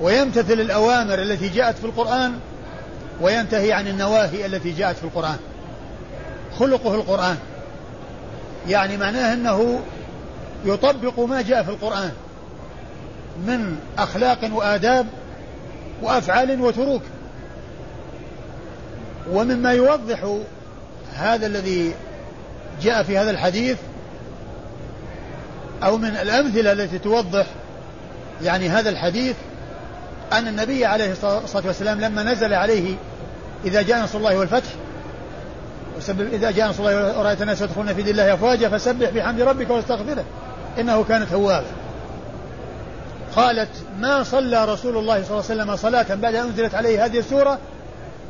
ويمتثل 0.00 0.60
الأوامر 0.60 1.22
التي 1.22 1.48
جاءت 1.48 1.78
في 1.78 1.84
القرآن 1.84 2.32
وينتهي 3.20 3.72
عن 3.72 3.88
النواهي 3.88 4.46
التي 4.46 4.70
جاءت 4.70 4.96
في 4.96 5.04
القرآن. 5.04 5.36
خلقه 6.58 6.94
القرآن. 6.94 7.36
يعني 8.68 8.96
معناه 8.96 9.34
أنه 9.34 9.80
يطبق 10.64 11.20
ما 11.20 11.42
جاء 11.42 11.62
في 11.62 11.68
القرآن 11.68 12.12
من 13.46 13.78
أخلاق 13.98 14.38
وآداب 14.52 15.06
وأفعال 16.02 16.60
وتروك. 16.60 17.02
ومما 19.30 19.72
يوضح 19.72 20.38
هذا 21.14 21.46
الذي 21.46 21.94
جاء 22.82 23.02
في 23.02 23.18
هذا 23.18 23.30
الحديث 23.30 23.76
أو 25.82 25.96
من 25.96 26.08
الأمثلة 26.08 26.72
التي 26.72 26.98
توضح 26.98 27.46
يعني 28.42 28.68
هذا 28.68 28.90
الحديث 28.90 29.36
أن 30.32 30.48
النبي 30.48 30.84
عليه 30.84 31.12
الصلاة 31.12 31.66
والسلام 31.66 32.00
لما 32.00 32.22
نزل 32.22 32.54
عليه 32.54 32.94
إذا 33.64 33.82
جاء 33.82 34.02
نصر 34.02 34.18
الله 34.18 34.38
والفتح 34.38 34.70
وسبب 35.96 36.34
إذا 36.34 36.50
جاء 36.50 36.68
نصر 36.68 36.88
الله 36.88 37.18
ورأيت 37.18 37.42
الناس 37.42 37.62
يدخلون 37.62 37.94
في 37.94 38.02
دين 38.02 38.12
الله 38.12 38.34
أفواجا 38.34 38.68
فسبح 38.68 39.10
بحمد 39.10 39.40
ربك 39.40 39.70
واستغفره. 39.70 40.24
إنه 40.78 41.04
كان 41.04 41.30
توابا 41.30 41.66
قالت 43.36 43.68
ما 43.98 44.22
صلى 44.22 44.64
رسول 44.64 44.96
الله 44.96 45.22
صلى 45.22 45.30
الله 45.30 45.44
عليه 45.50 45.62
وسلم 45.62 45.76
صلاة 45.76 46.14
بعد 46.14 46.34
أن 46.34 46.46
أنزلت 46.46 46.74
عليه 46.74 47.04
هذه 47.04 47.18
السورة 47.18 47.58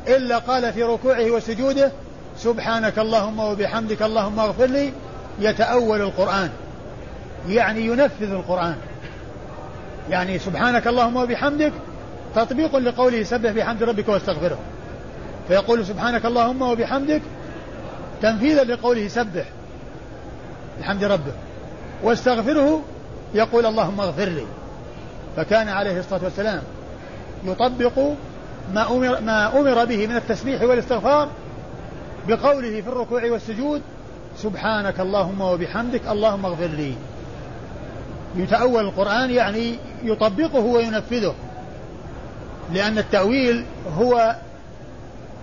إلا 0.07 0.37
قال 0.37 0.73
في 0.73 0.83
ركوعه 0.83 1.31
وسجوده 1.31 1.91
سبحانك 2.37 2.99
اللهم 2.99 3.39
وبحمدك 3.39 4.01
اللهم 4.01 4.39
اغفر 4.39 4.65
لي 4.65 4.93
يتأول 5.39 6.01
القرآن. 6.01 6.49
يعني 7.47 7.85
ينفذ 7.85 8.31
القرآن. 8.31 8.75
يعني 10.09 10.39
سبحانك 10.39 10.87
اللهم 10.87 11.15
وبحمدك 11.15 11.73
تطبيق 12.35 12.75
لقوله 12.75 13.23
سبح 13.23 13.51
بحمد 13.51 13.83
ربك 13.83 14.09
واستغفره. 14.09 14.57
فيقول 15.47 15.85
سبحانك 15.85 16.25
اللهم 16.25 16.61
وبحمدك 16.61 17.21
تنفيذا 18.21 18.63
لقوله 18.63 19.07
سبح 19.07 19.45
بحمد 20.79 21.03
ربه 21.03 21.31
واستغفره 22.03 22.81
يقول 23.33 23.65
اللهم 23.65 23.99
اغفر 23.99 24.25
لي. 24.25 24.45
فكان 25.37 25.69
عليه 25.69 25.99
الصلاة 25.99 26.23
والسلام 26.23 26.61
يطبق 27.45 27.99
ما 28.73 28.91
أمر, 28.91 29.21
ما 29.21 29.59
أمر 29.59 29.85
به 29.85 30.07
من 30.07 30.15
التسبيح 30.15 30.61
والاستغفار 30.61 31.29
بقوله 32.27 32.81
في 32.81 32.87
الركوع 32.87 33.25
والسجود 33.31 33.81
سبحانك 34.37 34.99
اللهم 34.99 35.41
وبحمدك 35.41 36.01
اللهم 36.07 36.45
اغفر 36.45 36.67
لي. 36.67 36.93
يتأول 38.35 38.85
القرآن 38.85 39.31
يعني 39.31 39.75
يطبقه 40.03 40.59
وينفذه. 40.59 41.35
لأن 42.73 42.97
التأويل 42.97 43.65
هو 43.97 44.35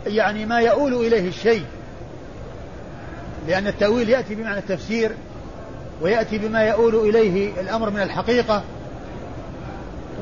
يعني 0.06 0.46
ما 0.46 0.60
يؤول 0.60 0.94
إليه 0.94 1.28
الشيء. 1.28 1.64
لأن 3.48 3.66
التأويل 3.66 4.08
يأتي 4.08 4.34
بمعنى 4.34 4.58
التفسير 4.58 5.12
ويأتي 6.02 6.38
بما 6.38 6.62
يؤول 6.62 6.94
إليه 6.94 7.60
الأمر 7.60 7.90
من 7.90 8.00
الحقيقة 8.00 8.62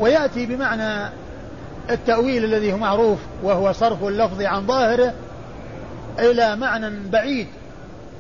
ويأتي 0.01 0.47
بمعنى 0.47 1.11
التأويل 1.91 2.45
الذي 2.45 2.72
هو 2.72 2.76
معروف 2.76 3.18
وهو 3.43 3.72
صرف 3.72 4.05
اللفظ 4.05 4.43
عن 4.43 4.66
ظاهره 4.66 5.14
إلى 6.18 6.57
معنى 6.57 6.91
بعيد 7.12 7.47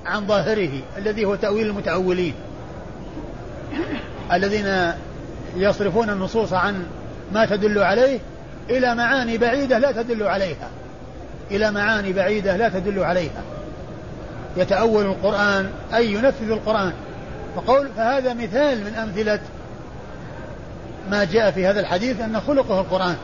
عن 0.06 0.26
ظاهره 0.26 0.70
الذي 0.98 1.24
هو 1.24 1.34
تأويل 1.34 1.66
المتأولين. 1.66 2.34
الذين 4.32 4.92
يصرفون 5.56 6.10
النصوص 6.10 6.52
عن 6.52 6.86
ما 7.32 7.46
تدل 7.46 7.78
عليه 7.78 8.18
إلى 8.70 8.94
معاني 8.94 9.38
بعيدة 9.38 9.78
لا 9.78 9.92
تدل 9.92 10.22
عليها. 10.22 10.70
إلى 11.50 11.70
معاني 11.70 12.12
بعيدة 12.12 12.56
لا 12.56 12.68
تدل 12.68 13.04
عليها. 13.04 13.42
يتأول 14.56 15.04
القرآن 15.04 15.70
أي 15.94 16.12
ينفذ 16.12 16.50
القرآن. 16.50 16.92
فقول 17.56 17.88
فهذا 17.96 18.34
مثال 18.34 18.84
من 18.84 18.94
أمثلة 18.94 19.40
ما 21.10 21.24
جاء 21.24 21.50
في 21.50 21.66
هذا 21.66 21.80
الحديث 21.80 22.20
أن 22.20 22.40
خلقه 22.40 22.80
القرآن. 22.80 23.16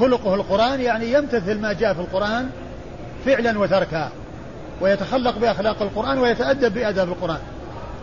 خلقه 0.00 0.34
القرآن 0.34 0.80
يعني 0.80 1.12
يمتثل 1.12 1.60
ما 1.60 1.72
جاء 1.72 1.94
في 1.94 2.00
القرآن 2.00 2.50
فعلا 3.26 3.58
وتركا 3.58 4.10
ويتخلق 4.80 5.38
بأخلاق 5.38 5.82
القرآن 5.82 6.18
ويتأدب 6.18 6.74
بأداب 6.74 7.08
القرآن. 7.08 7.40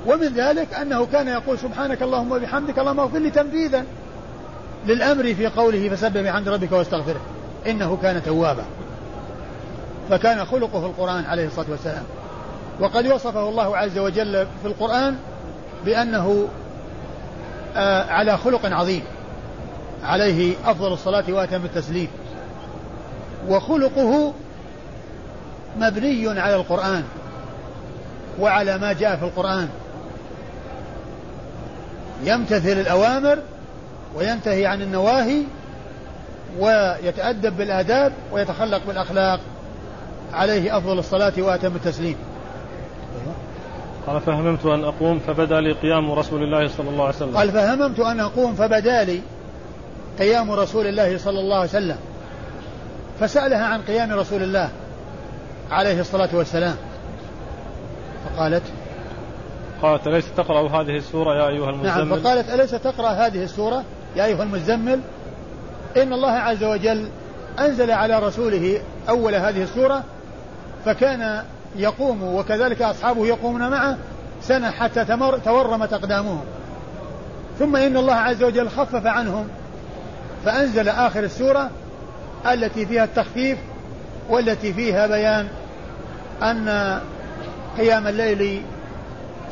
ومن 0.06 0.28
ذلك 0.28 0.74
أنه 0.74 1.06
كان 1.06 1.28
يقول 1.28 1.60
سبحانك 1.60 2.01
اللهم 2.01 2.32
وبحمدك 2.32 2.80
اللهم 2.80 2.99
اغفر 2.99 3.18
لي 3.18 3.30
تنفيذا 3.30 3.86
للأمر 4.88 5.34
في 5.34 5.47
قوله 5.47 5.89
فسبح 5.89 6.22
بحمد 6.22 6.49
ربك 6.49 6.72
واستغفره. 6.72 7.22
إنه 7.68 7.97
كان 8.01 8.24
توابا. 8.24 8.64
فكان 10.10 10.45
خلقه 10.45 10.86
القرآن 10.86 11.26
عليه 11.26 11.47
الصلاة 11.47 11.66
والسلام. 11.70 12.03
وقد 12.80 13.08
وصفه 13.08 13.49
الله 13.49 13.78
عز 13.78 13.97
وجل 13.97 14.47
في 14.62 14.68
القرآن 14.68 15.16
بأنه 15.86 16.47
آه 17.76 18.03
على 18.03 18.38
خلق 18.38 18.66
عظيم. 18.66 19.03
عليه 20.03 20.56
أفضل 20.66 20.93
الصلاة 20.93 21.24
وأتم 21.30 21.66
التسليم. 21.66 22.08
وخلقه 23.49 24.34
مبني 25.78 26.39
على 26.39 26.56
القرآن. 26.56 27.03
وعلى 28.39 28.78
ما 28.78 28.93
جاء 28.93 29.16
في 29.16 29.24
القرآن. 29.24 29.70
يمتثل 32.26 32.80
الأوامر 32.80 33.38
وينتهي 34.15 34.65
عن 34.65 34.82
النواهي 34.82 35.43
ويتأدب 36.59 37.57
بالآداب 37.57 38.13
ويتخلق 38.32 38.82
بالأخلاق. 38.88 39.39
عليه 40.34 40.78
أفضل 40.78 40.99
الصلاة 40.99 41.34
وأتم 41.38 41.76
التسليم. 41.76 42.15
قال 44.07 44.21
فهممت 44.21 44.65
أن 44.65 44.84
أقوم 44.84 45.19
فبدا 45.19 45.61
لي 45.61 45.73
قيام 45.73 46.11
رسول 46.11 46.43
الله 46.43 46.67
صلى 46.67 46.89
الله 46.89 47.05
عليه 47.05 47.15
وسلم. 47.15 47.38
قال 47.38 47.51
فهممت 47.51 47.99
أن 47.99 48.19
أقوم 48.19 48.55
فبدا 48.55 49.03
لي 49.03 49.21
قيام 50.19 50.51
رسول 50.51 50.88
الله 50.88 51.17
صلى 51.17 51.39
الله 51.39 51.55
عليه 51.55 51.69
وسلم. 51.69 51.97
فسألها 53.19 53.65
عن 53.65 53.82
قيام 53.82 54.13
رسول 54.13 54.43
الله 54.43 54.69
عليه 55.71 55.99
الصلاة 55.99 56.30
والسلام. 56.34 56.76
فقالت 58.26 58.63
قالت 59.82 60.07
أليس 60.07 60.26
تقرأ 60.38 60.69
هذه 60.69 60.97
السورة 60.97 61.36
يا 61.36 61.47
أيها 61.47 61.69
المزمل؟ 61.69 62.07
نعم 62.07 62.19
فقالت 62.19 62.49
أليس 62.49 62.71
تقرأ 62.71 63.09
هذه 63.09 63.43
السورة 63.43 63.84
يا 64.15 64.26
أيها 64.26 64.43
المزمل؟ 64.43 64.99
إن 65.97 66.13
الله 66.13 66.32
عز 66.32 66.63
وجل 66.63 67.09
أنزل 67.59 67.91
على 67.91 68.19
رسوله 68.19 68.82
أول 69.09 69.36
هذه 69.36 69.63
السورة 69.63 70.03
فكان 70.86 71.43
يقوم 71.76 72.23
وكذلك 72.23 72.82
أصحابه 72.82 73.28
يقومون 73.28 73.69
معه 73.69 73.97
سنة 74.41 74.71
حتى 74.71 75.05
تمر 75.05 75.38
تورمت 75.38 75.93
أقدامهم. 75.93 76.41
ثم 77.59 77.76
إن 77.76 77.97
الله 77.97 78.15
عز 78.15 78.43
وجل 78.43 78.69
خفف 78.69 79.05
عنهم 79.05 79.47
فأنزل 80.45 80.89
آخر 80.89 81.23
السورة 81.23 81.69
التي 82.51 82.86
فيها 82.86 83.03
التخفيف 83.03 83.57
والتي 84.30 84.73
فيها 84.73 85.07
بيان 85.07 85.47
أن 86.43 86.99
قيام 87.78 88.07
الليل 88.07 88.61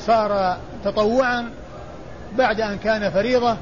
صار 0.07 0.57
تطوعا 0.85 1.49
بعد 2.37 2.61
أن 2.61 2.77
كان 2.77 3.11
فريضة 3.11 3.57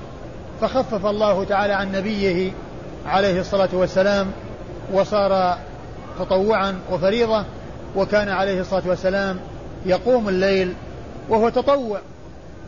فخفف 0.62 1.06
الله 1.06 1.44
تعالى 1.44 1.74
عن 1.74 1.92
نبيه 1.92 2.52
عليه 3.06 3.40
الصلاة 3.40 3.70
والسلام 3.74 4.32
وصار 4.94 5.58
تطوعا 6.20 6.80
وفريضة 6.92 7.46
وكان 7.96 8.30
عليه 8.30 8.62
الصلاة 8.62 8.84
والسلام 8.86 9.40
يقوم 9.86 10.30
الليل 10.30 10.74
وهو 11.30 11.50
تطوع. 11.50 12.00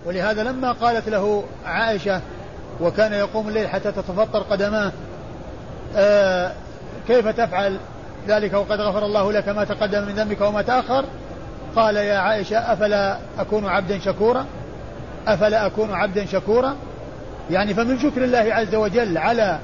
ولهذا 0.05 0.43
لما 0.43 0.71
قالت 0.71 1.09
له 1.09 1.43
عائشة 1.65 2.21
وكان 2.81 3.13
يقوم 3.13 3.47
الليل 3.47 3.67
حتى 3.67 3.91
تتفطر 3.91 4.39
قدماه 4.39 4.91
آه 5.95 6.51
كيف 7.07 7.27
تفعل؟ 7.27 7.77
ذلك 8.27 8.53
وقد 8.53 8.81
غفر 8.81 9.05
الله 9.05 9.31
لك 9.31 9.49
ما 9.49 9.63
تقدم 9.63 10.03
من 10.03 10.13
ذنبك 10.13 10.41
وما 10.41 10.61
تأخر. 10.61 11.05
قال 11.75 11.95
يا 11.95 12.17
عائشة 12.17 12.57
أفلا 12.57 13.17
أكون 13.39 13.65
عبدا 13.65 13.99
شكورا؟ 13.99 14.45
أفلا 15.27 15.65
أكون 15.65 15.93
عبدا 15.93 16.25
شكورا؟ 16.25 16.75
يعني 17.51 17.73
فمن 17.73 17.99
شكر 17.99 18.23
الله 18.23 18.53
عز 18.53 18.75
وجل 18.75 19.17
على 19.17 19.59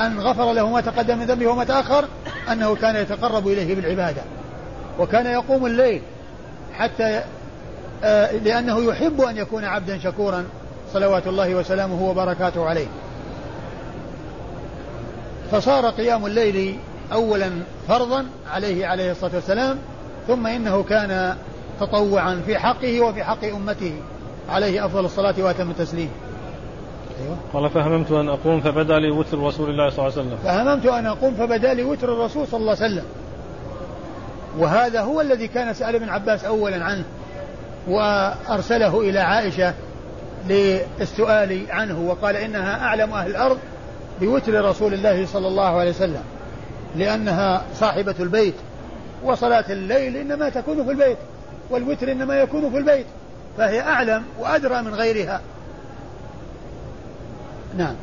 أن 0.00 0.20
غفر 0.20 0.52
له 0.52 0.70
ما 0.70 0.80
تقدم 0.80 1.18
من 1.18 1.24
ذنبه 1.24 1.46
وما 1.46 1.64
تأخر 1.64 2.04
أنه 2.52 2.74
كان 2.74 2.96
يتقرب 2.96 3.48
إليه 3.48 3.74
بالعبادة 3.74 4.22
وكان 4.98 5.26
يقوم 5.26 5.66
الليل 5.66 6.02
حتى 6.74 7.22
آه 8.04 8.32
لأنه 8.32 8.84
يحب 8.84 9.20
أن 9.20 9.36
يكون 9.36 9.64
عبدا 9.64 9.98
شكورا 9.98 10.44
صلوات 10.92 11.26
الله 11.26 11.54
وسلامه 11.54 12.02
وبركاته 12.02 12.68
عليه. 12.68 12.86
فصار 15.52 15.90
قيام 15.90 16.26
الليل 16.26 16.78
أولا 17.12 17.50
فرضا 17.88 18.26
عليه 18.52 18.86
عليه 18.86 19.10
الصلاة 19.10 19.34
والسلام 19.34 19.78
ثم 20.28 20.46
إنه 20.46 20.82
كان 20.82 21.36
تطوعا 21.80 22.42
في 22.46 22.58
حقه 22.58 23.00
وفي 23.00 23.24
حق 23.24 23.44
أمته 23.44 23.92
عليه 24.48 24.86
أفضل 24.86 25.04
الصلاة 25.04 25.34
وأتم 25.38 25.70
التسليم. 25.70 26.10
أيوة. 27.22 27.36
قال 27.52 27.70
فهممت 27.70 28.12
أن 28.12 28.28
أقوم 28.28 28.60
فبدا 28.60 28.98
لي 28.98 29.10
وتر 29.10 29.38
رسول 29.38 29.70
الله 29.70 29.90
صلى 29.90 29.98
الله 29.98 30.18
عليه 30.18 30.28
وسلم. 30.28 30.38
فهممت 30.44 30.86
أن 30.86 31.06
أقوم 31.06 31.34
فبدا 31.34 31.74
لي 31.74 31.82
وتر 31.82 32.12
الرسول 32.12 32.46
صلى 32.46 32.60
الله 32.60 32.76
عليه 32.80 32.92
وسلم. 32.92 33.04
وهذا 34.58 35.00
هو 35.00 35.20
الذي 35.20 35.48
كان 35.48 35.74
سأل 35.74 35.94
ابن 35.94 36.08
عباس 36.08 36.44
أولا 36.44 36.84
عنه 36.84 37.04
وأرسله 37.88 39.00
إلى 39.00 39.18
عائشة 39.18 39.74
للسؤال 40.48 41.62
عنه 41.70 42.00
وقال 42.00 42.36
إنها 42.36 42.84
أعلم 42.84 43.12
أهل 43.12 43.30
الأرض 43.30 43.58
بوتر 44.20 44.64
رسول 44.64 44.94
الله 44.94 45.26
صلى 45.26 45.48
الله 45.48 45.80
عليه 45.80 45.90
وسلم 45.90 46.22
لأنها 46.96 47.62
صاحبة 47.74 48.14
البيت. 48.20 48.54
وصلاة 49.24 49.72
الليل 49.72 50.16
إنما 50.16 50.48
تكون 50.48 50.84
في 50.84 50.90
البيت 50.90 51.18
والوتر 51.70 52.12
إنما 52.12 52.34
يكون 52.34 52.70
في 52.70 52.78
البيت 52.78 53.06
فهي 53.58 53.80
أعلم 53.80 54.24
وأدرى 54.40 54.82
من 54.82 54.94
غيرها. 54.94 55.40
نعم. 57.76 57.94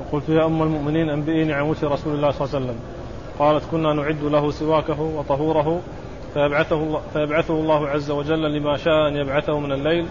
وقلت 0.00 0.28
يا 0.28 0.46
أم 0.46 0.62
المؤمنين 0.62 1.10
أنبئيني 1.10 1.52
عن 1.52 1.62
وتر 1.62 1.90
رسول 1.92 2.14
الله 2.14 2.30
صلى 2.30 2.46
الله 2.46 2.56
عليه 2.56 2.64
وسلم. 2.64 2.78
قالت 3.38 3.64
كنا 3.70 3.92
نعد 3.92 4.22
له 4.22 4.50
سواكه 4.50 5.00
وطهوره 5.00 5.80
فيبعثه 6.34 6.76
الله, 6.76 7.00
فيبعثه 7.12 7.54
الله 7.54 7.88
عز 7.88 8.10
وجل 8.10 8.58
لما 8.58 8.76
شاء 8.76 9.08
أن 9.08 9.16
يبعثه 9.16 9.58
من 9.58 9.72
الليل 9.72 10.06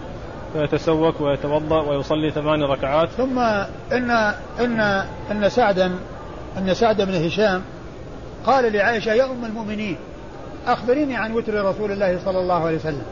فيتسوك 0.52 1.20
ويتوضأ 1.20 1.82
ويصلي 1.82 2.30
ثمان 2.30 2.62
ركعات. 2.62 3.08
ثم 3.08 3.38
إن 3.92 4.10
إن 4.60 4.80
إن 5.30 5.48
سعدا 5.48 5.92
أن 6.58 6.74
سعد 6.74 7.02
بن 7.02 7.14
هشام 7.26 7.62
قال 8.46 8.72
لعائشة 8.72 9.12
يا 9.12 9.24
أم 9.24 9.44
المؤمنين 9.44 9.96
أخبريني 10.66 11.16
عن 11.16 11.32
وتر 11.32 11.64
رسول 11.64 11.92
الله 11.92 12.18
صلى 12.24 12.38
الله 12.38 12.66
عليه 12.66 12.76
وسلم. 12.76 13.02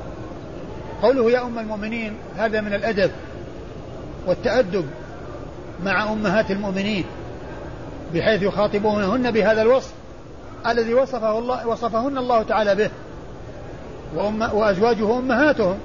قوله 1.03 1.31
يا 1.31 1.43
أم 1.43 1.59
المؤمنين 1.59 2.17
هذا 2.37 2.61
من 2.61 2.75
الأدب 2.75 3.11
والتأدب 4.27 4.87
مع 5.85 6.13
أمهات 6.13 6.51
المؤمنين 6.51 7.05
بحيث 8.15 8.43
يخاطبونهن 8.43 9.31
بهذا 9.31 9.63
الوصف 9.63 9.93
الذي 10.67 10.95
وصفه 10.95 11.39
الله 11.39 11.67
وصفهن 11.67 12.19
الله 12.19 12.43
تعالى 12.43 12.75
به. 12.75 12.91
وأم 14.17 14.43
وأزواجه 14.53 15.19
أمهاتهم. 15.19 15.79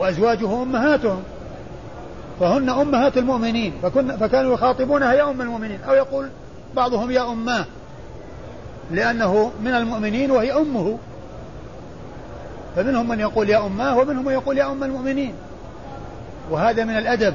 وأزواجه 0.00 0.62
أمهاتهم. 0.62 1.22
فهن 2.40 2.68
أمهات 2.68 3.18
المؤمنين 3.18 3.72
فكن 3.82 4.16
فكانوا 4.16 4.54
يخاطبونها 4.54 5.12
يا 5.12 5.30
أم 5.30 5.40
المؤمنين. 5.40 5.80
أو 5.88 5.94
يقول 5.94 6.28
بعضهم 6.76 7.10
يا 7.10 7.32
أماه. 7.32 7.64
لأنه 8.90 9.52
من 9.64 9.74
المؤمنين 9.74 10.30
وهي 10.30 10.52
أمه. 10.52 10.98
فمنهم 12.76 13.08
من 13.08 13.20
يقول 13.20 13.50
يا 13.50 13.66
أماه 13.66 13.98
ومنهم 13.98 14.24
من 14.24 14.32
يقول 14.32 14.58
يا 14.58 14.72
أم 14.72 14.84
المؤمنين. 14.84 15.34
وهذا 16.50 16.84
من 16.84 16.96
الأدب 16.96 17.34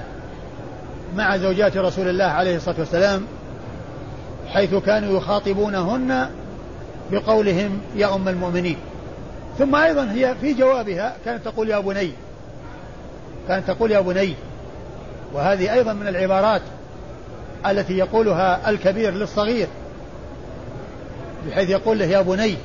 مع 1.16 1.38
زوجات 1.38 1.78
رسول 1.78 2.08
الله 2.08 2.26
عليه 2.26 2.56
الصلاة 2.56 2.76
والسلام 2.80 3.22
حيث 4.48 4.76
كانوا 4.76 5.18
يخاطبونهن 5.18 6.30
بقولهم 7.12 7.80
يا 7.96 8.16
أم 8.16 8.28
المؤمنين. 8.28 8.78
ثم 9.58 9.76
أيضا 9.76 10.12
هي 10.12 10.36
في 10.42 10.54
جوابها 10.54 11.16
كانت 11.26 11.46
تقول 11.46 11.70
يا 11.70 11.80
بني. 11.80 12.12
كانت 13.48 13.68
تقول 13.68 13.92
يا 13.92 14.00
بني. 14.00 14.34
وهذه 15.34 15.74
أيضا 15.74 15.94
من 15.94 16.08
العبارات 16.08 16.62
التي 17.66 17.98
يقولها 17.98 18.70
الكبير 18.70 19.14
للصغير. 19.14 19.68
بحيث 21.48 21.70
يقول 21.70 22.00
له 22.00 22.06
يا 22.06 22.22
بني 22.22 22.56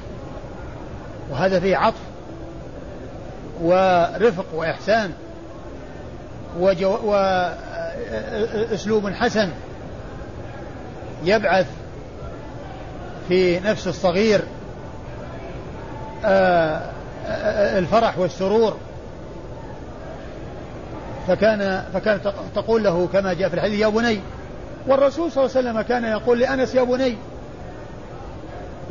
وهذا 1.30 1.60
فيه 1.60 1.76
عطف 1.76 2.00
ورفق 3.62 4.46
وإحسان 4.54 5.12
وأسلوب 8.72 9.10
حسن 9.10 9.48
يبعث 11.24 11.66
في 13.28 13.60
نفس 13.60 13.86
الصغير 13.86 14.40
آه، 16.24 16.80
الفرح 17.78 18.18
والسرور. 18.18 18.76
فكان 21.28 21.84
فكانت 21.94 22.32
تقول 22.54 22.84
له 22.84 23.08
كما 23.12 23.32
جاء 23.32 23.48
في 23.48 23.54
الحديث 23.54 23.80
يا 23.80 23.88
بني. 23.88 24.20
والرسول 24.86 25.32
صلى 25.32 25.44
الله 25.44 25.56
عليه 25.56 25.68
وسلم 25.70 25.80
كان 25.80 26.04
يقول 26.04 26.38
لأنس 26.38 26.74
يا 26.74 26.82
بني 26.82 27.16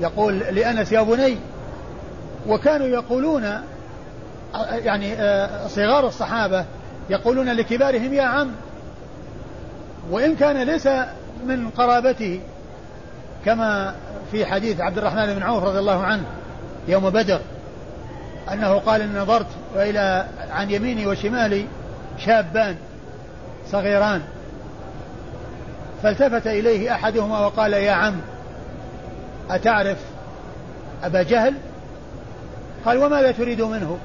يقول 0.01 0.39
لأنس 0.39 0.91
يا 0.91 1.01
بني. 1.01 1.37
وكانوا 2.47 2.87
يقولون 2.87 3.43
يعني 4.71 5.13
آه، 5.13 5.67
صغار 5.67 6.07
الصحابة 6.07 6.65
يقولون 7.09 7.49
لكبارهم 7.49 8.13
يا 8.13 8.23
عم 8.23 8.51
وإن 10.11 10.35
كان 10.35 10.63
ليس 10.63 10.87
من 11.45 11.69
قرابته. 11.69 12.39
كما 13.45 13.95
في 14.31 14.45
حديث 14.45 14.81
عبد 14.81 14.97
الرحمن 14.97 15.33
بن 15.33 15.43
عوف 15.43 15.63
رضي 15.63 15.79
الله 15.79 16.03
عنه 16.03 16.23
يوم 16.87 17.09
بدر 17.09 17.39
أنه 18.51 18.73
قال 18.73 19.01
إن 19.01 19.17
نظرت 19.17 19.47
إلى 19.75 20.25
عن 20.51 20.71
يميني 20.71 21.07
وشمالي 21.07 21.65
شابان 22.17 22.75
صغيران. 23.71 24.21
فالتفت 26.03 26.47
إليه 26.47 26.95
أحدهما 26.95 27.39
وقال 27.39 27.73
يا 27.73 27.91
عم. 27.91 28.15
أتعرف 29.49 29.97
أبا 31.03 31.23
جهل؟ 31.23 31.53
قال 32.85 32.97
وماذا 32.97 33.31
تريد 33.31 33.61
منه؟ 33.61 33.97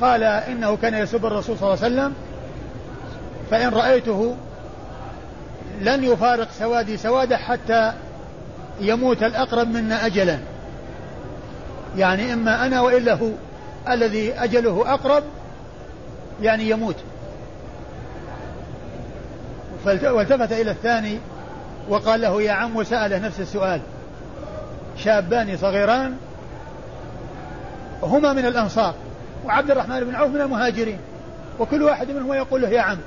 قال 0.00 0.22
إنه 0.22 0.76
كان 0.76 0.94
يسب 0.94 1.26
الرسول 1.26 1.58
صلى 1.58 1.74
الله 1.74 1.84
عليه 1.84 1.94
وسلم 1.94 2.14
فإن 3.50 3.68
رأيته 3.68 4.36
لن 5.80 6.04
يفارق 6.04 6.48
سوادي 6.58 6.96
سوادة 6.96 7.36
حتى 7.36 7.92
يموت 8.80 9.22
الأقرب 9.22 9.68
منا 9.68 10.06
أجلا. 10.06 10.38
يعني 11.96 12.32
إما 12.32 12.66
أنا 12.66 12.80
وإلا 12.80 13.14
هو 13.14 13.30
الذي 13.88 14.32
أجله 14.34 14.94
أقرب 14.94 15.22
يعني 16.42 16.70
يموت. 16.70 16.96
والتفت 19.86 20.52
إلى 20.52 20.70
الثاني 20.70 21.18
وقال 21.88 22.20
له 22.20 22.42
يا 22.42 22.52
عم 22.52 22.76
وسأله 22.76 23.18
نفس 23.18 23.40
السؤال. 23.40 23.80
شابان 24.96 25.56
صغيران 25.56 26.16
هما 28.02 28.32
من 28.32 28.46
الأنصار 28.46 28.94
وعبد 29.44 29.70
الرحمن 29.70 30.00
بن 30.00 30.14
عوف 30.14 30.30
من 30.30 30.40
المهاجرين 30.40 30.98
وكل 31.60 31.82
واحد 31.82 32.10
منهم 32.10 32.32
يقول 32.32 32.62
له 32.62 32.68
يا 32.68 32.80
عم. 32.80 32.98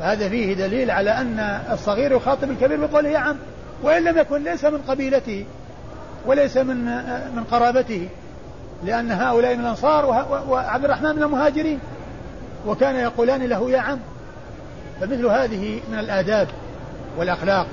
فهذا 0.00 0.28
فيه 0.28 0.54
دليل 0.54 0.90
على 0.90 1.10
أن 1.10 1.60
الصغير 1.72 2.12
يخاطب 2.12 2.50
الكبير 2.50 2.86
بقوله 2.86 3.08
يا 3.08 3.18
عم 3.18 3.36
وإن 3.82 4.04
لم 4.04 4.18
يكن 4.18 4.44
ليس 4.44 4.64
من 4.64 4.78
قبيلته 4.88 5.44
وليس 6.26 6.56
من 6.56 6.84
من 7.36 7.44
قرابته 7.50 8.08
لأن 8.84 9.12
هؤلاء 9.12 9.54
من 9.54 9.60
الأنصار 9.60 10.06
وعبد 10.48 10.84
الرحمن 10.84 11.16
من 11.16 11.22
المهاجرين. 11.22 11.78
وكان 12.66 12.96
يقولان 12.96 13.42
له 13.42 13.70
يا 13.70 13.80
عم. 13.80 13.98
فمثل 15.00 15.26
هذه 15.26 15.80
من 15.92 15.98
الآداب 15.98 16.48
والأخلاق 17.18 17.66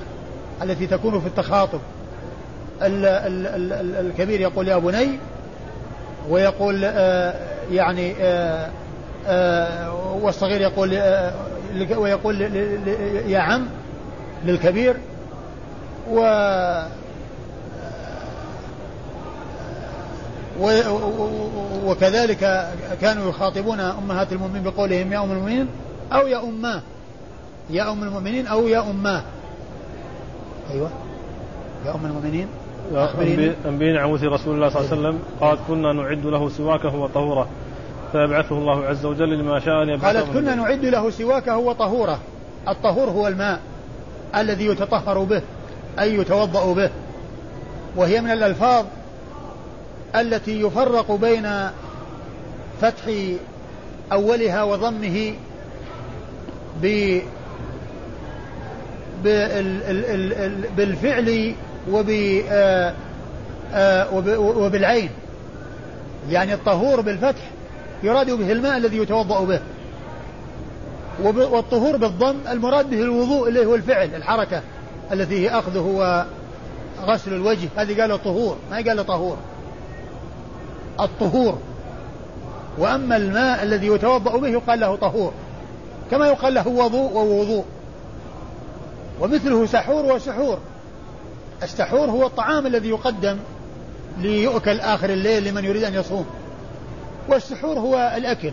التي 0.62 0.86
تكون 0.86 1.20
في 1.20 1.26
التخاطب. 1.26 1.74
ال 1.74 1.76
ال 1.76 1.80
ال 1.80 1.97
الكبير 2.82 4.40
يقول 4.40 4.68
يا 4.68 4.76
بني 4.76 5.18
ويقول 6.28 6.84
آه 6.84 7.34
يعني 7.70 8.14
آه 8.20 8.70
آه 9.26 9.92
والصغير 10.22 10.60
يقول 10.60 11.02
ويقول 11.96 12.42
يا 13.26 13.38
عم 13.38 13.66
للكبير. 14.44 14.96
و 16.10 16.20
وكذلك 21.84 22.68
كانوا 23.00 23.28
يخاطبون 23.30 23.80
أمهات 23.80 24.32
المؤمنين 24.32 24.62
بقولهم 24.62 25.12
يا 25.12 25.24
أم 25.24 25.32
المؤمنين 25.32 25.68
أو 26.12 26.26
يا 26.26 26.42
أماه 26.42 26.82
يا 27.70 27.92
أم 27.92 28.02
المؤمنين 28.02 28.46
أو 28.46 28.68
يا 28.68 28.90
أماه 28.90 29.22
أيوة 30.70 30.90
يا 31.86 31.94
أم 31.94 32.06
المؤمنين 32.06 32.48
أنبينا 33.66 34.00
عن 34.00 34.10
وثي 34.10 34.26
رسول 34.26 34.54
الله 34.54 34.68
صلى 34.68 34.80
الله 34.80 34.90
عليه 34.90 35.00
وسلم 35.00 35.18
قالت 35.40 35.60
كنا 35.68 35.92
نعد 35.92 36.26
له 36.26 36.48
سواكه 36.48 36.94
وطهورة. 36.96 37.48
فيبعثه 38.12 38.58
الله 38.58 38.84
عز 38.84 39.04
وجل 39.04 39.38
لما 39.38 39.60
شاء 39.60 39.82
أن 39.82 39.88
يبعثه 39.88 40.20
قالت 40.20 40.32
كنا 40.32 40.54
نعد 40.54 40.84
له 40.84 41.10
سواكه 41.10 41.56
وطهورة. 41.56 42.18
الطهور 42.68 43.10
هو 43.10 43.28
الماء 43.28 43.60
الذي 44.36 44.66
يتطهر 44.66 45.18
به 45.18 45.42
أي 45.98 46.14
يتوضأ 46.14 46.72
به. 46.72 46.90
وهي 47.96 48.20
من 48.20 48.30
الألفاظ 48.30 48.84
التي 50.16 50.60
يفرق 50.60 51.12
بين 51.12 51.70
فتح 52.80 53.02
أولها 54.12 54.62
وضمه 54.62 55.34
ب 56.82 57.18
بالفعل 60.76 61.54
وب 61.90 62.10
آه، 62.50 62.94
آه، 63.74 64.14
وبالعين. 64.38 65.10
يعني 66.30 66.54
الطهور 66.54 67.00
بالفتح 67.00 67.50
يراد 68.02 68.30
به 68.30 68.52
الماء 68.52 68.76
الذي 68.76 68.96
يتوضأ 68.96 69.44
به. 69.44 69.60
والطهور 71.24 71.96
بالضم 71.96 72.36
المراد 72.48 72.90
به 72.90 73.00
الوضوء 73.00 73.48
اللي 73.48 73.66
هو 73.66 73.74
الفعل 73.74 74.14
الحركة 74.14 74.62
التي 75.12 75.38
هي 75.38 75.58
أخذه 75.58 75.80
وغسل 77.00 77.32
الوجه. 77.32 77.68
هذه 77.76 78.00
قال 78.00 78.22
طهور 78.22 78.56
ما 78.70 78.76
قال 78.76 79.06
طهور. 79.06 79.36
الطهور. 81.00 81.58
وأما 82.78 83.16
الماء 83.16 83.62
الذي 83.62 83.86
يتوضأ 83.86 84.38
به 84.38 84.48
يقال 84.48 84.80
له 84.80 84.96
طهور. 84.96 85.32
كما 86.10 86.26
يقال 86.26 86.54
له 86.54 86.68
وضوء 86.68 87.12
ووضوء. 87.12 87.64
ومثله 89.20 89.66
سحور 89.66 90.14
وسحور. 90.14 90.58
السحور 91.62 92.10
هو 92.10 92.26
الطعام 92.26 92.66
الذي 92.66 92.88
يقدم 92.88 93.36
ليؤكل 94.18 94.80
آخر 94.80 95.10
الليل 95.10 95.44
لمن 95.44 95.64
يريد 95.64 95.84
أن 95.84 95.94
يصوم. 95.94 96.26
والسحور 97.28 97.78
هو 97.78 98.12
الأكل. 98.16 98.52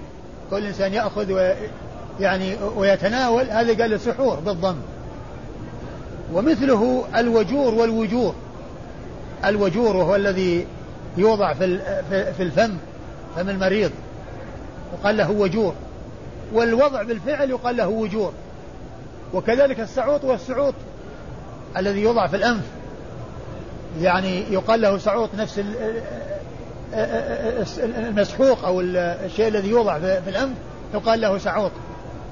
كل 0.51 0.65
إنسان 0.65 0.93
يأخذ 0.93 1.33
و 1.33 1.53
يعني 2.19 2.55
ويتناول. 2.75 3.49
هذا 3.49 3.81
قال 3.81 3.93
السحور 3.93 4.35
بالضم. 4.35 4.75
ومثله 6.33 7.03
الوجور 7.15 7.73
والوجور. 7.73 8.35
الوجور 9.45 9.95
وهو 9.95 10.15
الذي 10.15 10.67
يوضع 11.17 11.53
في 11.53 11.79
في 12.09 12.43
الفم 12.43 12.77
فم 13.35 13.49
المريض. 13.49 13.91
وقال 14.93 15.17
له 15.17 15.31
وجور. 15.31 15.73
والوضع 16.53 17.03
بالفعل 17.03 17.49
يقال 17.49 17.77
له 17.77 17.87
وجور. 17.87 18.33
وكذلك 19.33 19.79
السعوط 19.79 20.23
والسعوط 20.23 20.73
الذي 21.77 22.01
يوضع 22.01 22.27
في 22.27 22.35
الأنف. 22.35 22.63
يعني 24.01 24.43
يقال 24.53 24.81
له 24.81 24.97
سعوط 24.97 25.29
نفس 25.37 25.61
المسحوق 27.79 28.65
أو 28.65 28.81
الشيء 28.81 29.47
الذي 29.47 29.69
يوضع 29.69 29.99
في 29.99 30.29
الأنف 30.29 30.57
يقال 30.93 31.21
له 31.21 31.37
سعوط. 31.37 31.71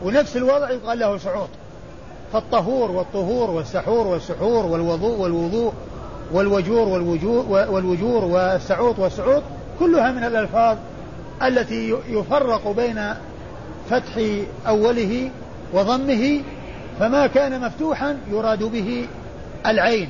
ونفس 0.04 0.38
الوضع 0.38 0.70
يقال 0.70 1.00
له 1.00 1.18
سعوط. 1.18 1.50
فالطهور 2.34 2.92
والطهور 2.92 3.50
والسحور 3.50 4.08
والسحور 4.08 4.66
والوضوء 4.66 5.20
والوضوء 5.20 5.74
والوجور 6.34 6.88
والوجور 6.88 7.46
والوجور 7.50 8.24
والسعوط 8.24 9.00
والسعوط 9.00 9.44
كلها 9.80 10.12
من 10.12 10.24
الألفاظ 10.24 10.78
التي 11.44 11.96
يفرق 12.10 12.72
بين 12.72 13.14
فتح 13.90 14.22
أوله 14.68 15.30
وضمه 15.74 16.42
فما 17.00 17.28
كان 17.28 17.62
مفتوحا 17.62 18.18
يراد 18.32 18.64
به 18.64 19.08
العين. 19.66 20.10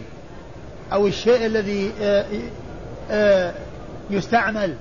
أو 0.93 1.07
الشيء 1.07 1.45
الذي 1.45 1.91
آه، 2.01 2.25
آه، 3.11 3.53
يستعمل. 4.09 4.75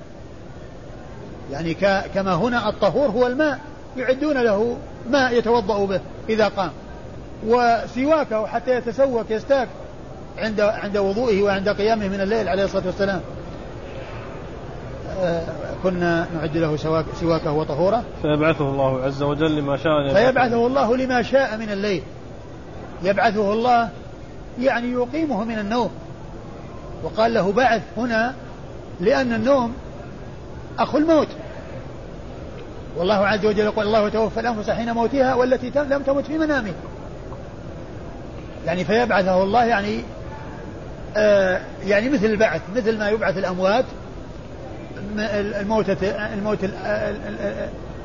يعني 1.51 1.73
كما 2.15 2.33
هنا 2.33 2.69
الطهور 2.69 3.07
هو 3.07 3.27
الماء 3.27 3.59
يعدون 3.97 4.37
له 4.37 4.77
ماء 5.09 5.33
يتوضأ 5.33 5.85
به 5.85 6.01
إذا 6.29 6.47
قام. 6.47 6.71
وسواكه 7.47 8.45
حتى 8.45 8.71
يتسوك 8.71 9.31
يستاك 9.31 9.67
عند 10.37 10.61
عند 10.61 10.97
وضوئه 10.97 11.43
وعند 11.43 11.69
قيامه 11.69 12.07
من 12.07 12.21
الليل 12.21 12.47
عليه 12.47 12.63
الصلاة 12.63 12.85
والسلام. 12.85 13.21
آه، 15.21 15.43
كنا 15.83 16.27
نعد 16.35 16.57
له 16.57 16.77
سواكه 17.21 17.51
وطهوره. 17.51 18.03
فيبعثه 18.21 18.69
الله 18.69 19.03
عز 19.03 19.23
وجل 19.23 19.55
لما 19.55 19.77
شاء 19.77 20.13
فيبعثه 20.13 20.67
الله 20.67 20.97
لما 20.97 21.21
شاء 21.21 21.57
من 21.57 21.69
الليل. 21.69 22.03
يبعثه 23.03 23.53
الله 23.53 23.89
يعني 24.59 24.91
يقيمه 24.91 25.43
من 25.43 25.59
النوم. 25.59 25.91
وقال 27.03 27.33
له 27.33 27.51
بعث 27.51 27.81
هنا 27.97 28.33
لأن 28.99 29.33
النوم 29.33 29.73
أخو 30.79 30.97
الموت. 30.97 31.27
والله 32.97 33.27
عز 33.27 33.45
وجل 33.45 33.63
يقول 33.63 33.85
الله 33.85 34.09
توفى 34.09 34.39
الأنفس 34.39 34.69
حين 34.69 34.91
موتها 34.91 35.33
والتي 35.33 35.71
لم 35.75 36.01
تمت 36.01 36.25
في 36.25 36.37
منامها 36.37 36.73
يعني 38.65 38.85
فيبعثه 38.85 39.43
الله 39.43 39.65
يعني 39.65 40.03
آه 41.17 41.61
يعني 41.85 42.09
مثل 42.09 42.25
البعث 42.25 42.61
مثل 42.75 42.97
ما 42.97 43.09
يبعث 43.09 43.37
الأموات 43.37 43.85
الموت 45.17 45.85
الموت 46.03 46.59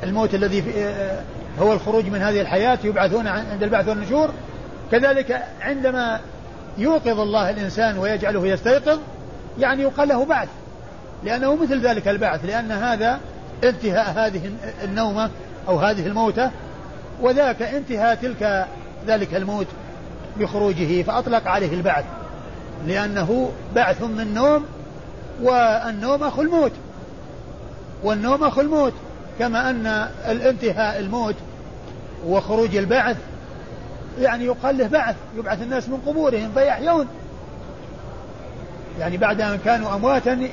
الموت 0.03 0.35
الذي 0.35 0.65
آه، 0.77 1.23
هو 1.61 1.73
الخروج 1.73 2.05
من 2.05 2.23
هذه 2.23 2.41
الحياة 2.41 2.79
يبعثون 2.85 3.27
عند 3.27 3.63
البعث 3.63 3.89
والنشور. 3.89 4.31
كذلك 4.93 5.45
عندما 5.61 6.21
يوقظ 6.79 7.21
الله 7.21 7.51
الإنسان 7.51 7.99
ويجعله 7.99 8.47
يستيقظ 8.47 8.99
يعني 9.59 9.83
يقال 9.83 10.09
له 10.09 10.25
بعث 10.25 10.49
لأنه 11.25 11.57
مثل 11.57 11.81
ذلك 11.81 12.09
البعث 12.09 12.45
لأن 12.45 12.73
هذا 12.73 13.21
انتهاء 13.65 14.27
هذه 14.27 14.51
النومة 14.85 15.31
أو 15.69 15.79
هذه 15.79 16.07
الموتة 16.07 16.51
وذاك 17.21 17.63
انتهاء 17.63 18.15
تلك 18.15 18.67
ذلك 19.07 19.35
الموت 19.35 19.67
بخروجه 20.39 21.03
فأطلق 21.03 21.49
عليه 21.49 21.75
البعث 21.75 22.05
لأنه 22.87 23.51
بعث 23.75 24.03
من 24.03 24.35
نوم 24.35 24.65
والنوم 25.43 26.23
أخو 26.23 26.43
الموت 26.43 26.73
والنوم 28.03 28.45
أخو 28.45 28.61
الموت 28.61 28.93
كما 29.39 29.71
أن 29.71 29.87
الانتهاء 30.29 30.99
الموت 31.01 31.35
وخروج 32.27 32.77
البعث 32.77 33.17
يعني 34.21 34.45
يقال 34.45 34.79
له 34.79 34.87
بعث 34.87 35.17
يبعث 35.37 35.63
الناس 35.63 35.89
من 35.89 35.99
قبورهم 36.07 36.51
فيحيون. 36.55 37.07
يعني 39.01 39.17
بعد 39.17 39.41
أن 39.41 39.59
كانوا 39.65 39.95
أمواتا 39.95 40.49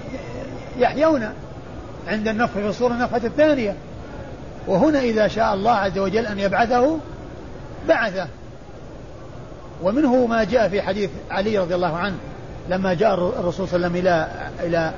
يحيون 0.77 1.29
عند 2.07 2.27
النفخ 2.27 2.53
في 2.53 2.67
الصورة 2.67 2.93
النفخة 2.93 3.25
الثانية. 3.25 3.75
وهنا 4.67 4.99
إذا 4.99 5.27
شاء 5.27 5.53
الله 5.53 5.71
عز 5.71 5.97
وجل 5.97 6.25
أن 6.25 6.39
يبعثه 6.39 6.97
بعثه. 7.87 8.27
ومنه 9.83 10.25
ما 10.25 10.43
جاء 10.43 10.69
في 10.69 10.81
حديث 10.81 11.09
علي 11.31 11.57
رضي 11.57 11.75
الله 11.75 11.97
عنه 11.97 12.15
لما 12.69 12.93
جاء 12.93 13.13
الرسول 13.13 13.67
صلى 13.67 13.75
الله 13.75 13.87
عليه 13.87 13.87
وسلم 13.87 13.95
إلى 13.95 14.27
إلى 14.63 14.91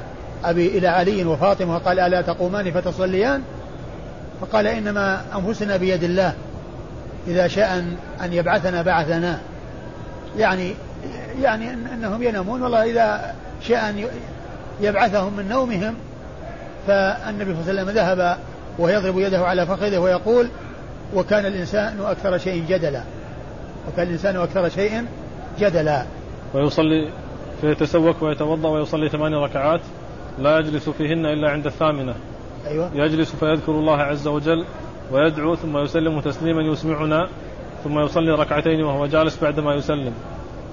أبي 0.45 0.77
إلى 0.77 0.87
علي 0.87 1.25
وفاطمة 1.25 1.75
وقال 1.75 1.99
ألا 1.99 2.21
تقومان 2.21 2.71
فتصليان؟ 2.71 3.41
فقال 4.41 4.67
إنما 4.67 5.21
أنفسنا 5.35 5.77
بيد 5.77 6.03
الله. 6.03 6.33
إذا 7.27 7.47
شاء 7.47 7.85
أن 8.21 8.33
يبعثنا 8.33 8.81
بعثنا. 8.81 9.39
يعني 10.37 10.73
يعني 11.41 11.73
أنهم 11.73 12.23
ينامون. 12.23 12.61
والله 12.61 12.83
إذا 12.83 13.35
شاء 13.61 13.89
أن 13.89 14.05
يبعثهم 14.81 15.33
من 15.33 15.49
نومهم 15.49 15.95
فالنبي 16.87 17.53
صلى 17.53 17.61
الله 17.61 17.81
عليه 17.81 17.81
وسلم 17.81 17.89
ذهب 17.89 18.37
ويضرب 18.79 19.19
يده 19.19 19.39
على 19.39 19.65
فخذه 19.65 19.97
ويقول 19.97 20.47
وكان 21.15 21.45
الإنسان 21.45 22.01
أكثر 22.01 22.37
شيء 22.37 22.63
جدلا. 22.69 23.01
وكان 23.87 24.07
الإنسان 24.07 24.35
أكثر 24.35 24.69
شيء 24.69 25.05
جدلا. 25.59 26.05
ويصلي 26.53 27.09
فيتسوك 27.61 28.21
ويتوضأ 28.21 28.69
ويصلي 28.69 29.09
ثمان 29.09 29.33
ركعات 29.33 29.81
لا 30.39 30.59
يجلس 30.59 30.89
فيهن 30.89 31.25
إلا 31.25 31.49
عند 31.49 31.65
الثامنة. 31.65 32.15
أيوة. 32.67 32.91
يجلس 32.93 33.35
فيذكر 33.35 33.71
الله 33.71 33.97
عز 33.97 34.27
وجل 34.27 34.65
ويدعو 35.11 35.55
ثم 35.55 35.77
يسلم 35.77 36.21
تسليما 36.21 36.61
يسمعنا 36.61 37.29
ثم 37.83 37.99
يصلي 37.99 38.31
ركعتين 38.31 38.83
وهو 38.83 39.05
جالس 39.05 39.43
بعدما 39.43 39.75
يسلم 39.75 40.13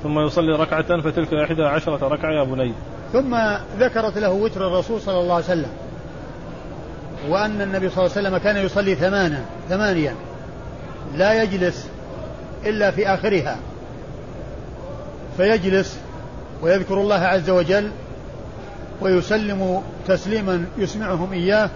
ثم 0.02 0.18
يصلي 0.18 0.52
ركعة 0.52 1.00
فتلك 1.00 1.34
إحدى 1.34 1.62
عشرة 1.62 2.08
ركعة 2.08 2.30
يا 2.30 2.44
بني. 2.44 2.72
ثم 3.12 3.36
ذكرت 3.78 4.18
له 4.18 4.30
وتر 4.30 4.66
الرسول 4.66 5.00
صلى 5.00 5.20
الله 5.20 5.34
عليه 5.34 5.44
وسلم 5.44 5.70
وأن 7.28 7.60
النبي 7.60 7.88
صلى 7.88 8.04
الله 8.04 8.16
عليه 8.16 8.28
وسلم 8.28 8.38
كان 8.38 8.56
يصلي 8.56 8.94
ثمانا 8.94 9.44
ثمانيا 9.68 10.14
لا 11.16 11.42
يجلس 11.42 11.88
إلا 12.66 12.90
في 12.90 13.08
آخرها 13.08 13.56
فيجلس 15.36 16.00
ويذكر 16.62 17.00
الله 17.00 17.14
عز 17.14 17.50
وجل 17.50 17.90
ويسلم 19.00 19.82
تسليما 20.08 20.64
يسمعهم 20.78 21.32
إياه 21.32 21.70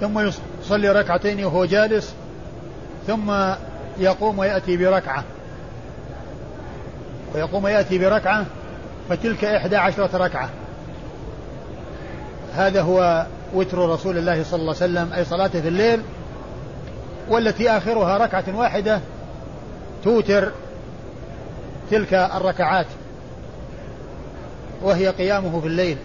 ثم 0.00 0.30
يصلي 0.62 0.88
ركعتين 0.88 1.44
وهو 1.44 1.64
جالس 1.64 2.14
ثم 3.06 3.32
يقوم 3.98 4.38
ويأتي 4.38 4.76
بركعة. 4.76 5.24
ويقوم 7.34 7.64
ويأتي 7.64 7.98
بركعة 7.98 8.46
فتلك 9.08 9.44
إحدى 9.44 9.76
عشرة 9.76 10.16
ركعة. 10.16 10.50
هذا 12.54 12.82
هو 12.82 13.26
وتر 13.54 13.78
رسول 13.78 14.18
الله 14.18 14.44
صلى 14.44 14.60
الله 14.60 14.74
عليه 14.80 14.92
وسلم 14.92 15.12
أي 15.12 15.24
صلاته 15.24 15.60
في 15.60 15.68
الليل 15.68 16.02
والتي 17.28 17.70
آخرها 17.70 18.18
ركعة 18.18 18.44
واحدة 18.54 19.00
توتر 20.04 20.52
تلك 21.90 22.14
الركعات 22.14 22.86
وهي 24.82 25.08
قيامه 25.08 25.60
في 25.60 25.66
الليل 25.66 25.98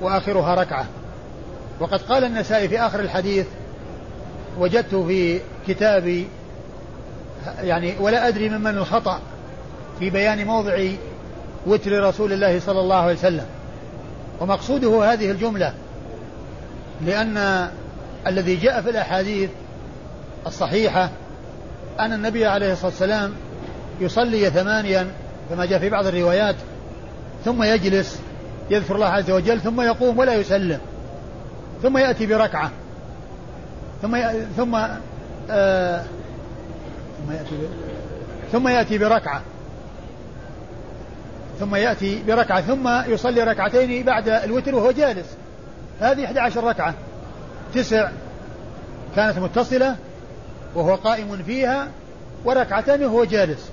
وآخرها 0.00 0.54
ركعة. 0.54 0.86
وقد 1.80 2.02
قال 2.02 2.24
النسائي 2.24 2.68
في 2.68 2.80
آخر 2.80 3.00
الحديث 3.00 3.46
وجدت 4.58 4.94
في 4.94 5.40
كتابي 5.68 6.28
يعني 7.62 7.94
ولا 8.00 8.28
أدري 8.28 8.48
ممن 8.48 8.78
الخطأ 8.78 9.20
في 9.98 10.10
بيان 10.10 10.46
موضع 10.46 10.88
وتر 11.66 12.08
رسول 12.08 12.32
الله 12.32 12.60
صلى 12.60 12.80
الله 12.80 12.96
عليه 12.96 13.14
وسلم. 13.14 13.46
ومقصوده 14.40 15.12
هذه 15.12 15.30
الجملة 15.30 15.74
لأن 17.06 17.68
الذي 18.26 18.56
جاء 18.56 18.82
في 18.82 18.90
الأحاديث 18.90 19.50
الصحيحة 20.46 21.10
أن 22.00 22.12
النبي 22.12 22.46
عليه 22.46 22.72
الصلاة 22.72 22.86
والسلام 22.90 23.32
يصلي 24.00 24.50
ثمانيا 24.50 25.06
كما 25.50 25.66
جاء 25.66 25.78
في 25.78 25.88
بعض 25.88 26.06
الروايات 26.06 26.56
ثم 27.44 27.62
يجلس 27.62 28.20
يذكر 28.70 28.94
الله 28.94 29.06
عز 29.06 29.30
وجل 29.30 29.60
ثم 29.60 29.80
يقوم 29.80 30.18
ولا 30.18 30.34
يسلم. 30.34 30.78
ثم 31.82 31.98
يأتي 31.98 32.26
بركعة. 32.26 32.70
ثم 34.02 34.16
ثم 34.56 34.74
آه 35.50 36.04
ثم 37.18 37.32
يأتي 37.32 37.68
ثم 38.52 38.68
يأتي 38.68 38.98
بركعة. 38.98 39.42
ثم 41.60 41.74
يأتي 41.74 42.22
بركعة. 42.22 42.60
ثم 42.60 43.12
يصلي 43.12 43.42
ركعتين 43.42 44.04
بعد 44.04 44.28
الوتر 44.28 44.74
وهو 44.74 44.90
جالس. 44.90 45.26
هذه 46.00 46.24
11 46.24 46.64
ركعة. 46.64 46.94
تسع 47.74 48.10
كانت 49.16 49.38
متصلة 49.38 49.96
وهو 50.74 50.94
قائم 50.94 51.42
فيها 51.46 51.88
وركعتان 52.44 53.04
وهو 53.04 53.24
جالس. 53.24 53.70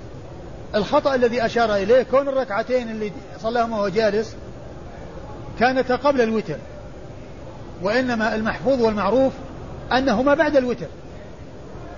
الخطأ 0.74 1.14
الذي 1.14 1.46
أشار 1.46 1.74
إليه 1.74 2.02
كون 2.02 2.28
الركعتين 2.28 2.90
اللي 2.90 3.12
صلاهما 3.40 3.76
وهو 3.76 3.88
جالس 3.88 4.36
كانتا 5.60 5.96
قبل 5.96 6.20
الوتر. 6.20 6.56
وإنما 7.82 8.34
المحفوظ 8.34 8.82
والمعروف 8.82 9.32
أنهما 9.92 10.34
بعد 10.34 10.56
الوتر. 10.56 10.86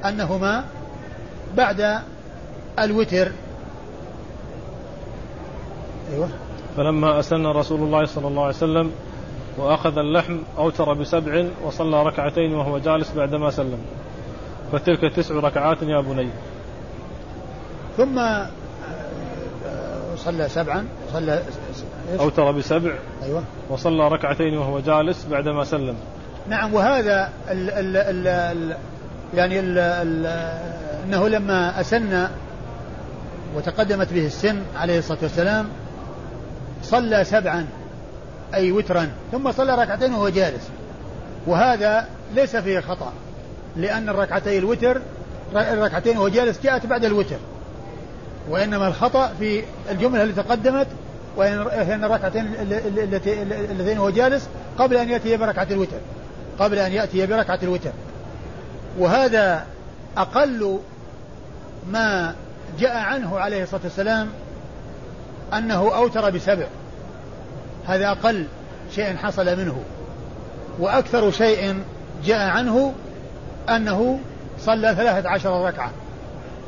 أنهما 0.04 0.64
بعد 1.56 1.98
الوتر. 2.78 3.32
أيوة. 6.12 6.28
فلما 6.76 7.20
أسن 7.20 7.46
رسول 7.46 7.80
الله 7.80 8.04
صلى 8.04 8.28
الله 8.28 8.42
عليه 8.42 8.56
وسلم 8.56 8.92
وأخذ 9.58 9.98
اللحم 9.98 10.38
أوتر 10.58 10.94
بسبع 10.94 11.44
وصلى 11.64 12.02
ركعتين 12.02 12.54
وهو 12.54 12.78
جالس 12.78 13.12
بعدما 13.12 13.50
سلم. 13.50 13.78
فتلك 14.72 15.14
تسع 15.16 15.34
ركعات 15.34 15.82
يا 15.82 16.00
بني. 16.00 16.28
ثم 17.96 18.20
صلى 20.16 20.48
سبعا 20.48 20.86
صلى 21.12 21.42
أوتر 22.18 22.52
بسبع. 22.52 22.94
أيوة. 23.22 23.42
وصلى 23.70 24.08
ركعتين 24.08 24.58
وهو 24.58 24.80
جالس 24.80 25.26
بعدما 25.30 25.64
سلم. 25.64 25.96
نعم 26.48 26.74
وهذا 26.74 27.30
ال 27.50 27.70
ال 27.70 27.96
ال 27.96 28.26
ال 28.28 28.76
يعني 29.34 29.60
ال 29.60 29.78
ال 29.78 30.26
أنه 31.04 31.28
لما 31.28 31.80
أسن 31.80 32.28
وتقدمت 33.56 34.12
به 34.12 34.26
السن 34.26 34.62
عليه 34.76 34.98
الصلاة 34.98 35.18
والسلام 35.22 35.68
صلى 36.82 37.24
سبعا 37.24 37.66
أي 38.54 38.72
وترا 38.72 39.08
ثم 39.32 39.52
صلى 39.52 39.82
ركعتين 39.82 40.14
وهو 40.14 40.28
جالس. 40.28 40.68
وهذا 41.46 42.08
ليس 42.34 42.56
فيه 42.56 42.80
خطأ 42.80 43.12
لأن 43.76 44.08
الركعتي 44.08 44.58
الوتر 44.58 45.00
الركعتين 45.54 46.18
وهو 46.18 46.28
جالس 46.28 46.62
جاءت 46.62 46.86
بعد 46.86 47.04
الوتر. 47.04 47.38
وإنما 48.50 48.88
الخطأ 48.88 49.30
في 49.38 49.62
الجملة 49.90 50.22
التي 50.22 50.42
تقدمت 50.42 50.86
وإن 51.36 52.04
الركعتين 52.04 52.54
اللتين 52.60 53.98
وهو 53.98 54.10
جالس 54.10 54.48
قبل 54.78 54.96
أن 54.96 55.08
يأتي 55.08 55.36
بركعة 55.36 55.66
الوتر 55.70 55.98
قبل 56.58 56.78
أن 56.78 56.92
يأتي 56.92 57.26
بركعة 57.26 57.58
الوتر. 57.62 57.90
وهذا 58.98 59.64
أقل 60.16 60.78
ما 61.90 62.34
جاء 62.78 62.96
عنه 62.96 63.38
عليه 63.38 63.62
الصلاة 63.62 63.80
والسلام 63.84 64.28
أنه 65.54 65.96
أوتر 65.96 66.30
بسبع. 66.30 66.66
هذا 67.86 68.10
أقل 68.10 68.46
شيء 68.94 69.16
حصل 69.16 69.58
منه. 69.58 69.82
وأكثر 70.78 71.30
شيء 71.30 71.82
جاء 72.24 72.48
عنه 72.48 72.92
أنه 73.68 74.18
صلى 74.58 74.94
ثلاثة 74.94 75.28
عشر 75.28 75.66
ركعة. 75.66 75.90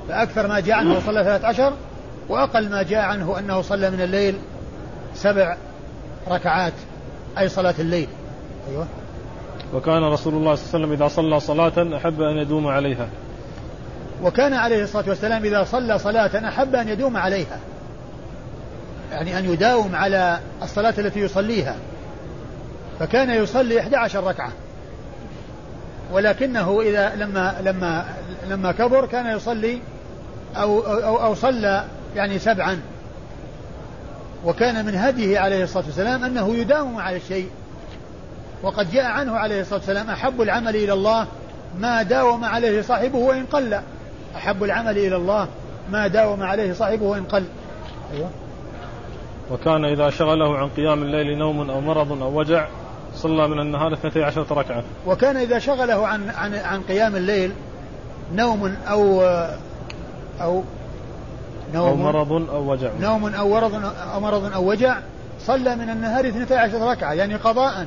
فأكثر 0.09 0.47
ما 0.47 0.61
جاء 0.61 0.77
عنه 0.77 1.01
صلى 1.01 1.25
ثلاثة 1.25 1.49
عشر 1.49 1.73
وأقل 2.29 2.69
ما 2.69 2.83
جاء 2.83 3.01
عنه 3.01 3.39
أنه 3.39 3.63
صلى 3.63 3.91
من 3.91 4.01
الليل 4.01 4.39
سبع 5.15 5.57
ركعات 6.29 6.73
أي 7.39 7.49
صلاة 7.49 7.75
الليل. 7.79 8.09
أيوة. 8.71 8.87
وكان 9.75 10.05
رسول 10.05 10.35
الله 10.35 10.55
صلى 10.55 10.65
الله 10.65 10.75
عليه 10.75 10.87
وسلم 10.87 10.93
إذا 10.93 11.09
صلى 11.09 11.41
صلاة 11.41 11.97
أحب 11.97 12.21
أن 12.21 12.37
يدوم 12.39 12.67
عليها. 12.67 13.09
وكان 14.23 14.53
عليه 14.53 14.83
الصلاة 14.83 15.09
والسلام 15.09 15.45
إذا 15.45 15.65
صلى 15.65 15.99
صلاة 15.99 16.49
أحب 16.49 16.75
أن 16.75 16.89
يدوم 16.89 17.17
عليها. 17.17 17.59
يعني 19.13 19.39
أن 19.39 19.45
يداوم 19.45 19.95
على 19.97 20.41
الصلاة 20.63 20.95
التي 20.99 21.21
يصليها. 21.21 21.77
فكان 23.01 23.31
يصلي 23.31 23.81
11 23.81 24.25
ركعة. 24.25 24.53
ولكنه 26.13 26.81
إذا 26.81 27.15
لما 27.15 27.55
لما 27.65 28.05
لما 28.49 28.73
كبر 28.73 29.07
كان 29.07 29.37
يصلي 29.37 29.79
أو 30.57 30.81
أو, 30.81 31.25
أو 31.25 31.35
صلى 31.35 31.85
يعني 32.17 32.39
سبعا. 32.39 32.81
وكان 34.45 34.87
من 34.87 34.95
هديه 34.95 35.39
عليه 35.39 35.65
الصلاة 35.65 35.85
والسلام 35.85 36.25
أنه 36.25 36.55
يداوم 36.55 36.97
على 36.97 37.17
الشيء. 37.17 37.49
وقد 38.63 38.91
جاء 38.91 39.05
عنه 39.05 39.37
عليه 39.37 39.61
الصلاة 39.61 39.79
والسلام 39.79 40.11
أحب 40.11 40.41
العمل 40.41 40.77
إلى 40.77 40.93
الله 40.93 41.27
ما 41.79 42.03
داوم 42.03 42.45
عليه 42.45 42.83
صاحبه 42.83 43.19
وإن 43.19 43.47
قل. 43.47 43.81
أحب 44.37 44.65
العمل 44.65 44.99
إلى 44.99 45.17
الله 45.17 45.49
ما 45.91 46.07
داوم 46.07 46.43
عليه 46.43 46.73
صاحبه 46.73 47.05
وإن 47.05 47.25
قل. 47.25 47.45
أيوه. 48.15 48.31
وكان 49.51 49.85
إذا 49.85 50.11
شغله 50.11 50.59
عن 50.59 50.69
قيام 50.69 51.03
الليل 51.03 51.39
نوم 51.39 51.71
أو 51.71 51.81
مرض 51.81 52.23
أو 52.23 52.39
وجع 52.39 52.67
صلى 53.15 53.49
من 53.49 53.61
النهار 53.61 53.93
اثنتي 53.93 54.23
عشرة 54.25 54.47
ركعة. 54.51 54.83
وكان 55.07 55.37
إذا 55.37 55.59
شغله 55.59 56.07
عن 56.07 56.31
عن 56.31 56.55
عن 56.55 56.83
قيام 56.83 57.17
الليل 57.17 57.53
نوم 58.35 58.77
أو 58.89 59.23
أو 60.41 60.63
نوم 61.75 61.89
أو 61.89 61.97
مرض 61.97 62.33
أو 62.33 62.71
وجع. 62.71 62.91
نوم 63.01 63.35
أو 63.35 63.49
مرض 63.49 63.93
أو 64.15 64.21
مرض 64.21 64.53
أو 64.53 64.71
وجع 64.71 64.99
صلى 65.41 65.77
من 65.77 65.91
النهار 65.91 66.29
اثنتي 66.29 66.57
عشرة 66.57 66.91
ركعة 66.91 67.13
يعني 67.13 67.35
قضاء. 67.35 67.87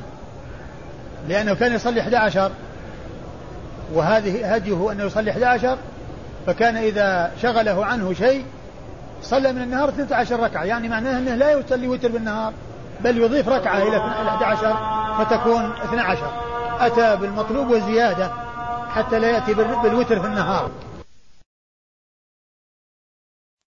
لأنه 1.28 1.54
كان 1.54 1.72
يصلي 1.72 2.00
11 2.00 2.50
وهذه 3.94 4.54
هديه 4.54 4.92
أنه 4.92 5.04
يصلي 5.04 5.30
11 5.30 5.76
فكان 6.46 6.76
إذا 6.76 7.32
شغله 7.42 7.84
عنه 7.84 8.12
شيء 8.12 8.44
صلى 9.22 9.52
من 9.52 9.62
النهار 9.62 9.88
12 9.88 10.40
ركعة. 10.40 10.64
يعني 10.64 10.88
معناه 10.88 11.18
أنه 11.18 11.34
لا 11.34 11.52
يصلي 11.52 11.88
وتر 11.88 12.08
بالنهار 12.08 12.52
بل 13.00 13.18
يضيف 13.18 13.48
ركعة 13.48 13.82
إلى 13.82 13.96
11 13.96 14.76
فتكون 15.18 15.72
12 15.84 16.22
أتى 16.80 17.16
بالمطلوب 17.16 17.70
وزيادة 17.70 18.30
حتى 18.94 19.18
لا 19.18 19.30
يأتي 19.30 19.54
بالوتر 19.54 20.20
في 20.20 20.26
النهار. 20.26 20.70